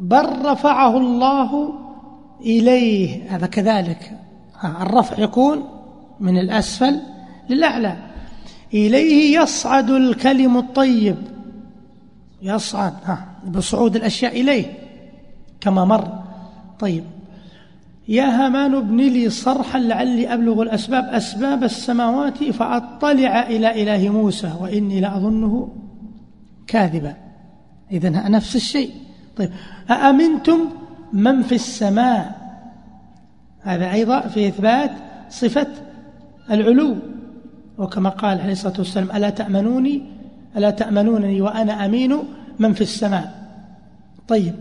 بل 0.00 0.26
رفعه 0.44 0.96
الله 0.96 1.74
إليه. 2.40 3.36
هذا 3.36 3.46
كذلك. 3.46 4.18
الرفع 4.64 5.22
يكون 5.22 5.64
من 6.20 6.38
الأسفل 6.38 7.00
للأعلى. 7.50 7.96
إليه 8.74 9.40
يصعد 9.40 9.90
الكلم 9.90 10.56
الطيب. 10.56 11.16
يصعد 12.42 12.94
ها 13.04 13.28
بصعود 13.46 13.96
الأشياء 13.96 14.40
إليه. 14.40 14.87
كما 15.60 15.84
مر. 15.84 16.22
طيب. 16.78 17.04
يا 18.08 18.24
هامان 18.24 18.74
ابن 18.74 18.96
لي 18.96 19.30
صرحا 19.30 19.78
لعلي 19.78 20.34
أبلغ 20.34 20.62
الأسباب 20.62 21.04
أسباب 21.04 21.64
السماوات 21.64 22.44
فأطلع 22.44 23.42
إلى 23.46 23.82
إله 23.82 24.08
موسى 24.08 24.52
وإني 24.60 25.00
لأظنه 25.00 25.68
كاذبا. 26.66 27.14
إذن 27.92 28.30
نفس 28.30 28.56
الشيء. 28.56 28.90
طيب. 29.36 29.50
أأمنتم 29.90 30.58
من 31.12 31.42
في 31.42 31.54
السماء؟ 31.54 32.38
هذا 33.60 33.92
أيضا 33.92 34.20
في 34.20 34.48
إثبات 34.48 34.90
صفة 35.30 35.66
العلو. 36.50 36.96
وكما 37.78 38.10
قال 38.10 38.40
عليه 38.40 38.52
الصلاة 38.52 38.74
والسلام 38.78 39.16
ألا 39.16 39.30
تأمنوني؟ 39.30 40.02
ألا 40.56 40.70
تأمنونني 40.70 41.40
وأنا 41.40 41.86
أمين 41.86 42.18
من 42.58 42.72
في 42.72 42.80
السماء؟ 42.80 43.48
طيب. 44.28 44.54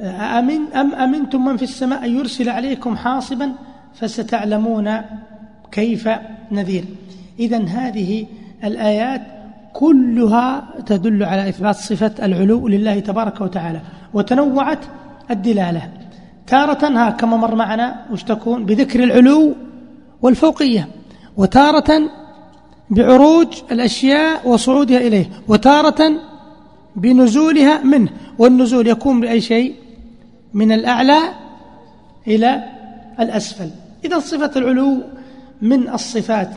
أمن 0.00 0.72
أم 0.74 0.94
أمنتم 0.94 1.44
من 1.44 1.56
في 1.56 1.62
السماء 1.62 2.04
أن 2.04 2.16
يرسل 2.16 2.48
عليكم 2.48 2.96
حاصبا 2.96 3.52
فستعلمون 3.94 5.00
كيف 5.72 6.08
نذير. 6.52 6.84
إذا 7.38 7.64
هذه 7.64 8.26
الآيات 8.64 9.22
كلها 9.72 10.68
تدل 10.86 11.24
على 11.24 11.48
إثبات 11.48 11.76
صفة 11.76 12.12
العلو 12.22 12.68
لله 12.68 13.00
تبارك 13.00 13.40
وتعالى 13.40 13.80
وتنوعت 14.14 14.78
الدلالة. 15.30 15.90
تارة 16.46 17.10
كما 17.10 17.36
مر 17.36 17.54
معنا 17.54 18.06
وش 18.12 18.22
تكون؟ 18.22 18.64
بذكر 18.64 19.04
العلو 19.04 19.54
والفوقية 20.22 20.88
وتارة 21.36 22.10
بعروج 22.90 23.46
الأشياء 23.72 24.48
وصعودها 24.48 24.98
إليه 24.98 25.30
وتارة 25.48 26.12
بنزولها 26.96 27.82
منه 27.82 28.08
والنزول 28.38 28.86
يكون 28.86 29.20
بأي 29.20 29.40
شيء؟ 29.40 29.85
من 30.56 30.72
الأعلى 30.72 31.18
إلى 32.26 32.64
الأسفل. 33.20 33.70
إذا 34.04 34.18
صفة 34.18 34.50
العلو 34.56 35.02
من 35.62 35.88
الصفات 35.88 36.50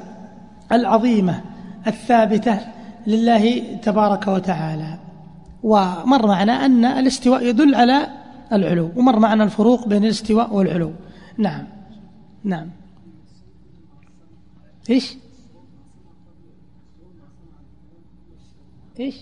العظيمة 0.71 1.41
الثابتة 1.87 2.59
لله 3.07 3.75
تبارك 3.75 4.27
وتعالى. 4.27 4.99
ومر 5.63 6.27
معنا 6.27 6.65
أن 6.65 6.85
الاستواء 6.85 7.45
يدل 7.45 7.75
على 7.75 8.07
العلو 8.53 8.91
ومر 8.95 9.19
معنا 9.19 9.43
الفروق 9.43 9.87
بين 9.87 10.03
الاستواء 10.03 10.53
والعلو. 10.53 10.91
نعم. 11.37 11.67
نعم. 12.43 12.69
إيش؟ 14.89 15.15
إيش؟ 18.99 19.15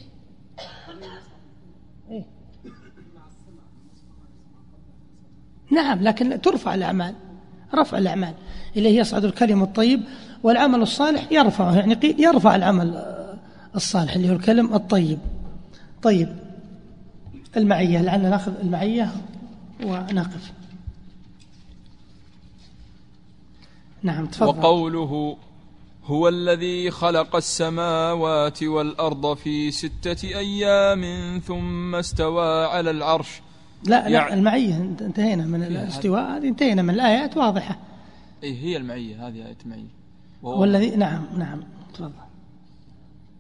نعم 5.78 6.04
لكن 6.04 6.42
ترفع 6.42 6.76
الأعمال 6.76 7.16
رفع 7.76 7.98
الأعمال. 7.98 8.34
إليه 8.76 9.00
يصعد 9.00 9.26
الكلم 9.26 9.64
الطيب 9.64 10.04
والعمل 10.44 10.82
الصالح 10.82 11.32
يرفعه 11.32 11.76
يعني 11.76 11.94
قيل 11.94 12.16
يرفع 12.20 12.56
العمل 12.56 13.16
الصالح 13.76 14.14
اللي 14.14 14.30
هو 14.30 14.34
الكلم 14.34 14.74
الطيب. 14.74 15.20
طيب 16.04 16.36
المعية 17.58 18.02
لعلنا 18.02 18.30
نأخذ 18.30 18.52
المعية 18.64 19.12
ونقف. 19.84 20.52
نعم 24.04 24.26
تفضل. 24.26 24.48
وقوله 24.48 25.38
هو 26.06 26.28
الذي 26.28 26.92
خلق 26.92 27.36
السماوات 27.36 28.64
والأرض 28.64 29.34
في 29.38 29.72
ستة 29.72 30.28
أيام 30.28 31.04
ثم 31.40 31.96
استوى 31.96 32.66
على 32.66 32.92
العرش. 32.92 33.42
لا 33.84 34.04
لا 34.04 34.08
يعني 34.08 34.34
المعية 34.34 34.76
انتهينا 35.02 35.46
من 35.46 35.64
الاستواء. 35.64 36.38
هذه 36.38 36.48
انتهينا 36.48 36.82
من 36.82 36.90
الآيات 36.90 37.38
واضحة. 37.38 37.78
أي 38.44 38.64
هي 38.64 38.78
المعية 38.78 39.28
هذه 39.28 39.36
آية 39.36 39.58
المعية. 39.66 39.98
والذي 40.44 40.96
نعم 40.96 41.26
نعم 41.38 41.64
تفضل. 41.94 42.12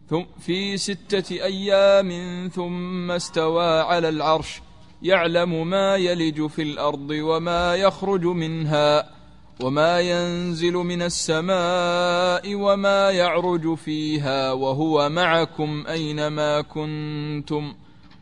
ثم 0.10 0.24
في 0.40 0.78
ستة 0.78 1.44
أيام 1.44 2.10
ثم 2.54 3.12
استوى 3.12 3.80
على 3.80 4.10
العرش 4.10 4.62
يعلم 5.02 5.68
ما 5.68 5.96
يلج 5.96 6.48
في 6.48 6.62
الأرض 6.62 7.10
وما 7.10 7.76
يخرج 7.76 8.26
منها 8.26 9.10
وما 9.62 10.00
ينزل 10.00 10.74
من 10.74 11.02
السماء 11.02 12.56
وما 12.56 13.12
يعرج 13.12 13.76
فيها 13.76 14.52
وهو 14.52 15.10
معكم 15.10 15.84
أينما 15.88 16.62
كنتم. 16.62 17.74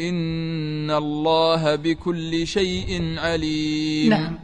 إن 0.00 0.90
الله 0.90 1.76
بكل 1.76 2.46
شيء 2.46 3.18
عليم. 3.18 4.10
نعم. 4.10 4.38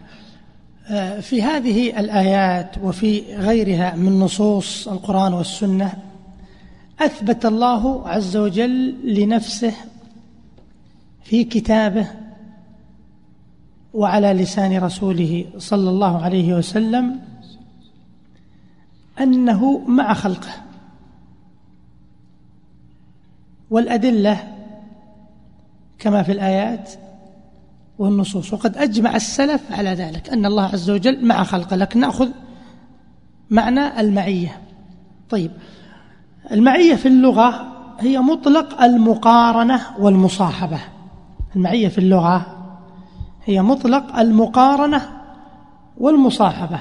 آه، 0.88 1.20
في 1.20 1.42
هذه 1.42 2.00
الآيات 2.00 2.78
وفي 2.82 3.36
غيرها 3.36 3.96
من 3.96 4.20
نصوص 4.20 4.88
القرآن 4.88 5.32
والسنة 5.32 5.92
أثبت 7.00 7.46
الله 7.46 8.08
عز 8.08 8.36
وجل 8.36 8.94
لنفسه 9.04 9.74
في 11.24 11.44
كتابه 11.44 12.06
وعلى 13.94 14.32
لسان 14.32 14.78
رسوله 14.78 15.46
صلى 15.58 15.90
الله 15.90 16.22
عليه 16.22 16.54
وسلم 16.54 17.20
أنه 19.20 19.78
مع 19.78 20.14
خلقه. 20.14 20.52
والأدلة 23.70 24.61
كما 26.02 26.22
في 26.22 26.32
الآيات 26.32 26.90
والنصوص. 27.98 28.52
وقد 28.52 28.76
أجمع 28.76 29.16
السلف 29.16 29.72
على 29.72 29.90
ذلك 29.90 30.30
أن 30.30 30.46
الله 30.46 30.62
عز 30.62 30.90
وجل 30.90 31.26
مع 31.26 31.44
خلقه. 31.44 31.76
لكن 31.76 32.00
نأخذ 32.00 32.28
معنى 33.50 34.00
المعية. 34.00 34.60
طيب 35.30 35.50
المعية 36.50 36.94
في 36.94 37.08
اللغة 37.08 37.72
هي 38.00 38.18
مطلق 38.18 38.82
المقارنة 38.82 39.80
والمصاحبة. 39.98 40.80
المعية 41.56 41.88
في 41.88 41.98
اللغة 41.98 42.46
هي 43.44 43.62
مطلق 43.62 44.16
المقارنة 44.16 45.02
والمصاحبة. 45.98 46.80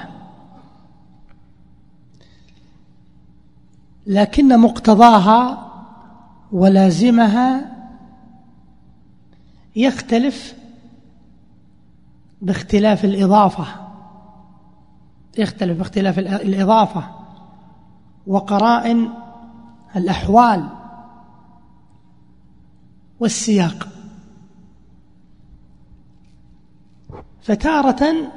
لكن 4.07 4.59
مقتضاها 4.59 5.71
ولازمها 6.51 7.70
يختلف 9.75 10.55
باختلاف 12.41 13.05
الإضافة. 13.05 13.65
يختلف 15.37 15.77
باختلاف 15.77 16.19
الإضافة. 16.19 17.03
وقرائن 18.27 19.09
الأحوال 19.95 20.69
والسياق. 23.19 23.87
فتارة 27.41 28.31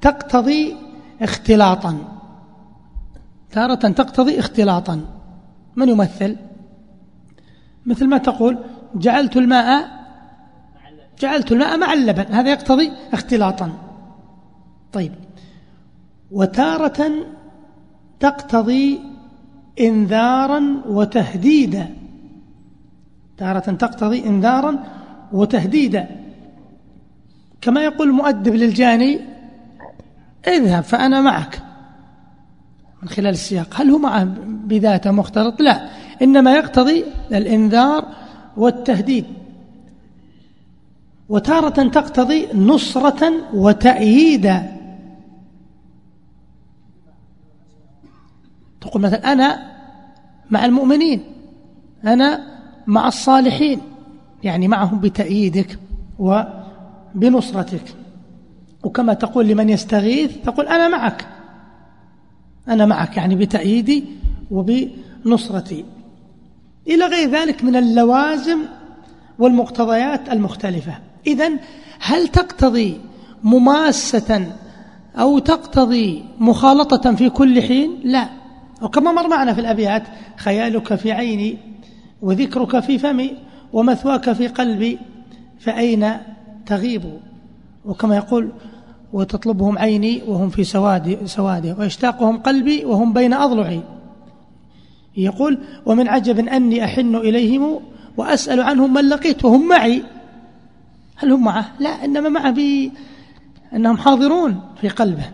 تقتضي 0.00 0.76
اختلاطا. 1.22 2.18
تارة 3.50 3.74
تقتضي 3.74 4.38
اختلاطا. 4.38 5.00
من 5.76 5.88
يمثل؟ 5.88 6.36
مثل 7.86 8.08
ما 8.08 8.18
تقول 8.18 8.64
جعلت 8.94 9.36
الماء 9.36 9.95
جعلت 11.20 11.52
الماء 11.52 11.78
مع 11.78 11.92
اللبن 11.92 12.34
هذا 12.34 12.50
يقتضي 12.50 12.92
اختلاطا. 13.12 13.70
طيب. 14.92 15.12
وتارة 16.30 17.10
تقتضي 18.20 19.00
انذارا 19.80 20.82
وتهديدا. 20.88 21.88
تارة 23.38 23.58
تقتضي 23.58 24.24
انذارا 24.26 24.84
وتهديدا. 25.32 26.08
كما 27.60 27.84
يقول 27.84 28.08
المؤدب 28.08 28.54
للجاني 28.54 29.20
اذهب 30.48 30.82
فأنا 30.82 31.20
معك. 31.20 31.62
من 33.02 33.08
خلال 33.08 33.30
السياق. 33.30 33.68
هل 33.74 33.90
هو 33.90 33.98
معه 33.98 34.24
بذاته 34.48 35.10
مختلط؟ 35.10 35.60
لا. 35.60 35.88
إنما 36.22 36.54
يقتضي 36.54 37.04
الإنذار 37.32 38.04
والتهديد. 38.56 39.24
وتارة 41.28 41.88
تقتضي 41.88 42.48
نصرة 42.54 43.32
وتأييدا 43.54 44.76
تقول 48.80 49.02
مثلا 49.02 49.32
أنا 49.32 49.76
مع 50.50 50.64
المؤمنين 50.64 51.20
أنا 52.04 52.56
مع 52.86 53.08
الصالحين 53.08 53.80
يعني 54.42 54.68
معهم 54.68 55.00
بتأييدك 55.00 55.78
وبنصرتك. 56.18 57.82
وكما 58.84 59.14
تقول 59.14 59.46
لمن 59.48 59.70
يستغيث 59.70 60.36
تقول 60.44 60.66
أنا 60.66 60.88
معك. 60.88 61.26
أنا 62.68 62.86
معك 62.86 63.16
يعني 63.16 63.34
بتأييدي 63.34 64.04
وبنصرتي. 64.50 65.84
إلى 66.88 67.04
غير 67.04 67.30
ذلك 67.30 67.64
من 67.64 67.76
اللوازم 67.76 68.58
والمقتضيات 69.38 70.28
المختلفة. 70.32 70.98
إذا 71.26 71.50
هل 72.00 72.28
تقتضي 72.28 73.00
مماسة 73.44 74.46
أو 75.16 75.38
تقتضي 75.38 76.24
مخالطة 76.40 77.14
في 77.14 77.30
كل 77.30 77.62
حين؟ 77.62 78.00
لا. 78.04 78.28
وكما 78.82 79.12
مر 79.12 79.28
معنا 79.28 79.54
في 79.54 79.60
الأبيات 79.60 80.02
خيالك 80.36 80.94
في 80.94 81.12
عيني 81.12 81.58
وذكرك 82.22 82.80
في 82.80 82.98
فمي 82.98 83.36
ومثواك 83.72 84.32
في 84.32 84.48
قلبي 84.48 84.98
فأين 85.58 86.12
تغيب؟ 86.66 87.02
وكما 87.84 88.16
يقول 88.16 88.52
وتطلبهم 89.12 89.78
عيني 89.78 90.22
وهم 90.28 90.48
في 90.48 90.64
سواد 90.64 91.18
سواده 91.24 91.76
ويشتاقهم 91.78 92.38
قلبي 92.38 92.84
وهم 92.84 93.12
بين 93.12 93.32
أضلعي. 93.32 93.80
يقول 95.16 95.58
ومن 95.86 96.08
عجب 96.08 96.48
أني 96.48 96.84
أحن 96.84 97.16
إليهم 97.16 97.80
وأسأل 98.16 98.60
عنهم 98.60 98.94
من 98.94 99.08
لقيت 99.08 99.44
وهم 99.44 99.68
معي. 99.68 100.02
هل 101.16 101.32
هم 101.32 101.44
معه؟ 101.44 101.72
لا 101.80 102.04
إنما 102.04 102.28
معه 102.28 102.54
أنهم 103.72 103.96
حاضرون 103.96 104.60
في 104.80 104.88
قلبه. 104.88 105.30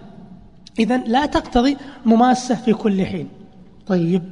إذا 0.78 0.96
لا 0.96 1.26
تقتضي 1.26 1.76
مماسة 2.06 2.54
في 2.54 2.72
كل 2.72 3.06
حين. 3.06 3.28
طيب. 3.86 4.22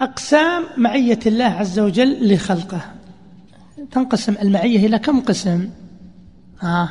أقسام 0.00 0.64
معية 0.76 1.18
الله 1.26 1.44
عز 1.44 1.78
وجل 1.78 2.34
لخلقه. 2.34 2.80
تنقسم 3.90 4.34
المعية 4.42 4.86
إلى 4.86 4.98
كم 4.98 5.20
قسم؟ 5.20 5.70
آه 6.62 6.88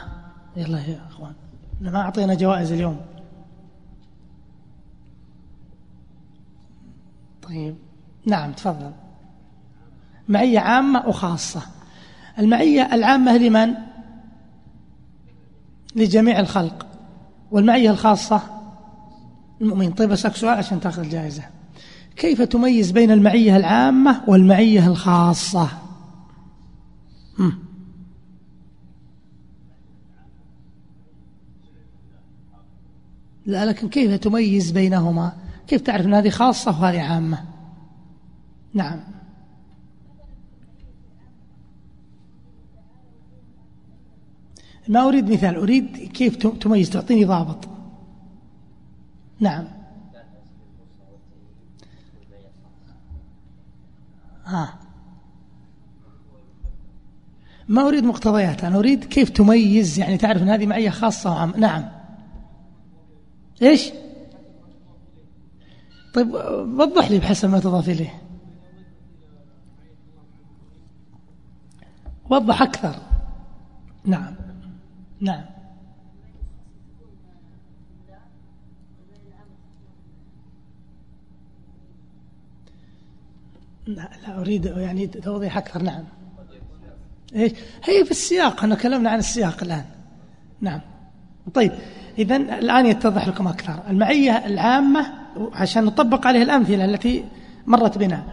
يلا 0.57 0.79
يا 0.79 1.01
أخوان. 1.09 1.33
ما 1.81 2.01
أعطينا 2.01 2.33
جوائز 2.33 2.71
اليوم. 2.71 2.97
طيب. 7.41 7.75
نعم 8.25 8.51
تفضل. 8.51 8.91
معية 10.29 10.59
عامة 10.59 11.07
وخاصة. 11.07 11.61
المعية 12.39 12.95
العامة 12.95 13.37
لمن؟ 13.37 13.73
لجميع 15.95 16.39
الخلق. 16.39 16.87
والمعية 17.51 17.91
الخاصة 17.91 18.41
المؤمن. 19.61 19.91
طيب 19.91 20.11
أسألك 20.11 20.35
سؤال 20.35 20.57
عشان 20.57 20.79
تأخذ 20.79 21.01
الجائزة 21.01 21.43
كيف 22.15 22.41
تميز 22.41 22.91
بين 22.91 23.11
المعية 23.11 23.57
العامة 23.57 24.21
والمعية 24.27 24.87
الخاصة. 24.87 25.69
لا 33.45 33.65
لكن 33.65 33.89
كيف 33.89 34.19
تميز 34.19 34.71
بينهما؟ 34.71 35.33
كيف 35.67 35.81
تعرف 35.81 36.05
أن 36.05 36.13
هذه 36.13 36.29
خاصة 36.29 36.71
وهذه 36.71 37.01
عامة؟ 37.01 37.43
نعم. 38.73 38.99
ما 44.87 45.07
أريد 45.07 45.31
مثال 45.31 45.55
أريد 45.55 45.97
كيف 45.97 46.35
تميز 46.35 46.89
تعطيني 46.89 47.25
ضابط. 47.25 47.69
نعم. 49.39 49.67
ها 54.45 54.79
ما 57.67 57.87
أريد 57.87 58.03
مقتضيات 58.03 58.63
أنا 58.63 58.79
أريد 58.79 59.03
كيف 59.03 59.29
تميز 59.29 59.99
يعني 59.99 60.17
تعرف 60.17 60.41
أن 60.41 60.49
هذه 60.49 60.65
معية 60.65 60.89
خاصة 60.89 61.31
وعام 61.31 61.53
نعم. 61.57 61.89
إيش؟ 63.61 63.91
طيب 66.13 66.33
وضح 66.79 67.11
لي 67.11 67.19
بحسب 67.19 67.49
ما 67.49 67.59
تضاف 67.59 67.89
إليه. 67.89 68.21
وضح 72.29 72.61
أكثر. 72.61 72.95
نعم. 74.05 74.42
نعم. 75.23 75.43
لا, 83.87 84.09
لا 84.27 84.39
أريد 84.39 84.65
يعني 84.65 85.07
توضيح 85.07 85.57
أكثر 85.57 85.81
نعم. 85.81 86.03
إيش؟ 87.35 87.51
هي 87.83 88.05
في 88.05 88.11
السياق 88.11 88.59
إحنا 88.59 88.75
كلامنا 88.75 89.09
عن 89.09 89.19
السياق 89.19 89.63
الآن. 89.63 89.85
نعم. 90.61 90.81
طيب 91.53 91.71
إذا 92.17 92.35
الآن 92.35 92.85
يتضح 92.85 93.27
لكم 93.27 93.47
أكثر. 93.47 93.83
المعية 93.89 94.45
العامة 94.45 95.13
عشان 95.53 95.85
نطبق 95.85 96.27
عليه 96.27 96.43
الأمثلة 96.43 96.85
التي 96.85 97.25
مرت 97.67 97.97
بنا. 97.97 98.23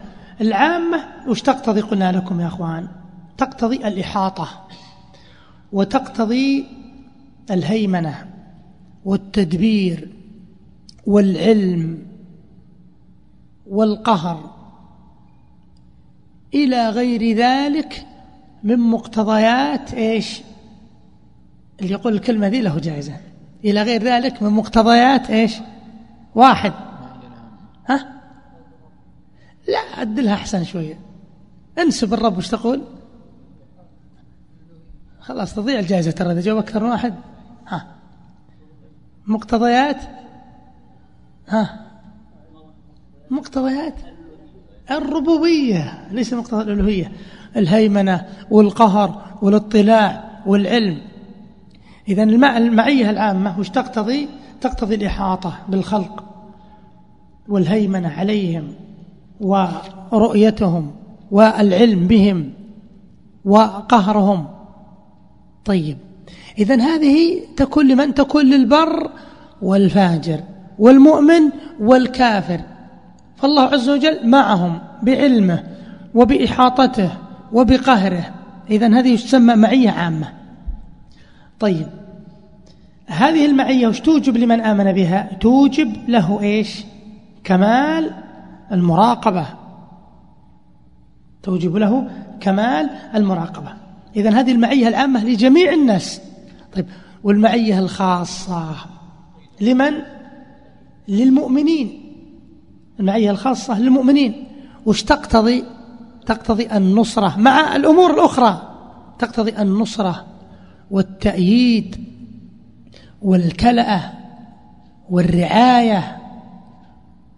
العامة 0.41 1.05
وش 1.27 1.41
تقتضي؟ 1.41 1.81
قلنا 1.81 2.11
لكم 2.11 2.41
يا 2.41 2.47
أخوان 2.47 2.87
تقتضي 3.37 3.75
الإحاطة 3.75 4.67
وتقتضي 5.71 6.80
الهيمنة 7.51 8.29
والتدبير 9.05 10.09
والعلم 11.05 12.07
والقهر 13.67 14.55
إلى 16.53 16.89
غير 16.89 17.37
ذلك 17.37 18.07
من 18.63 18.79
مقتضيات 18.79 19.93
إيش؟ 19.93 20.41
اللي 21.81 21.91
يقول 21.91 22.13
الكلمة 22.13 22.47
ذي 22.47 22.61
له 22.61 22.79
جائزة. 22.79 23.17
إلى 23.65 23.81
غير 23.83 24.03
ذلك 24.03 24.43
من 24.43 24.49
مقتضيات 24.49 25.29
إيش؟ 25.29 25.55
واحد. 26.35 26.73
ها؟ 27.89 28.21
لا 29.67 29.79
عدلها 29.97 30.33
أحسن 30.33 30.63
شوية. 30.63 30.99
انسب 31.77 32.13
الرب 32.13 32.37
وش 32.37 32.47
تقول؟ 32.47 32.81
خلاص 35.19 35.55
تضيع 35.55 35.79
الجائزة 35.79 36.11
ترى 36.11 36.31
إذا 36.31 36.41
جاوب 36.41 36.57
أكثر 36.59 36.83
من 36.83 36.89
واحد. 36.89 37.13
ها. 37.67 37.87
مقتضيات؟ 39.27 40.01
ها. 41.47 41.87
مقتضيات. 43.29 43.95
الربوبية 44.91 46.07
ليس 46.11 46.33
مقتضى 46.33 46.61
الألوهية. 46.61 47.11
الهيمنة 47.55 48.27
والقهر 48.51 49.21
والاطلاع 49.41 50.41
والعلم. 50.45 51.01
إذا 52.07 52.23
المعية 52.57 53.09
العامة 53.09 53.59
وش 53.59 53.69
تقتضي؟ 53.69 54.29
تقتضي 54.61 54.95
الإحاطة 54.95 55.59
بالخلق 55.69 56.23
والهيمنة 57.47 58.09
عليهم 58.09 58.73
ورؤيتهم 59.41 60.95
والعلم 61.31 62.07
بهم 62.07 62.53
وقهرهم. 63.45 64.47
طيب. 65.65 65.97
إذا 66.57 66.81
هذه 66.81 67.41
تكون 67.57 67.87
لمن؟ 67.87 68.13
تكون 68.13 68.45
للبر 68.45 69.11
والفاجر 69.61 70.39
والمؤمن 70.79 71.49
والكافر. 71.79 72.61
فالله 73.37 73.61
عز 73.61 73.89
وجل 73.89 74.27
معهم 74.27 74.79
بعلمه 75.03 75.63
وبإحاطته 76.13 77.09
وبقهره. 77.53 78.33
إذا 78.69 78.99
هذه 78.99 79.15
تسمى 79.15 79.55
معية 79.55 79.89
عامة. 79.89 80.27
طيب 81.59 81.87
هذه 83.07 83.45
المعية 83.45 83.87
وش 83.87 83.99
توجب 83.99 84.37
لمن 84.37 84.61
آمن 84.61 84.91
بها؟ 84.91 85.29
توجب 85.39 86.09
له 86.09 86.41
إيش؟ 86.41 86.83
كمال 87.43 88.11
المراقبة. 88.71 89.45
توجب 91.43 91.75
له 91.75 92.07
كمال 92.39 92.89
المراقبة. 93.15 93.73
إذا 94.15 94.29
هذه 94.29 94.51
المعية 94.51 94.87
العامة 94.87 95.25
لجميع 95.25 95.73
الناس. 95.73 96.21
طيب 96.75 96.85
والمعية 97.23 97.79
الخاصة 97.79 98.75
لمن؟ 99.61 99.93
للمؤمنين. 101.07 102.15
المعية 102.99 103.31
الخاصة 103.31 103.79
للمؤمنين. 103.79 104.47
وش 104.85 105.03
تقتضي؟ 105.03 105.63
تقتضي 106.25 106.71
النصرة 106.71 107.37
مع 107.39 107.75
الأمور 107.75 108.13
الأخرى. 108.13 108.77
تقتضي 109.19 109.61
النصرة 109.61 110.25
والتأييد 110.91 112.05
والكلأة 113.21 114.13
والرعاية 115.09 116.17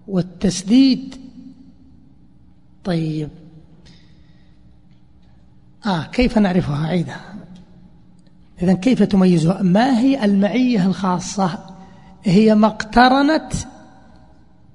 والتسديد. 0.07 1.15
طيب. 2.83 3.29
آه 5.85 6.03
كيف 6.03 6.37
نعرفها؟ 6.37 6.87
عيدة 6.87 7.32
إذا 8.61 8.73
كيف 8.73 9.03
تميزها؟ 9.03 9.61
ما 9.61 9.99
هي 9.99 10.25
المعية 10.25 10.85
الخاصة؟ 10.85 11.59
هي 12.23 12.55
ما 12.55 12.67
اقترنت 12.67 13.53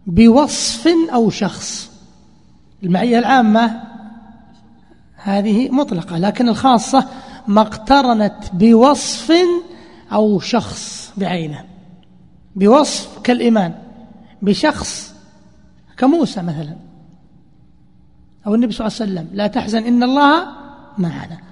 بوصف 0.06 0.88
أو 1.12 1.30
شخص. 1.30 1.90
المعية 2.82 3.18
العامة 3.18 3.80
هذه 5.16 5.70
مطلقة 5.70 6.18
لكن 6.18 6.48
الخاصة 6.48 7.08
ما 7.46 7.60
اقترنت 7.60 8.36
بوصف 8.52 9.32
أو 10.12 10.40
شخص 10.40 11.12
بعينه. 11.16 11.64
بوصف 12.56 13.18
كالإيمان 13.18 13.74
بشخص 14.42 15.14
كموسى 15.96 16.42
مثلا 16.42 16.76
أو 18.46 18.54
النبي 18.54 18.72
صلى 18.72 18.86
الله 18.86 18.98
عليه 19.00 19.12
وسلم. 19.12 19.28
لا 19.32 19.46
تحزن 19.46 19.84
إن 19.84 20.02
الله 20.02 20.46
معنا. 20.98 21.47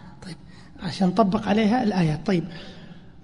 عشان 0.82 1.09
نطبق 1.09 1.48
عليها 1.48 1.82
الآيات. 1.82 2.27
طيب. 2.27 2.44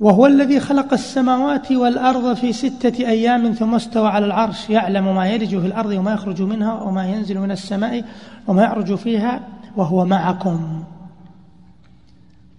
وهو 0.01 0.27
الذي 0.27 0.61
خلق 0.61 0.93
السماوات 0.93 1.73
والأرض 1.73 2.35
في 2.35 2.53
ستة 2.53 3.07
أيام 3.07 3.53
ثم 3.53 3.75
استوى 3.75 4.09
على 4.09 4.27
العرش 4.27 4.71
يعلم 4.71 5.15
ما 5.15 5.27
يلج 5.27 5.49
في 5.49 5.67
الأرض 5.67 5.91
وما 5.91 6.13
يخرج 6.13 6.43
منها 6.43 6.83
وما 6.83 7.07
ينزل 7.07 7.39
من 7.39 7.51
السماء 7.51 8.05
وما 8.47 8.63
يعرج 8.63 8.95
فيها 8.95 9.41
وهو 9.77 10.05
معكم. 10.05 10.85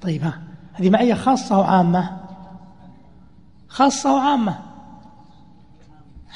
طيب 0.02 0.24
ها 0.24 0.40
هذه 0.74 0.90
معية 0.90 1.14
خاصة 1.14 1.60
وعامة. 1.60 2.18
خاصة 3.68 4.14
وعامة. 4.14 4.56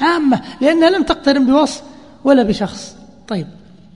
عامة 0.01 0.41
لأنها 0.61 0.89
لم 0.89 1.03
تقترن 1.03 1.45
بوصف 1.45 1.83
ولا 2.23 2.43
بشخص. 2.43 2.97
طيب 3.27 3.47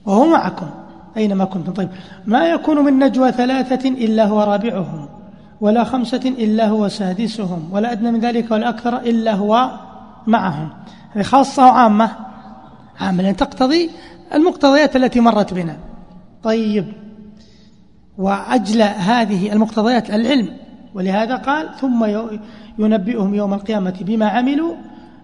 وهو 0.06 0.26
معكم. 0.26 0.70
أينما 1.16 1.44
كنتم. 1.44 1.72
طيب 1.72 1.88
ما 2.26 2.46
يكون 2.46 2.78
من 2.84 2.98
نجوى 2.98 3.32
ثلاثة 3.32 3.88
إلا 3.88 4.24
هو 4.24 4.42
رابعهم 4.42 5.08
ولا 5.60 5.84
خمسة 5.84 6.34
إلا 6.38 6.68
هو 6.68 6.88
سادسهم 6.88 7.68
ولا 7.72 7.92
أدنى 7.92 8.10
من 8.10 8.20
ذلك 8.20 8.50
ولا 8.50 8.68
أكثر 8.68 8.96
إلا 8.96 9.34
هو 9.34 9.70
معهم. 10.26 10.68
هذه 11.12 11.22
خاصة 11.22 11.66
وعامة 11.66 12.10
عامة 13.00 13.32
تقتضي 13.32 13.90
المقتضيات 14.34 14.96
التي 14.96 15.20
مرت 15.20 15.54
بنا. 15.54 15.76
طيب 16.42 16.84
وأجلى 18.18 18.84
هذه 18.84 19.52
المقتضيات 19.52 20.10
العلم. 20.10 20.48
ولهذا 20.94 21.36
قال 21.36 21.76
ثم 21.80 22.04
ينبئهم 22.78 23.34
يوم 23.34 23.54
القيامة 23.54 23.94
بما 24.00 24.28
عملوا 24.28 24.74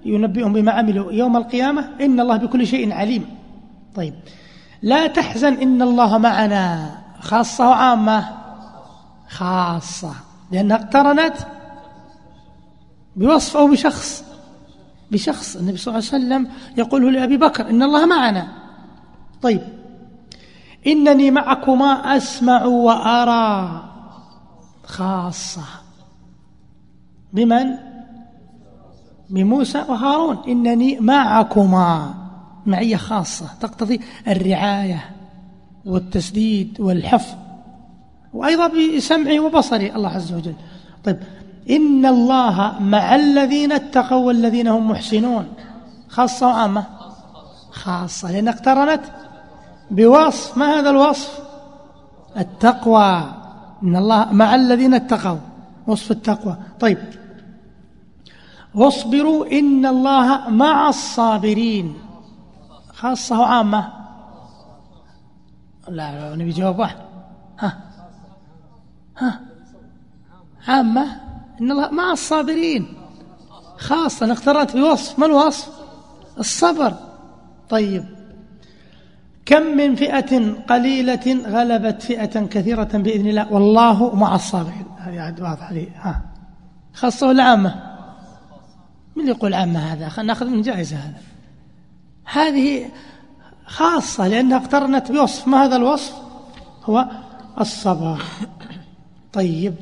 ينبئهم 0.05 0.53
بما 0.53 0.73
عملوا 0.73 1.13
يوم 1.13 1.37
القيامة. 1.37 1.89
إن 2.01 2.21
الله 2.21 2.37
بكل 2.37 2.67
شيء 2.67 2.93
عليم. 2.93 3.25
طيب 3.95 4.15
لا 4.83 5.07
تحزن 5.07 5.53
إن 5.55 5.83
الله 5.83 6.19
معنا. 6.19 6.99
خاصة 7.21 7.69
وعامة. 7.69 8.29
خاصة. 9.29 10.13
لأنها 10.53 10.77
اقترنت 10.77 11.35
بوصف 13.17 13.57
أو 13.57 13.69
بشخص. 13.69 14.25
بشخص. 15.11 15.57
النبي 15.57 15.77
صلى 15.77 15.95
الله 15.95 16.09
عليه 16.13 16.25
وسلم 16.25 16.49
يقوله 16.77 17.11
لأبي 17.11 17.37
بكر 17.37 17.71
إن 17.71 17.83
الله 17.83 18.07
معنا. 18.07 18.49
طيب. 19.43 19.61
إنني 20.87 21.31
معكما 21.31 22.17
أسمع 22.17 22.65
وأرى. 22.65 23.83
خاصة. 24.87 25.65
بمن؟ 27.33 27.75
بموسى 29.31 29.85
وهارون. 29.89 30.39
إنني 30.49 31.01
معكما. 31.01 32.28
معية 32.67 32.97
خاصة 32.97 33.47
تقتضي 33.61 34.01
الرعاية 34.29 35.11
والتسديد 35.87 36.81
والحفظ 36.81 37.35
وأيضا 38.35 38.71
بسمعي 38.97 39.39
وبصري 39.41 39.93
الله 39.95 40.09
عز 40.09 40.33
وجل. 40.33 40.55
طيب 41.05 41.19
إن 41.71 42.07
الله 42.07 42.75
مع 42.81 43.15
الذين 43.15 43.73
اتقوا 43.73 44.27
والذين 44.27 44.69
هم 44.69 44.91
محسنون. 44.91 45.47
خاصة 46.09 46.47
وعامة؟ 46.47 46.85
خاصة 47.71 48.33
لأن 48.33 48.49
اقترنت 48.49 49.03
بوصف 49.91 50.59
ما 50.59 50.67
هذا 50.67 50.91
الوصف؟ 50.91 51.39
التقوى. 52.37 53.35
إن 53.83 53.97
الله 53.97 54.33
مع 54.33 54.55
الذين 54.55 54.95
اتقوا 54.95 55.39
وصف 55.87 56.11
التقوى. 56.11 56.57
طيب 56.81 56.99
واصبروا 58.75 59.47
إن 59.59 59.87
الله 59.87 60.49
مع 60.49 60.89
الصابرين. 60.89 61.95
خاصة 62.99 63.41
وعامة. 63.41 63.93
لا 65.89 66.35
نبي 66.37 66.51
جواب 66.51 66.79
واحد. 66.79 66.97
ها. 67.59 67.79
ها. 69.19 69.41
عامة. 70.69 71.21
إن 71.61 71.71
الله 71.71 71.91
مع 71.91 72.13
الصابرين. 72.13 72.95
خاصة 73.77 74.33
اقترأت 74.33 74.77
بوصف. 74.77 75.19
ما 75.19 75.27
الوصف؟ 75.27 75.69
الصبر. 76.39 76.95
طيب. 77.69 78.05
كم 79.47 79.63
من 79.63 79.95
فئة 79.95 80.63
قليلة 80.63 81.43
غلبت 81.47 82.03
فئة 82.03 82.47
كثيرة 82.47 82.91
بإذن 82.95 83.27
الله؟ 83.27 83.53
والله 83.53 84.15
مع 84.15 84.35
الصابرين. 84.35 84.87
هذه 84.99 85.21
عاد 85.21 85.41
واضحة 85.41 85.73
لي. 85.73 85.89
ها. 85.97 86.23
خاصة 86.95 87.27
ولا 87.29 87.43
عامة؟ 87.43 87.75
من 89.17 89.29
يقول 89.29 89.55
عامة 89.55 89.79
هذا؟ 89.79 90.09
خلينا 90.09 90.33
ناخذ 90.33 90.47
من 90.47 90.63
جائزة 90.63 90.97
هذا. 90.97 91.38
هذه 92.33 92.91
خاصة 93.67 94.29
لأنها 94.29 94.57
اقترنت 94.57 95.13
بوصف. 95.13 95.49
ما 95.49 95.65
هذا 95.65 95.77
الوصف؟ 95.77 96.15
هو 96.85 97.09
الصبر. 97.61 98.23
طيب. 99.33 99.75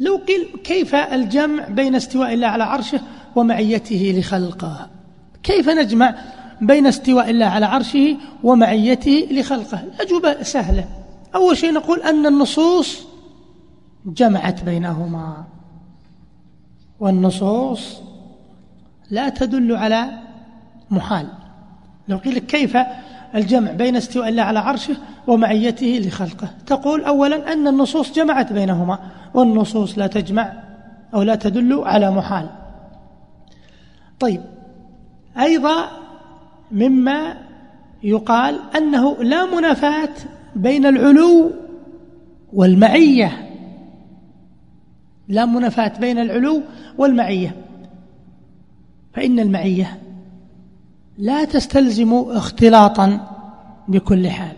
لو 0.00 0.16
قيل 0.16 0.48
كيف 0.64 0.94
الجمع 0.94 1.68
بين 1.68 1.94
استواء 1.94 2.34
الله 2.34 2.46
على 2.46 2.64
عرشه 2.64 3.00
ومعيته 3.36 4.14
لخلقه؟ 4.18 4.90
كيف 5.42 5.68
نجمع 5.68 6.14
بين 6.60 6.86
استواء 6.86 7.30
الله 7.30 7.46
على 7.46 7.66
عرشه 7.66 8.16
ومعيته 8.42 9.28
لخلقه؟ 9.30 9.80
الأجوبة 9.80 10.42
سهلة. 10.42 10.84
أول 11.34 11.56
شيء 11.56 11.72
نقول 11.72 12.02
أن 12.02 12.26
النصوص 12.26 13.06
جمعت 14.06 14.64
بينهما. 14.64 15.44
والنصوص 17.00 18.02
لا 19.10 19.28
تدل 19.28 19.76
على 19.76 20.10
محال. 20.90 21.39
لو 22.10 22.16
قيل 22.16 22.38
كيف 22.38 22.78
الجمع 23.34 23.72
بين 23.72 23.96
استواء 23.96 24.28
الله 24.28 24.42
على 24.42 24.58
عرشه 24.58 24.96
ومعيته 25.26 26.02
لخلقه. 26.06 26.48
تقول 26.66 27.04
أولا 27.04 27.52
أن 27.52 27.68
النصوص 27.68 28.12
جمعت 28.12 28.52
بينهما 28.52 28.98
والنصوص 29.34 29.98
لا 29.98 30.06
تجمع 30.06 30.52
أو 31.14 31.22
لا 31.22 31.34
تدل 31.34 31.78
على 31.84 32.10
محال. 32.10 32.48
طيب 34.20 34.40
أيضا 35.38 35.90
مما 36.72 37.34
يقال 38.02 38.60
أنه 38.76 39.22
لا 39.22 39.56
منافاة 39.56 40.14
بين 40.56 40.86
العلو 40.86 41.50
والمعية. 42.52 43.50
لا 45.28 45.46
منافاة 45.46 45.92
بين 46.00 46.18
العلو 46.18 46.62
والمعية. 46.98 47.56
فإن 49.14 49.40
المعية 49.40 49.98
لا 51.18 51.44
تستلزم 51.44 52.14
اختلاطا 52.14 53.20
بكل 53.88 54.28
حال 54.28 54.56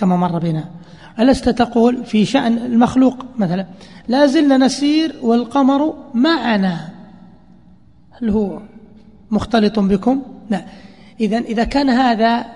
كما 0.00 0.16
مر 0.16 0.38
بنا. 0.38 0.64
ألست 1.20 1.48
تقول 1.48 2.04
في 2.04 2.24
شأن 2.24 2.58
المخلوق 2.58 3.26
مثلا 3.38 3.66
لا 4.08 4.26
زلنا 4.26 4.56
نسير 4.56 5.14
والقمر 5.22 5.94
معنا. 6.14 6.88
هل 8.10 8.30
هو 8.30 8.60
مختلط 9.30 9.78
بكم؟ 9.78 10.22
لا. 10.50 10.64
إذا 11.20 11.38
إذا 11.38 11.64
كان 11.64 11.90
هذا 11.90 12.46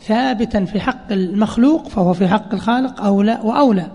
ثابتا 0.00 0.64
في 0.64 0.80
حق 0.80 1.12
المخلوق 1.12 1.88
فهو 1.88 2.12
في 2.12 2.28
حق 2.28 2.54
الخالق 2.54 3.00
أولى 3.00 3.40
وأولى 3.44 3.86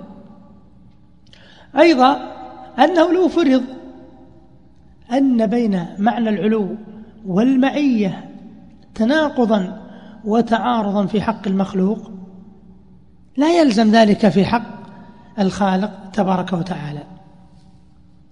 أيضا 1.77 2.33
أنه 2.79 3.13
لو 3.13 3.27
فرض 3.27 3.63
أن 5.13 5.45
بين 5.47 5.85
معنى 5.97 6.29
العلو 6.29 6.75
والمعية 7.27 8.29
تناقضا 8.97 9.81
وتعارضا 10.25 11.05
في 11.05 11.21
حق 11.21 11.47
المخلوق 11.47 12.11
لا 13.37 13.59
يلزم 13.59 13.91
ذلك 13.91 14.29
في 14.29 14.45
حق 14.45 14.77
الخالق 15.39 15.91
تبارك 16.13 16.53
وتعالى 16.53 17.03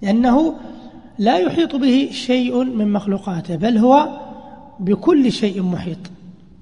لأنه 0.02 0.56
لا 1.20 1.38
يحيط 1.38 1.76
به 1.76 2.10
شيء 2.12 2.64
من 2.64 2.94
مخلوقاته 2.94 3.56
بل 3.56 3.78
هو 3.78 4.22
بكل 4.80 5.32
شيء 5.32 5.62
محيط. 5.62 5.98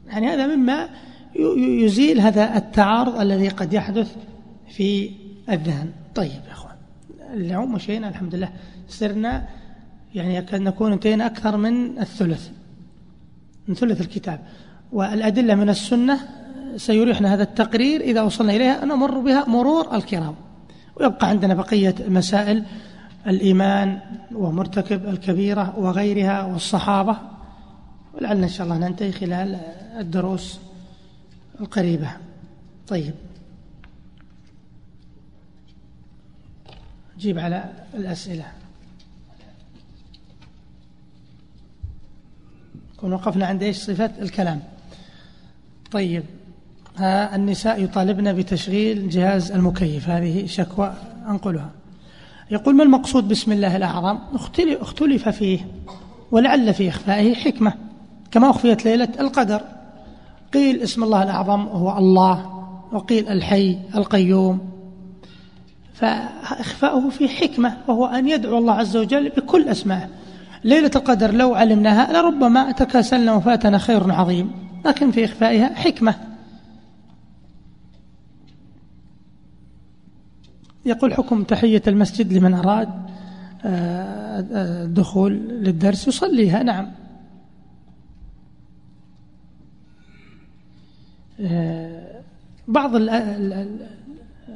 يعني 0.08 0.28
هذا 0.28 0.56
مما 0.56 0.90
يزيل 1.56 2.20
هذا 2.20 2.58
التعارض 2.58 3.20
الذي 3.20 3.48
قد 3.50 3.74
يحدث 3.74 4.16
في 4.70 5.12
الذهن. 5.50 5.90
طيب 6.16 6.42
يا 6.48 6.52
أخوان 6.52 6.76
اليوم 7.34 7.74
مشينا 7.74 8.10
الحمد 8.10 8.36
لله 8.36 8.50
سرنا 8.88 9.46
يعني 10.16 10.46
نكون 10.54 10.92
انتهينا 10.92 11.26
أكثر 11.26 11.58
من 11.58 12.00
الثلث. 12.00 12.50
من 13.68 13.76
ثلث 13.76 14.02
الكتاب. 14.02 14.40
والأدلة 14.92 15.56
من 15.56 15.70
السنة 15.70 16.20
سيريحنا 16.78 17.34
هذا 17.34 17.44
التقرير 17.44 18.02
إذا 18.02 18.22
وصلنا 18.22 18.56
إليها 18.56 18.86
نمر 18.86 19.20
بها 19.20 19.46
مرور 19.50 19.96
الكرام. 19.96 20.36
ويبقى 20.96 21.30
عندنا 21.30 21.54
بقية 21.54 21.96
مسائل 22.08 22.64
الإيمان 23.28 24.00
ومرتكب 24.36 25.10
الكبيرة 25.10 25.80
وغيرها 25.80 26.46
والصحابة. 26.46 27.18
ولعلنا 28.14 28.44
إن 28.44 28.50
شاء 28.50 28.68
الله 28.68 28.78
ننتهي 28.78 29.12
خلال 29.12 29.60
الدروس 30.00 30.60
القريبة. 31.62 32.12
طيب. 32.88 33.14
جيب 37.20 37.40
على 37.40 37.70
الأسئلة. 37.94 38.46
كنا 43.04 43.16
وقفنا 43.16 43.46
عند 43.46 43.64
إيش 43.64 43.78
صفة 43.78 44.12
الكلام. 44.22 44.62
طيب 45.92 46.24
النساء 47.00 47.84
يطالبن 47.84 48.34
بتشغيل 48.34 49.10
جهاز 49.10 49.52
المكيف 49.52 50.10
هذه 50.10 50.46
شكوى 50.46 50.94
أنقلها. 51.30 51.70
يقول 52.52 52.76
ما 52.76 52.84
المقصود 52.84 53.28
بسم 53.28 53.52
الله 53.52 53.76
الأعظم؟ 53.76 54.20
اختلف 54.82 55.30
فيه 55.30 55.60
ولعل 56.32 56.74
في 56.74 56.90
إخفائه 56.90 57.36
حكمة 57.36 57.74
كما 58.32 58.50
أخفيت 58.50 58.86
ليلة 58.86 59.10
القدر. 59.20 59.62
قيل 60.54 60.82
اسم 60.82 61.04
الله 61.04 61.24
الأعظم 61.24 61.62
هو 61.62 61.98
الله 61.98 62.66
وقيل 62.92 63.28
الحي 63.28 63.80
القيوم. 63.96 64.60
فإخفاؤه 65.94 67.10
في 67.10 67.28
حكمة 67.30 67.78
وهو 67.88 68.06
أن 68.06 68.30
يدعو 68.30 68.58
الله 68.58 68.74
عز 68.74 68.98
وجل 68.98 69.30
بكل 69.30 69.68
أسمائه. 69.68 70.10
ليلة 70.64 70.92
القدر 70.96 71.34
لو 71.34 71.56
علمناها 71.56 72.14
لربما 72.14 72.72
تكاسلنا 72.72 73.34
وفاتنا 73.34 73.78
خير 73.78 74.12
عظيم. 74.12 74.52
لكن 74.86 75.12
في 75.12 75.26
إخفائها 75.26 75.76
حكمة. 75.76 76.16
يقول 80.86 81.14
حكم 81.14 81.44
تحية 81.44 81.82
المسجد 81.88 82.34
لمن 82.34 82.54
أراد 82.54 82.90
الدخول 83.66 85.34
آه، 85.34 85.38
آه، 85.38 85.64
للدرس 85.64 86.08
يصليها. 86.08 86.64
نعم. 86.64 86.92
آه، 91.40 92.22
بعض 92.68 92.92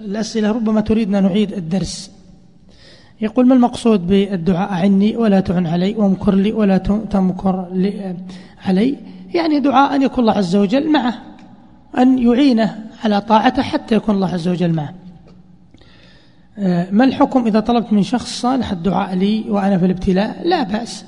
الأسئلة 0.02 0.52
ربما 0.52 0.82
تريدنا 0.82 1.20
نعيد 1.20 1.54
الدرس. 1.54 2.17
يقول 3.22 3.48
ما 3.48 3.54
المقصود 3.54 4.08
بالدعاء 4.08 4.74
عني 4.74 5.18
ولا 5.18 5.40
تعن 5.40 5.68
علي 5.68 5.96
وامكر 5.96 6.36
لي 6.36 6.52
ولا 6.52 6.78
تمكر 6.78 7.68
لي 7.72 8.16
علي؟ 8.66 8.98
يعني 9.34 9.60
دعاء 9.60 9.96
أن 9.96 10.02
يكون 10.02 10.20
الله 10.20 10.34
عز 10.34 10.56
وجل 10.56 10.92
معه 10.92 11.14
أن 11.98 12.20
يعينه 12.20 12.86
على 13.04 13.22
طاعته 13.22 13.62
حتى 13.62 13.96
يكون 13.96 14.16
الله 14.16 14.34
عز 14.34 14.48
وجل 14.48 14.74
معه. 14.74 14.94
آه، 16.58 16.88
ما 16.92 17.04
الحكم 17.04 17.46
إذا 17.46 17.60
طلبت 17.60 17.94
من 17.94 18.04
شخص 18.04 18.42
صالح 18.42 18.72
الدعاء 18.72 19.16
لي 19.16 19.46
وأنا 19.50 19.78
في 19.78 19.86
الابتلاء؟ 19.86 20.42
لا 20.44 20.64
بأس. 20.64 21.06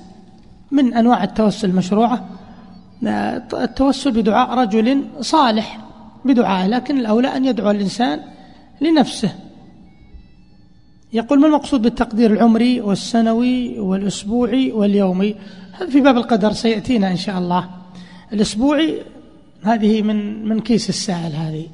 من 0.71 0.93
أنواع 0.93 1.23
التوسل 1.23 1.69
المشروعة. 1.69 2.25
آه، 3.07 3.43
التوسل 3.53 4.11
بدعاء 4.11 4.57
رجل 4.57 5.03
صالح 5.21 5.79
بدعاء 6.25 6.67
لكن 6.67 6.97
الأولى 6.97 7.27
أن 7.27 7.45
يدعو 7.45 7.71
الإنسان 7.71 8.19
لنفسه. 8.81 9.31
يقول 11.13 11.39
ما 11.39 11.47
المقصود 11.47 11.81
بالتقدير 11.81 12.31
العمري 12.31 12.81
والسنوي 12.81 13.79
والأسبوعي 13.79 14.71
واليومي؟ 14.71 15.35
هذا 15.71 15.89
في 15.89 16.01
باب 16.01 16.17
القدر 16.17 16.51
سيأتينا 16.53 17.11
إن 17.11 17.17
شاء 17.17 17.37
الله. 17.37 17.69
الأسبوعي 18.33 19.01
هذه 19.63 20.01
من 20.01 20.47
من 20.47 20.59
كيس 20.59 20.89
السائل 20.89 21.33
هذه. 21.33 21.67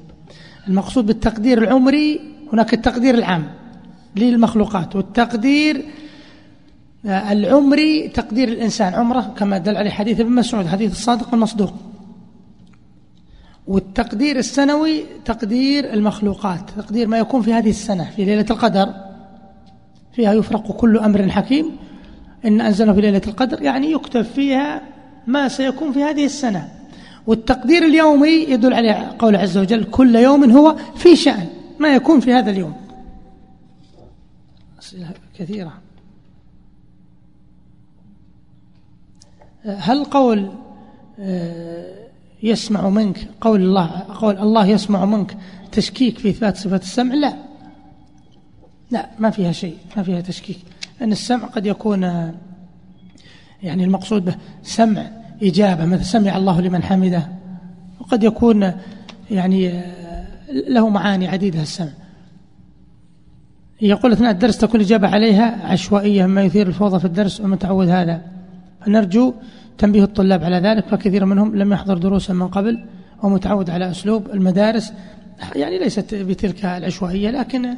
المقصود 0.68 1.06
بالتقدير 1.06 1.64
العمري 1.64 2.22
هناك 2.54 2.74
التقدير 2.74 3.16
العام 3.16 3.48
للمخلوقات 4.16 4.96
والتقدير 4.96 5.86
آه، 7.06 7.32
العمري 7.32 8.08
تقدير 8.08 8.48
الإنسان. 8.48 8.94
عمرة 8.94 9.34
كما 9.38 9.58
دل 9.58 9.78
عليه 9.78 9.90
حديث 9.90 10.20
ابن 10.20 10.32
مسعود 10.32 10.68
حديث 10.68 10.92
الصادق 10.92 11.34
المصدوق 11.34 11.74
والتقدير 13.68 14.38
السنوي 14.38 15.04
تقدير 15.26 15.94
المخلوقات 15.94 16.70
تقدير 16.78 17.08
ما 17.08 17.18
يكون 17.18 17.42
في 17.42 17.54
هذه 17.54 17.70
السنة 17.70 18.12
في 18.16 18.26
ليلة 18.26 18.46
القدر. 18.52 19.15
فيها 20.16 20.34
يفرق 20.34 20.72
كل 20.72 20.98
أمر 20.98 21.30
حكيم. 21.30 21.78
إن 22.46 22.62
أنزله 22.62 22.94
في 22.94 23.02
ليلة 23.02 23.22
القدر 23.28 23.62
يعني 23.62 23.92
يكتب 23.92 24.22
فيها 24.22 24.82
ما 25.28 25.48
سيكون 25.48 25.92
في 25.92 26.04
هذه 26.04 26.26
السنة. 26.26 26.70
والتقدير 27.28 27.86
اليومي 27.86 28.30
يدل 28.30 28.74
على 28.74 28.92
قول 29.20 29.36
عز 29.36 29.58
وجل 29.58 29.84
كل 29.84 30.16
يوم 30.16 30.52
هو 30.52 30.76
في 30.96 31.16
شأن 31.16 31.48
ما 31.80 31.96
يكون 31.96 32.20
في 32.20 32.34
هذا 32.34 32.52
اليوم. 32.52 32.74
أسئلة 34.80 35.08
كثيرة. 35.40 35.74
هل 39.66 40.06
قول 40.06 40.50
آه، 41.20 42.06
يسمع 42.44 42.90
منك 42.90 43.28
قول 43.42 43.62
الله 43.62 44.06
قول 44.22 44.38
الله 44.38 44.68
يسمع 44.68 45.06
منك 45.06 45.38
تشكيك 45.72 46.18
في 46.18 46.30
إثبات 46.30 46.58
صفة 46.58 46.76
السمع؟ 46.76 47.14
لا. 47.16 47.55
لا 48.96 49.10
ما 49.20 49.30
فيها 49.30 49.52
شيء 49.52 49.78
ما 49.98 50.04
فيها 50.04 50.22
تشكيك. 50.22 50.58
أن 51.02 51.12
السمع 51.12 51.46
قد 51.46 51.66
يكون 51.66 52.04
يعني 53.64 53.84
المقصود 53.84 54.26
به 54.26 54.36
سمع 54.64 55.08
إجابة 55.44 55.86
مثل 55.86 56.06
سمع 56.06 56.38
الله 56.38 56.62
لمن 56.62 56.84
حمده. 56.84 57.28
وقد 58.00 58.24
يكون 58.24 58.72
يعني 59.32 59.82
له 60.68 60.90
معاني 60.90 61.28
عديدة 61.28 61.62
السمع. 61.62 61.90
يقول 63.82 64.12
أثناء 64.12 64.32
الدرس 64.32 64.58
تكون 64.58 64.80
الإجابة 64.80 65.08
عليها 65.08 65.66
عشوائية 65.66 66.26
مما 66.26 66.44
يثير 66.44 66.68
الفوضى 66.68 67.00
في 67.00 67.06
الدرس 67.06 67.42
ومن 67.42 67.60
تعود 67.60 67.90
هذا. 67.90 68.22
فنرجو 68.82 69.34
تنبيه 69.78 70.04
الطلاب 70.04 70.44
على 70.44 70.58
ذلك 70.58 70.88
فكثير 70.88 71.26
منهم 71.26 71.56
لم 71.56 71.74
يحضر 71.74 71.98
دروسا 71.98 72.34
من 72.34 72.48
قبل 72.48 72.86
ومتعود 73.24 73.70
على 73.70 73.92
أسلوب 73.92 74.30
المدارس. 74.34 74.94
يعني 75.56 75.80
ليست 75.80 76.16
بتلك 76.16 76.66
العشوائية 76.66 77.30
لكن 77.30 77.76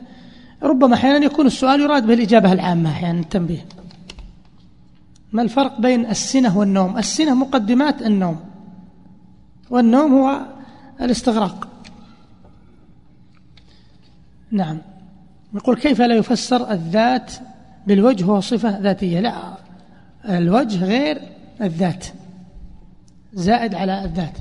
ربما 0.63 0.93
أحيانا 0.93 1.25
يكون 1.25 1.45
السؤال 1.45 1.81
يراد 1.81 2.07
به 2.07 2.13
الإجابة 2.13 2.53
العامة 2.53 2.89
أحيانا 2.89 3.19
التنبيه. 3.19 3.65
ما 5.31 5.41
الفرق 5.41 5.81
بين 5.81 6.05
السنة 6.05 6.57
والنوم؟ 6.57 6.97
السنة 6.97 7.33
مقدمات 7.33 8.01
النوم. 8.01 8.39
والنوم 9.69 10.13
هو 10.13 10.41
الاستغراق. 11.01 11.67
نعم. 14.51 14.77
يقول 15.53 15.75
كيف 15.75 16.01
لا 16.01 16.15
يفسر 16.15 16.71
الذات 16.71 17.33
بالوجه 17.87 18.23
هو 18.23 18.39
صفة 18.39 18.79
ذاتية؟ 18.79 19.19
لا 19.19 19.57
الوجه 20.25 20.85
غير 20.85 21.21
الذات. 21.61 22.05
زائد 23.33 23.75
على 23.75 24.05
الذات. 24.05 24.37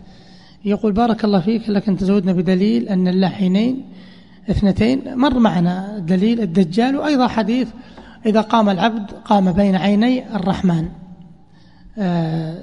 يقول 0.64 0.92
بارك 0.92 1.24
الله 1.24 1.40
فيك 1.40 1.68
لكن 1.68 1.96
تزودنا 1.96 2.32
بدليل 2.32 2.88
أن 2.88 3.08
الله 3.08 3.28
حينين 3.28 3.84
اثنتين 4.50 5.02
مر 5.14 5.38
معنا 5.38 5.98
دليل 5.98 6.40
الدجال 6.40 6.96
وأيضا 6.96 7.26
حديث 7.28 7.68
إذا 8.26 8.40
قام 8.40 8.68
العبد 8.68 9.10
قام 9.10 9.52
بين 9.52 9.74
عيني 9.76 10.36
الرحمن. 10.36 10.88
آه، 11.98 12.58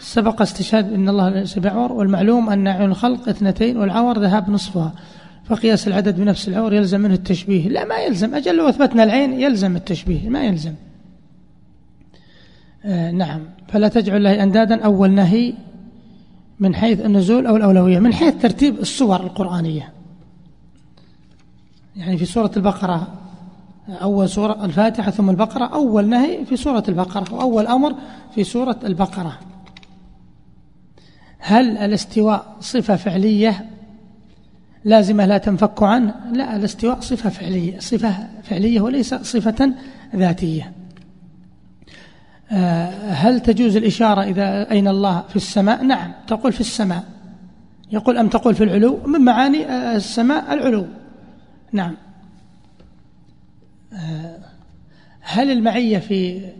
سبق 0.00 0.42
استشهاد 0.42 0.92
إن 0.92 1.08
الله 1.08 1.28
ليس 1.28 1.58
بعور 1.58 1.92
والمعلوم 1.92 2.50
أن 2.50 2.68
عيون 2.68 2.90
الخلق 2.90 3.28
اثنتين 3.28 3.76
والعور 3.76 4.18
ذهاب 4.18 4.50
نصفها. 4.50 4.92
فقياس 5.44 5.88
العدد 5.88 6.20
بنفس 6.20 6.48
العور 6.48 6.72
يلزم 6.72 7.00
منه 7.00 7.14
التشبيه. 7.14 7.68
لا 7.68 7.84
ما 7.84 7.96
يلزم. 7.96 8.34
أجل 8.34 8.56
لو 8.56 8.68
أثبتنا 8.68 9.02
العين 9.02 9.40
يلزم 9.40 9.76
التشبيه 9.76 10.28
ما 10.28 10.44
يلزم. 10.44 10.74
آه 12.84 13.10
نعم. 13.10 13.40
فلا 13.68 13.88
تجعل 13.88 14.16
الله 14.16 14.42
أندادا 14.42 14.84
أول 14.84 15.10
نهي 15.10 15.54
من 16.60 16.74
حيث 16.74 17.00
النزول 17.00 17.46
أو 17.46 17.56
الأولوية 17.56 17.98
من 17.98 18.14
حيث 18.14 18.34
ترتيب 18.42 18.78
الصور 18.78 19.20
القرآنية. 19.20 20.01
يعني 21.96 22.16
في 22.18 22.24
سورة 22.24 22.50
البقرة 22.56 23.08
أول 23.88 24.28
سورة 24.28 24.64
الفاتحة 24.64 25.10
ثم 25.10 25.30
البقرة 25.30 25.64
أول 25.64 26.08
نهي 26.08 26.44
في 26.44 26.56
سورة 26.56 26.84
البقرة 26.88 27.34
وأول 27.34 27.66
أمر 27.66 27.94
في 28.34 28.44
سورة 28.44 28.76
البقرة. 28.84 29.38
هل 31.38 31.78
الاستواء 31.78 32.56
صفة 32.60 32.96
فعلية؟ 32.96 33.70
لازمة 34.84 35.26
لا 35.26 35.38
تنفك 35.38 35.82
عنه 35.82 36.14
لا 36.32 36.56
الاستواء 36.56 37.00
صفة 37.00 37.30
فعلية 37.30 37.78
صفة 37.78 38.28
فعلية 38.42 38.80
وليس 38.80 39.14
صفة 39.14 39.74
ذاتية. 40.16 40.72
آه، 42.52 43.10
هل 43.10 43.40
تجوز 43.40 43.76
الإشارة 43.76 44.22
إذا 44.22 44.70
أين 44.70 44.88
الله 44.88 45.22
في 45.28 45.36
السماء؟ 45.36 45.84
نعم 45.84 46.12
تقول 46.26 46.52
في 46.52 46.60
السماء. 46.60 47.04
يقول 47.92 48.18
أم 48.18 48.28
تقول 48.28 48.54
في 48.54 48.64
العلو؟ 48.64 48.98
من 49.06 49.20
معاني 49.20 49.66
آه، 49.66 49.96
السماء 49.96 50.54
العلو. 50.54 50.86
نعم. 51.72 51.96
آه، 53.92 54.38
هل 55.20 55.50
المعية 55.50 55.98
في 55.98 56.50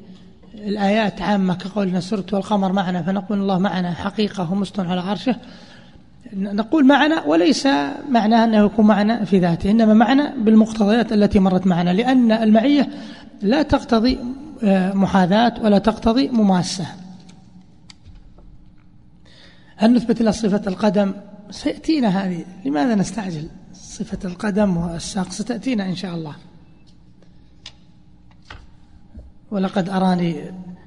الآيات 0.55 1.23
عامة 1.23 1.55
كقولنا 1.55 2.01
سرت 2.01 2.35
والقمر 2.35 2.73
معنا 2.73 3.03
فنقول 3.03 3.39
الله 3.39 3.59
معنا 3.59 3.93
حقيقة 3.93 4.53
ومستن 4.53 4.87
على 4.87 5.01
عرشه؟ 5.01 5.37
نقول 6.35 6.87
معنا 6.87 7.23
وليس 7.23 7.69
معناه 8.09 8.45
أنه 8.45 8.65
يكون 8.65 8.87
معنا 8.87 9.25
في 9.25 9.39
ذاته 9.39 9.71
إنما 9.71 9.95
معنا 9.95 10.35
بالمقتضيات 10.37 11.13
التي 11.13 11.39
مرت 11.39 11.67
معنا 11.67 11.91
لأن 11.91 12.33
المعية 12.33 12.89
لا 13.43 13.63
تقتضي 13.63 14.19
آه، 14.65 14.93
محاذاة 14.93 15.55
ولا 15.63 15.79
تقتضي 15.79 16.29
مماسة. 16.29 16.87
هل 19.77 19.95
نثبت 19.95 20.23
له 20.23 20.31
صفة 20.31 20.63
القدم؟ 20.67 21.13
سيأتينا 21.51 22.09
هذه 22.09 22.45
لماذا 22.65 22.95
نستعجل؟ 22.95 23.49
صفة 23.93 24.19
القدم 24.25 24.77
والساق 24.77 25.33
ستأتينا 25.33 25.87
إن 25.87 25.95
شاء 25.95 26.15
الله. 26.15 26.35
ولقد 29.51 29.89
أراني 29.89 30.37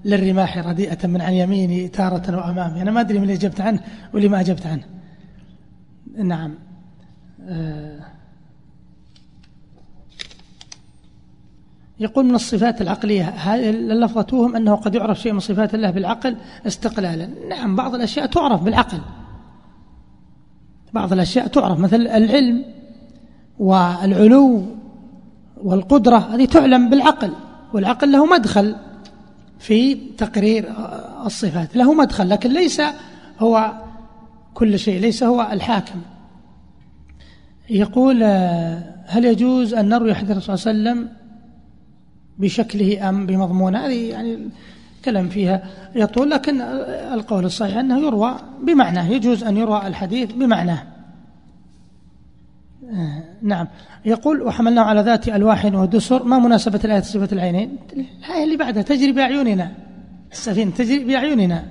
للرماح 0.06 0.58
رديئة 0.58 1.08
من 1.08 1.22
عن 1.22 1.34
يميني 1.34 1.88
تارة 1.88 2.38
وأمامي. 2.38 2.82
أنا 2.82 2.92
ما 2.92 3.02
أدري 3.02 3.18
من 3.18 3.24
اللي 3.24 3.34
أجبت 3.34 3.62
عنه 3.62 3.80
واللي 4.14 4.28
ما 4.28 4.40
أجبت 4.40 4.66
عنه. 4.66 4.84
نعم. 6.18 6.56
آه. 7.48 8.00
يقول 12.00 12.26
من 12.26 12.36
الصفات 12.36 12.82
العقلية 12.82 13.56
اللفظة 13.70 14.22
توهم 14.22 14.56
أنه 14.56 14.76
قد 14.76 14.96
يعرف 14.96 15.20
شيء 15.20 15.34
من 15.34 15.40
صفات 15.40 15.76
الله 15.76 15.92
بالعقل؟ 15.92 16.38
استقلالا. 16.68 17.26
نعم 17.50 17.76
بعض 17.76 17.96
الأشياء 17.96 18.26
تعرف 18.26 18.64
بالعقل. 18.64 19.02
بعض 20.94 21.14
الأشياء 21.14 21.48
تعرف 21.48 21.80
مثل 21.80 21.96
العلم. 21.96 22.75
والعلو 23.60 24.64
والقدرة 25.64 26.18
هذه 26.18 26.46
تعلم 26.46 26.90
بالعقل 26.90 27.32
والعقل 27.74 28.12
له 28.12 28.26
مدخل 28.26 28.76
في 29.60 29.96
تقرير 29.96 30.74
الصفات 31.26 31.76
له 31.76 31.94
مدخل 31.94 32.30
لكن 32.30 32.50
ليس 32.50 32.82
هو 33.40 33.74
كل 34.54 34.80
شيء 34.80 35.00
ليس 35.00 35.24
هو 35.24 35.48
الحاكم. 35.52 36.02
يقول 37.70 38.24
هل 39.06 39.26
يجوز 39.26 39.74
أن 39.74 39.90
نروي 39.90 40.14
حديث 40.14 40.38
صلى 40.38 40.56
الله 40.56 40.68
عليه 40.68 41.00
وسلم 41.02 41.10
بشكله 42.40 43.10
أم 43.10 43.26
بمضمونه؟ 43.26 43.86
هذه 43.86 44.10
يعني 44.10 44.50
كلام 45.06 45.30
فيها 45.30 45.64
يطول 45.96 46.30
لكن 46.30 46.62
القول 47.14 47.46
الصحيح 47.46 47.78
أنه 47.78 48.00
يروى 48.00 48.36
بمعناه 48.64 49.10
يجوز 49.10 49.44
أن 49.44 49.58
يروى 49.58 49.88
الحديث 49.88 50.32
بمعناه. 50.32 50.95
نعم. 53.42 53.68
يقول 54.06 54.42
وحملناه 54.42 54.84
على 54.84 55.02
ذات 55.02 55.28
ألواح 55.28 55.66
ودسر 55.66 56.24
ما 56.24 56.40
مناسبة 56.40 56.80
الآية 56.86 57.02
صفة 57.02 57.30
العينين؟ 57.32 57.78
الآية 57.94 58.44
اللي 58.44 58.58
بعدها 58.58 58.84
تجري 58.84 59.12
بأعيننا. 59.12 59.72
السفينة 60.32 60.72
تجري 60.72 61.04
بأعيننا. 61.04 61.66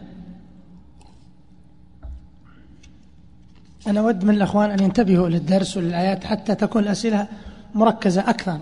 أنا 3.87 4.01
أود 4.01 4.25
من 4.25 4.35
الأخوان 4.35 4.71
أن 4.71 4.83
ينتبهوا 4.83 5.29
للدرس 5.29 5.77
وللآيات 5.77 6.25
حتى 6.25 6.55
تكون 6.55 6.83
الأسئلة 6.83 7.27
مركزة 7.75 8.31
أكثر. 8.31 8.59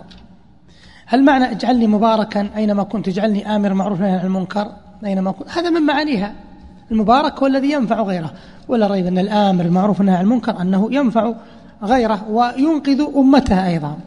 هل 1.05 1.23
معنى 1.25 1.51
اجعلني 1.51 1.87
مباركا 1.87 2.49
أينما 2.55 2.83
كنت؟ 2.83 3.07
اجعلني 3.07 3.55
آمر 3.55 3.73
معروف 3.73 4.01
عن 4.01 4.25
المنكر 4.25 4.71
أينما 5.05 5.31
كنت؟ 5.31 5.49
هذا 5.49 5.69
من 5.69 5.81
معانيها. 5.81 6.33
المبارك 6.91 7.39
هو 7.39 7.47
الذي 7.47 7.71
ينفع 7.71 8.01
غيره. 8.01 8.33
ولا 8.67 8.87
ريب 8.87 9.05
أن 9.05 9.17
الآمر 9.17 9.65
المعروف 9.65 10.01
عن 10.01 10.09
المنكر 10.09 10.61
أنه 10.61 10.87
ينفع 10.91 11.33
غيره 11.83 12.29
وينقذ 12.29 13.01
أمتها 13.15 13.67
أيضا. 13.67 13.97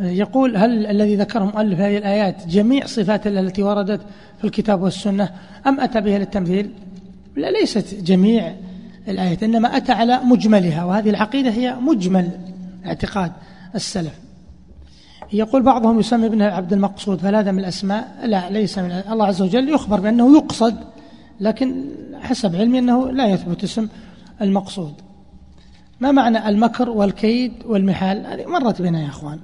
يقول 0.00 0.56
هل 0.56 0.86
الذي 0.86 1.16
ذكره 1.16 1.44
مؤلف 1.44 1.80
هذه 1.80 1.98
الآيات 1.98 2.46
جميع 2.46 2.86
صفات 2.86 3.26
التي 3.26 3.62
وردت 3.62 4.00
في 4.38 4.44
الكتاب 4.44 4.82
والسنة 4.82 5.30
أم 5.66 5.80
أتى 5.80 6.00
بها 6.00 6.18
للتمثيل؟ 6.18 6.70
لا 7.36 7.50
ليست 7.50 7.94
جميع 7.94 8.54
الآيات 9.08 9.42
إنما 9.42 9.76
أتى 9.76 9.92
على 9.92 10.20
مجملها 10.24 10.84
وهذه 10.84 11.10
العقيدة 11.10 11.50
هي 11.50 11.74
مجمل 11.74 12.30
اعتقاد 12.86 13.32
السلف. 13.74 14.22
يقول 15.32 15.62
بعضهم 15.62 16.00
يسمي 16.00 16.26
ابنه 16.26 16.44
عبد 16.44 16.72
المقصود 16.72 17.18
فهل 17.18 17.34
هذا 17.34 17.52
من 17.52 17.58
الأسماء 17.58 18.18
لا 18.24 18.50
ليس 18.50 18.78
من 18.78 18.90
الله 18.90 19.26
عز 19.26 19.42
وجل 19.42 19.68
يخبر 19.68 20.00
بأنه 20.00 20.36
يقصد 20.36 20.74
لكن 21.40 21.84
حسب 22.20 22.56
علمي 22.56 22.78
أنه 22.78 23.10
لا 23.10 23.26
يثبت 23.26 23.64
اسم 23.64 23.88
المقصود. 24.42 24.94
ما 26.00 26.12
معنى 26.12 26.48
المكر 26.48 26.90
والكيد 26.90 27.52
والمحال؟ 27.66 28.26
هذه 28.26 28.46
مرت 28.46 28.82
بنا 28.82 29.02
يا 29.02 29.08
أخوان. 29.08 29.38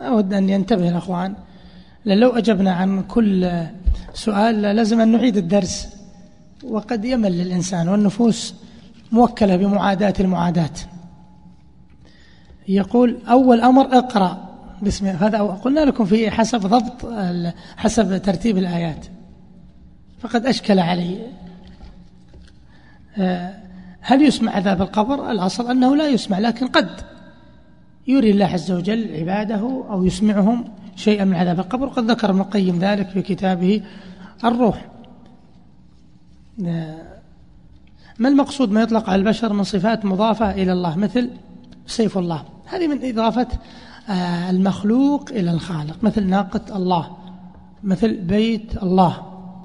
أود 0.00 0.32
أن 0.34 0.48
ينتبه 0.48 0.88
الأخوان. 0.88 1.34
لأن 2.04 2.18
لو 2.18 2.30
أجبنا 2.30 2.72
عن 2.72 3.02
كل 3.02 3.62
سؤال 4.14 4.62
لازم 4.62 5.00
أن 5.00 5.08
نعيد 5.08 5.36
الدرس. 5.36 5.88
وقد 6.64 7.04
يمل 7.04 7.40
الإنسان 7.40 7.88
والنفوس 7.88 8.54
موكلة 9.12 9.56
بمعاداة 9.56 10.14
المعاداة 10.20 10.70
يقول 12.68 13.18
أول 13.28 13.60
أمر 13.60 13.98
اقرأ 13.98 14.54
بسم 14.82 15.06
هذا 15.06 15.38
قلنا 15.38 15.80
لكم 15.80 16.04
في 16.04 16.30
حسب 16.30 16.60
ضبط 16.60 17.12
حسب 17.76 18.22
ترتيب 18.22 18.58
الآيات. 18.58 19.06
فقد 20.20 20.46
أشكل 20.46 20.78
علي. 20.78 21.18
آه، 23.18 23.63
هل 24.06 24.22
يسمع 24.22 24.52
عذاب 24.52 24.82
القبر؟ 24.82 25.30
الأصل 25.30 25.70
أنه 25.70 25.96
لا 25.96 26.08
يسمع 26.08 26.38
لكن 26.38 26.66
قد 26.66 26.90
يري 28.06 28.30
الله 28.30 28.46
عز 28.46 28.72
وجل 28.72 29.16
عباده 29.16 29.84
أو 29.90 30.04
يسمعهم 30.04 30.64
شيئا 30.96 31.24
من 31.24 31.34
عذاب 31.34 31.60
القبر. 31.60 31.86
وقد 31.86 32.10
ذكر 32.10 32.30
ابن 32.30 32.40
القيم 32.40 32.78
ذلك 32.78 33.08
في 33.08 33.22
كتابه 33.22 33.82
الروح. 34.44 34.86
آه، 36.66 37.02
ما 38.18 38.28
المقصود 38.28 38.70
ما 38.70 38.82
يطلق 38.82 39.10
على 39.10 39.20
البشر 39.20 39.52
من 39.52 39.64
صفات 39.64 40.04
مضافة 40.04 40.50
إلى 40.50 40.72
الله؟ 40.72 40.96
مثل 40.96 41.30
سيف 41.86 42.18
الله. 42.18 42.44
هذه 42.66 42.88
من 42.88 42.98
إضافة 43.02 43.48
آه، 44.08 44.50
المخلوق 44.50 45.30
إلى 45.30 45.50
الخالق. 45.50 45.96
مثل 46.02 46.26
ناقة 46.26 46.76
الله 46.76 47.16
مثل 47.84 48.16
بيت 48.16 48.82
الله. 48.82 49.22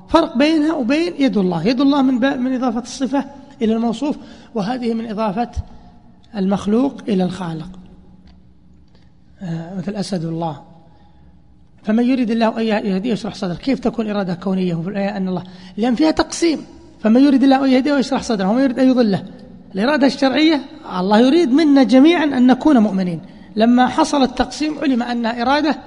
فرق 0.08 0.38
بينها 0.38 0.74
وبين 0.74 1.14
يد 1.20 1.38
الله. 1.38 1.68
يد 1.68 1.82
الله 1.82 2.02
من, 2.02 2.44
من 2.44 2.54
إضافة 2.54 2.82
الصفة 2.82 3.39
إلى 3.62 3.74
الموصوف 3.74 4.18
وهذه 4.56 4.94
من 4.94 5.10
إضافة 5.10 5.52
المخلوق 6.36 7.02
إلى 7.08 7.24
الخالق. 7.24 7.70
آه، 9.42 9.78
مثل 9.78 9.96
أسد 9.96 10.26
الله. 10.26 10.62
فمن 11.84 12.04
يريد 12.04 12.32
الله 12.32 12.62
أن 12.62 12.86
يهديه 12.86 13.12
يشرح 13.12 13.36
صدره. 13.36 13.54
كيف 13.54 13.80
تكون 13.80 14.10
إرادة 14.10 14.34
كونية 14.34 14.76
في 14.76 14.90
الآية 14.90 15.18
أن 15.18 15.28
الله؟ 15.28 15.44
لأن 15.78 15.96
فيها 15.96 16.12
تقسيم. 16.12 16.60
فمن 17.04 17.22
يريد 17.22 17.44
الله 17.44 17.66
أن 17.66 17.70
يهديه 17.70 17.94
ويشرح 17.94 18.22
صدره 18.22 18.50
ومن 18.50 18.64
يريد 18.64 18.80
أن 18.80 18.90
يضله. 18.90 19.26
الإرادة 19.76 20.08
الشرعية 20.08 20.62
الله 21.00 21.20
يريد 21.20 21.52
منا 21.52 21.84
جميعا 21.84 22.24
أن 22.24 22.48
نكون 22.48 22.78
مؤمنين. 22.78 23.22
لما 23.56 23.88
حصل 23.88 24.24
التقسيم 24.24 24.80
علم 24.80 25.04
أنها 25.04 25.42
إرادة 25.42 25.80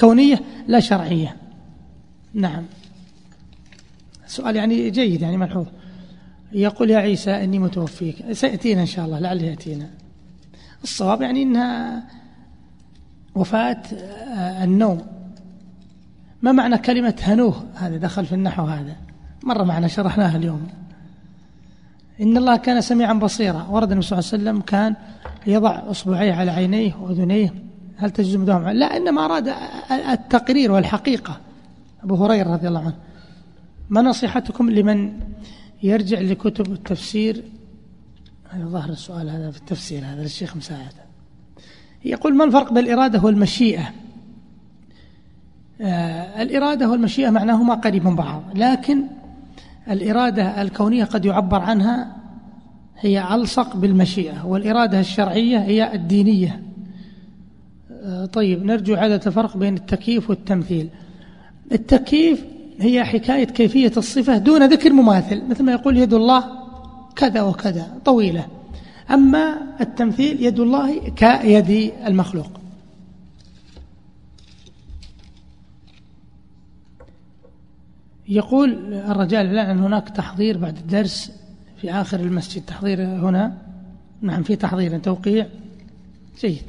كونية 0.00 0.40
لا 0.68 0.80
شرعية. 0.80 1.36
نعم. 2.34 2.64
سؤال 4.26 4.56
يعني 4.56 4.90
جيد 4.90 5.22
يعني 5.22 5.36
ملحوظ. 5.36 5.66
يقول 6.52 6.90
يا 6.90 6.98
عيسى 6.98 7.44
إني 7.44 7.58
متوفيك. 7.58 8.32
سيأتينا 8.32 8.80
إن 8.80 8.86
شاء 8.86 9.04
الله 9.04 9.18
لعله 9.18 9.42
يأتينا. 9.42 9.86
الصواب 10.82 11.22
يعني 11.22 11.42
إنها 11.42 12.02
وفاة 13.34 13.82
آه، 13.94 14.64
النوم. 14.64 15.00
ما 16.42 16.52
معنى 16.52 16.78
كلمة 16.78 17.14
هنوه؟ 17.22 17.64
هذا 17.74 17.96
دخل 17.96 18.26
في 18.26 18.34
النحو 18.34 18.64
هذا. 18.64 18.96
مرة 19.44 19.62
معنا 19.62 19.88
شرحناها 19.88 20.36
اليوم. 20.36 20.66
إن 22.20 22.36
الله 22.36 22.56
كان 22.56 22.80
سميعا 22.80 23.12
بصيرا. 23.12 23.66
ورد 23.70 23.90
النبي 23.90 24.06
صلى 24.06 24.18
الله 24.18 24.30
عليه 24.32 24.42
وسلم 24.42 24.60
كان 24.60 24.94
يضع 25.46 25.90
أصبعيه 25.90 26.32
على 26.32 26.50
عينيه 26.50 26.96
وأذنيه. 26.96 27.54
هل 27.96 28.10
تجوز 28.10 28.36
مدهم 28.36 28.68
لا 28.68 28.96
إنما 28.96 29.24
أراد 29.24 29.52
التقرير 29.90 30.72
والحقيقة. 30.72 31.40
أبو 32.04 32.14
هريرة 32.24 32.52
رضي 32.52 32.68
الله 32.68 32.80
عنه. 32.80 32.96
ما 33.90 34.02
نصيحتكم 34.02 34.70
لمن 34.70 35.12
يرجع 35.82 36.20
لكتب 36.20 36.72
التفسير. 36.72 37.42
هذا 38.50 38.64
ظهر 38.64 38.90
السؤال 38.90 39.30
هذا 39.30 39.50
في 39.50 39.58
التفسير 39.58 40.04
هذا 40.04 40.22
للشيخ 40.22 40.56
مساعد. 40.56 40.92
يقول 42.04 42.34
ما 42.34 42.44
الفرق 42.44 42.72
بين 42.72 42.84
الإرادة 42.84 43.20
والمشيئة؟ 43.24 43.92
آه 45.80 46.42
الإرادة 46.42 46.90
والمشيئة 46.90 47.30
معناهما 47.30 47.74
قريب 47.74 48.04
من 48.04 48.16
بعض 48.16 48.42
لكن 48.54 49.02
الإرادة 49.90 50.62
الكونية 50.62 51.04
قد 51.04 51.24
يعبر 51.24 51.60
عنها 51.60 52.16
هي 52.98 53.34
ألصق 53.34 53.76
بالمشيئة 53.76 54.46
والإرادة 54.46 55.00
الشرعية 55.00 55.58
هي 55.58 55.94
الدينية. 55.94 56.62
آه، 57.90 58.26
طيب 58.26 58.64
نرجو 58.64 58.94
عادة 58.94 59.20
الفرق 59.26 59.56
بين 59.56 59.74
التكييف 59.74 60.30
والتمثيل. 60.30 60.88
التكييف 61.72 62.44
هي 62.80 63.04
حكاية 63.04 63.44
كيفية 63.44 63.92
الصفة 63.96 64.38
دون 64.38 64.66
ذكر 64.66 64.92
مماثل 64.92 65.42
مثل 65.48 65.64
ما 65.64 65.72
يقول 65.72 65.96
يد 65.96 66.14
الله 66.14 66.44
كذا 67.16 67.42
وكذا 67.42 67.98
طويلة. 68.04 68.46
أما 69.10 69.58
التمثيل 69.80 70.42
يد 70.44 70.60
الله 70.60 71.08
كيد 71.08 71.92
المخلوق. 72.06 72.50
يقول 78.28 78.94
الرجال 78.94 79.46
لا 79.46 79.70
أن 79.70 79.78
هناك 79.78 80.08
تحضير 80.08 80.58
بعد 80.58 80.76
الدرس 80.76 81.32
في 81.76 81.92
آخر 81.92 82.20
المسجد. 82.20 82.62
تحضير 82.66 83.04
هنا؟ 83.04 83.58
نعم 84.20 84.42
في 84.42 84.56
تحضير 84.56 84.98
توقيع. 84.98 85.46
جيد. 86.40 86.62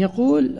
يقول 0.00 0.58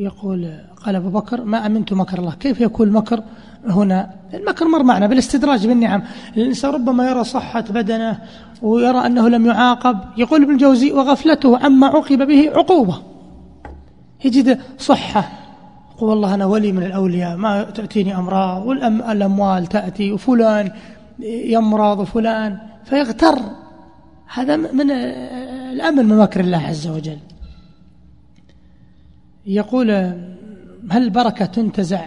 يقول 0.00 0.52
قال 0.84 0.96
أبو 0.96 1.08
بكر 1.08 1.44
ما 1.44 1.66
أمنت 1.66 1.92
مكر 1.92 2.18
الله. 2.18 2.34
كيف 2.34 2.60
يكون 2.60 2.88
المكر 2.88 3.22
هنا؟ 3.66 4.10
المكر 4.34 4.68
مر 4.68 4.82
معنا 4.82 5.06
بالاستدراج 5.06 5.66
بالنعم. 5.66 6.02
الإنسان 6.36 6.70
ربما 6.70 7.10
يرى 7.10 7.24
صحة 7.24 7.60
بدنه 7.60 8.18
ويرى 8.62 9.06
أنه 9.06 9.28
لم 9.28 9.46
يعاقب. 9.46 9.98
يقول 10.16 10.42
ابن 10.42 10.52
الجوزي 10.52 10.92
وغفلته 10.92 11.58
عما 11.58 11.86
عوقب 11.86 12.26
به 12.26 12.50
عقوبة. 12.50 13.02
يجد 14.24 14.60
صحة. 14.78 15.32
يقول 15.96 16.10
والله 16.10 16.34
أنا 16.34 16.46
ولي 16.46 16.72
من 16.72 16.82
الأولياء 16.82 17.36
ما 17.36 17.62
تأتيني 17.62 18.16
أمراض 18.16 18.66
والأموال 18.66 19.66
تأتي 19.66 20.12
وفلان 20.12 20.70
يمرض 21.54 21.98
وفلان. 22.00 22.58
فيغتر. 22.84 23.38
هذا 24.34 24.56
من 24.56 24.90
الأمن 25.72 26.08
من 26.08 26.18
مكر 26.18 26.40
الله 26.40 26.66
عز 26.66 26.86
وجل. 26.88 27.18
يقول 29.50 29.90
هل 30.90 31.02
البركة 31.02 31.44
تنتزع؟ 31.44 32.06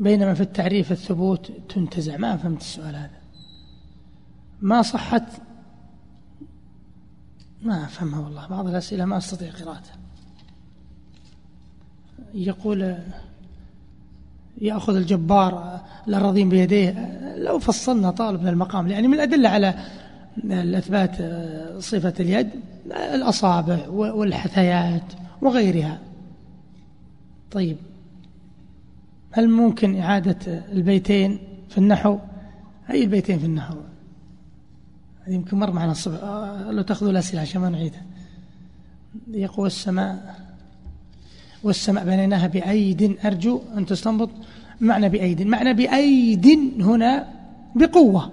بينما 0.00 0.34
في 0.34 0.40
التعريف 0.40 0.92
الثبوت 0.92 1.52
تنتزع. 1.68 2.16
ما 2.16 2.36
فهمت 2.36 2.60
السؤال 2.60 2.96
هذا. 2.96 3.20
ما 4.60 4.82
صحت؟ 4.82 5.22
ما 7.62 7.84
أفهمها 7.84 8.20
والله. 8.20 8.46
بعض 8.46 8.68
الأسئلة 8.68 9.04
ما 9.04 9.16
أستطيع 9.16 9.50
قراءتها. 9.50 9.96
يقول 12.34 12.96
يأخذ 14.60 14.96
الجبار 14.96 15.80
الأراضين 16.08 16.48
بيديه. 16.48 17.22
لو 17.36 17.58
فصلنا 17.58 18.10
طالب 18.10 18.46
المقام 18.46 18.88
يعني 18.88 19.08
من 19.08 19.14
الأدلة 19.14 19.48
على 19.48 19.74
الأثبات 20.44 21.16
صفة 21.82 22.14
اليد 22.20 22.48
الأصابع 23.14 23.88
والحثيات 23.88 25.12
وغيرها. 25.42 25.98
طيب 27.50 27.76
هل 29.30 29.48
ممكن 29.48 30.00
إعادة 30.00 30.64
البيتين 30.72 31.38
في 31.68 31.78
النحو؟ 31.78 32.18
أي 32.90 33.04
البيتين 33.04 33.38
في 33.38 33.46
النحو؟ 33.46 33.76
يمكن 35.28 35.58
مر 35.58 35.70
معنا 35.70 35.92
الصبح. 35.92 36.22
آه، 36.22 36.70
لو 36.70 36.82
تأخذوا 36.82 37.10
الأسئلة 37.10 37.40
عشان 37.40 37.60
ما 37.60 37.68
نعيدها. 37.68 38.02
يقوى 39.30 39.66
السماء 39.66 40.40
والسماء 41.62 42.04
بنيناها 42.04 42.46
بأيد 42.46 43.16
أرجو 43.24 43.60
أن 43.76 43.86
تستنبط. 43.86 44.30
معنى 44.80 45.08
بأيد. 45.08 45.42
معنى 45.42 45.74
بأيد 45.74 46.46
هنا 46.80 47.28
بقوة. 47.74 48.32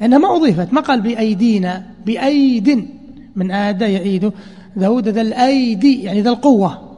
لأنها 0.00 0.18
ما 0.18 0.36
أضيفت 0.36 0.72
ما 0.72 0.80
قال 0.80 1.00
بأيدينا 1.00 1.86
بأيد 2.06 2.88
من 3.36 3.50
آدى 3.50 3.84
يعيد 3.84 4.32
ذهود 4.78 5.08
ذا 5.08 5.20
الأيدي 5.20 6.02
يعني 6.02 6.22
ذا 6.22 6.30
القوة 6.30 6.96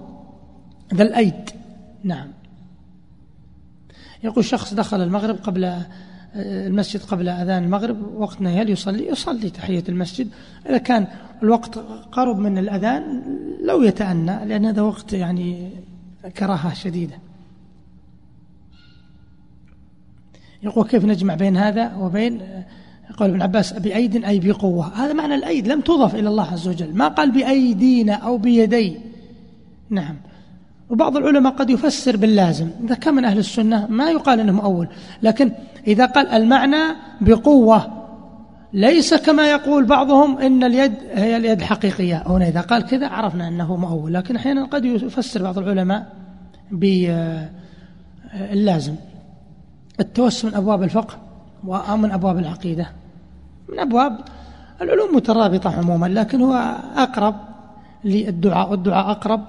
ذا 0.94 1.02
الأيد. 1.02 1.50
نعم. 2.04 2.28
يقول 4.24 4.44
شخص 4.44 4.74
دخل 4.74 5.02
المغرب 5.02 5.36
قبل 5.36 5.64
آه، 5.64 5.86
المسجد 6.66 7.00
قبل 7.00 7.28
أذان 7.28 7.64
المغرب 7.64 8.14
وقت 8.16 8.40
نهيل 8.40 8.70
يصلي؟ 8.70 9.08
يصلي 9.08 9.50
تحية 9.50 9.84
المسجد. 9.88 10.28
إذا 10.68 10.78
كان 10.78 11.06
الوقت 11.42 11.78
قرب 12.12 12.38
من 12.38 12.58
الأذان 12.58 13.22
لو 13.62 13.82
يتأنى 13.82 14.44
لأن 14.44 14.64
هذا 14.64 14.82
وقت 14.82 15.12
يعني 15.12 15.70
كراهة 16.38 16.74
شديدة. 16.74 17.18
يقول 20.62 20.86
كيف 20.86 21.04
نجمع 21.04 21.34
بين 21.34 21.56
هذا 21.56 21.94
وبين 21.96 22.40
قول 23.16 23.30
ابن 23.30 23.42
عباس 23.42 23.72
بأيد 23.72 24.24
أي 24.24 24.38
بقوة؟ 24.38 25.04
هذا 25.04 25.12
معنى 25.12 25.34
الأيد 25.34 25.68
لم 25.68 25.80
تضف 25.80 26.14
إلى 26.14 26.28
الله 26.28 26.52
عز 26.52 26.68
وجل. 26.68 26.94
ما 26.94 27.08
قال 27.08 27.30
بأيدينا 27.30 28.14
أو 28.14 28.38
بيدي. 28.38 28.96
نعم. 29.90 30.16
وبعض 30.90 31.16
العلماء 31.16 31.52
قد 31.52 31.70
يفسر 31.70 32.16
باللازم. 32.16 32.70
إذا 32.84 32.94
كان 32.94 33.14
من 33.14 33.24
أهل 33.24 33.38
السنة 33.38 33.86
ما 33.86 34.10
يقال 34.10 34.40
أنه 34.40 34.52
مؤول. 34.52 34.88
لكن 35.22 35.52
إذا 35.86 36.06
قال 36.06 36.28
المعنى 36.28 36.82
بقوة 37.20 38.02
ليس 38.72 39.14
كما 39.14 39.50
يقول 39.50 39.84
بعضهم 39.84 40.38
إن 40.38 40.64
اليد 40.64 40.92
هي 41.12 41.36
اليد 41.36 41.60
الحقيقية. 41.60 42.22
هنا 42.26 42.48
إذا 42.48 42.60
قال 42.60 42.82
كذا 42.82 43.08
عرفنا 43.08 43.48
أنه 43.48 43.76
مؤول. 43.76 44.14
لكن 44.14 44.36
أحيانا 44.36 44.64
قد 44.64 44.84
يفسر 44.84 45.42
بعض 45.42 45.58
العلماء 45.58 46.12
باللازم 46.70 47.54
التوسل 50.00 50.48
من 50.48 50.54
أبواب 50.54 50.82
الفقه 50.82 51.18
ومن 51.66 52.10
أبواب 52.10 52.38
العقيدة. 52.38 53.01
من 53.72 53.78
أبواب 53.78 54.18
العلوم 54.82 55.16
مترابطة 55.16 55.76
عموما 55.78 56.06
لكن 56.06 56.40
هو 56.40 56.54
أقرب 56.96 57.34
للدعاء 58.04 58.70
والدعاء 58.70 59.10
أقرب 59.10 59.44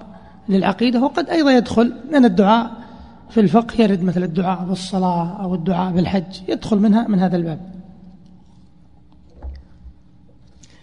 للعقيدة. 0.48 1.00
وقد 1.00 1.30
أيضا 1.30 1.52
يدخل 1.52 1.94
من 2.12 2.24
الدعاء 2.24 2.70
في 3.30 3.40
الفقه 3.40 3.82
يرد 3.82 4.02
مثل 4.02 4.22
الدعاء 4.22 4.64
بالصلاة 4.64 5.42
أو 5.42 5.54
الدعاء 5.54 5.92
بالحج 5.92 6.40
يدخل 6.48 6.78
منها 6.78 7.08
من 7.08 7.18
هذا 7.18 7.36
الباب. 7.36 7.60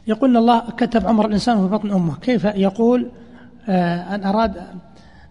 يقول 0.08 0.30
إن 0.30 0.38
الله 0.38 0.60
كتب 0.78 1.08
عمر 1.08 1.26
الإنسان 1.26 1.58
في 1.58 1.74
بطن 1.74 1.92
أمه. 1.92 2.16
كيف 2.16 2.46
يقول؟ 2.46 3.12
آه 3.70 4.16
أن 4.16 4.24
أراد 4.24 4.58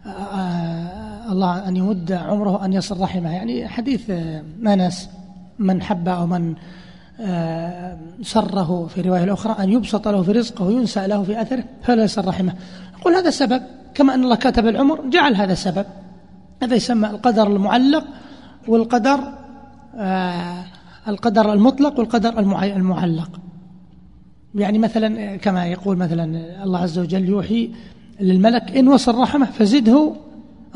آه 0.07 1.33
الله 1.33 1.69
أن 1.69 1.77
يمد 1.77 2.13
عمره 2.13 2.65
أن 2.65 2.73
يصل 2.73 3.01
رحمه. 3.01 3.35
يعني 3.35 3.69
حديث 3.69 4.11
آه 4.11 4.43
أنس 4.67 5.11
من 5.59 5.83
حب 5.83 6.09
أو 6.09 6.27
من 6.27 6.51
آه 6.51 6.80
سره 8.23 8.87
في 8.87 9.01
رواية 9.01 9.25
الأخرى 9.25 9.65
أن 9.65 9.73
يبسط 9.73 10.09
له 10.09 10.23
في 10.23 10.33
رزقه 10.33 10.65
وينسى 10.65 11.07
له 11.07 11.23
في 11.23 11.43
أثره 11.43 11.65
فلا 11.83 12.05
يصل 12.05 12.29
رحمه 12.29 12.55
يقول 13.01 13.15
هذا 13.15 13.31
سبب 13.31 13.63
كما 13.95 14.15
أن 14.15 14.25
الله 14.25 14.37
كتب 14.37 14.67
العمر 14.67 15.09
جعل 15.09 15.35
هذا 15.35 15.55
سبب. 15.55 15.87
هذا 16.63 16.75
يسمى 16.75 17.11
القدر 17.11 17.47
المعلق 17.47 18.05
والقدر 18.69 19.21
آه 19.97 20.65
القدر 21.09 21.53
المطلق 21.53 21.99
والقدر 21.99 22.39
المعلق. 22.39 23.41
يعني 24.55 24.79
مثلا 24.79 25.37
كما 25.37 25.67
يقول 25.67 25.97
مثلا 25.97 26.25
الله 26.65 26.79
عز 26.79 26.99
وجل 26.99 27.29
يوحي 27.29 27.71
للملك 28.21 28.77
إن 28.77 28.89
وصل 28.89 29.15
رحمة 29.15 29.47
فزده 29.47 30.13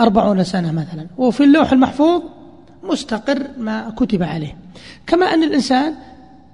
أربعون 0.01 0.45
سنة 0.45 0.73
مثلا. 0.73 1.07
وفي 1.19 1.45
اللوح 1.45 1.73
المحفوظ 1.73 2.23
مستقر 2.83 3.47
ما 3.59 3.91
كتب 3.91 4.23
عليه. 4.23 4.57
كما 5.07 5.27
أن 5.27 5.43
الإنسان 5.43 5.95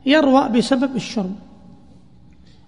يروى 0.06 0.48
بسبب 0.48 0.96
الشرب 0.96 1.36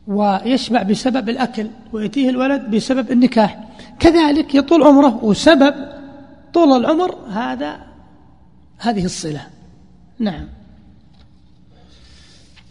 ويشبع 0.06 0.82
بسبب 0.82 1.28
الأكل 1.28 1.70
ويأتيه 1.92 2.30
الولد 2.30 2.70
بسبب 2.70 3.10
النكاح. 3.10 3.68
كذلك 3.98 4.54
يطول 4.54 4.82
عمره 4.82 5.24
وسبب 5.24 5.74
طول 6.54 6.72
العمر 6.72 7.14
هذا 7.14 7.80
هذه 8.78 9.04
الصلة. 9.04 9.46
نعم. 10.18 10.46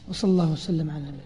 وصلى 0.09 0.31
الله 0.31 0.51
وسلم 0.51 0.89
على 0.89 0.99
النبي. 0.99 1.17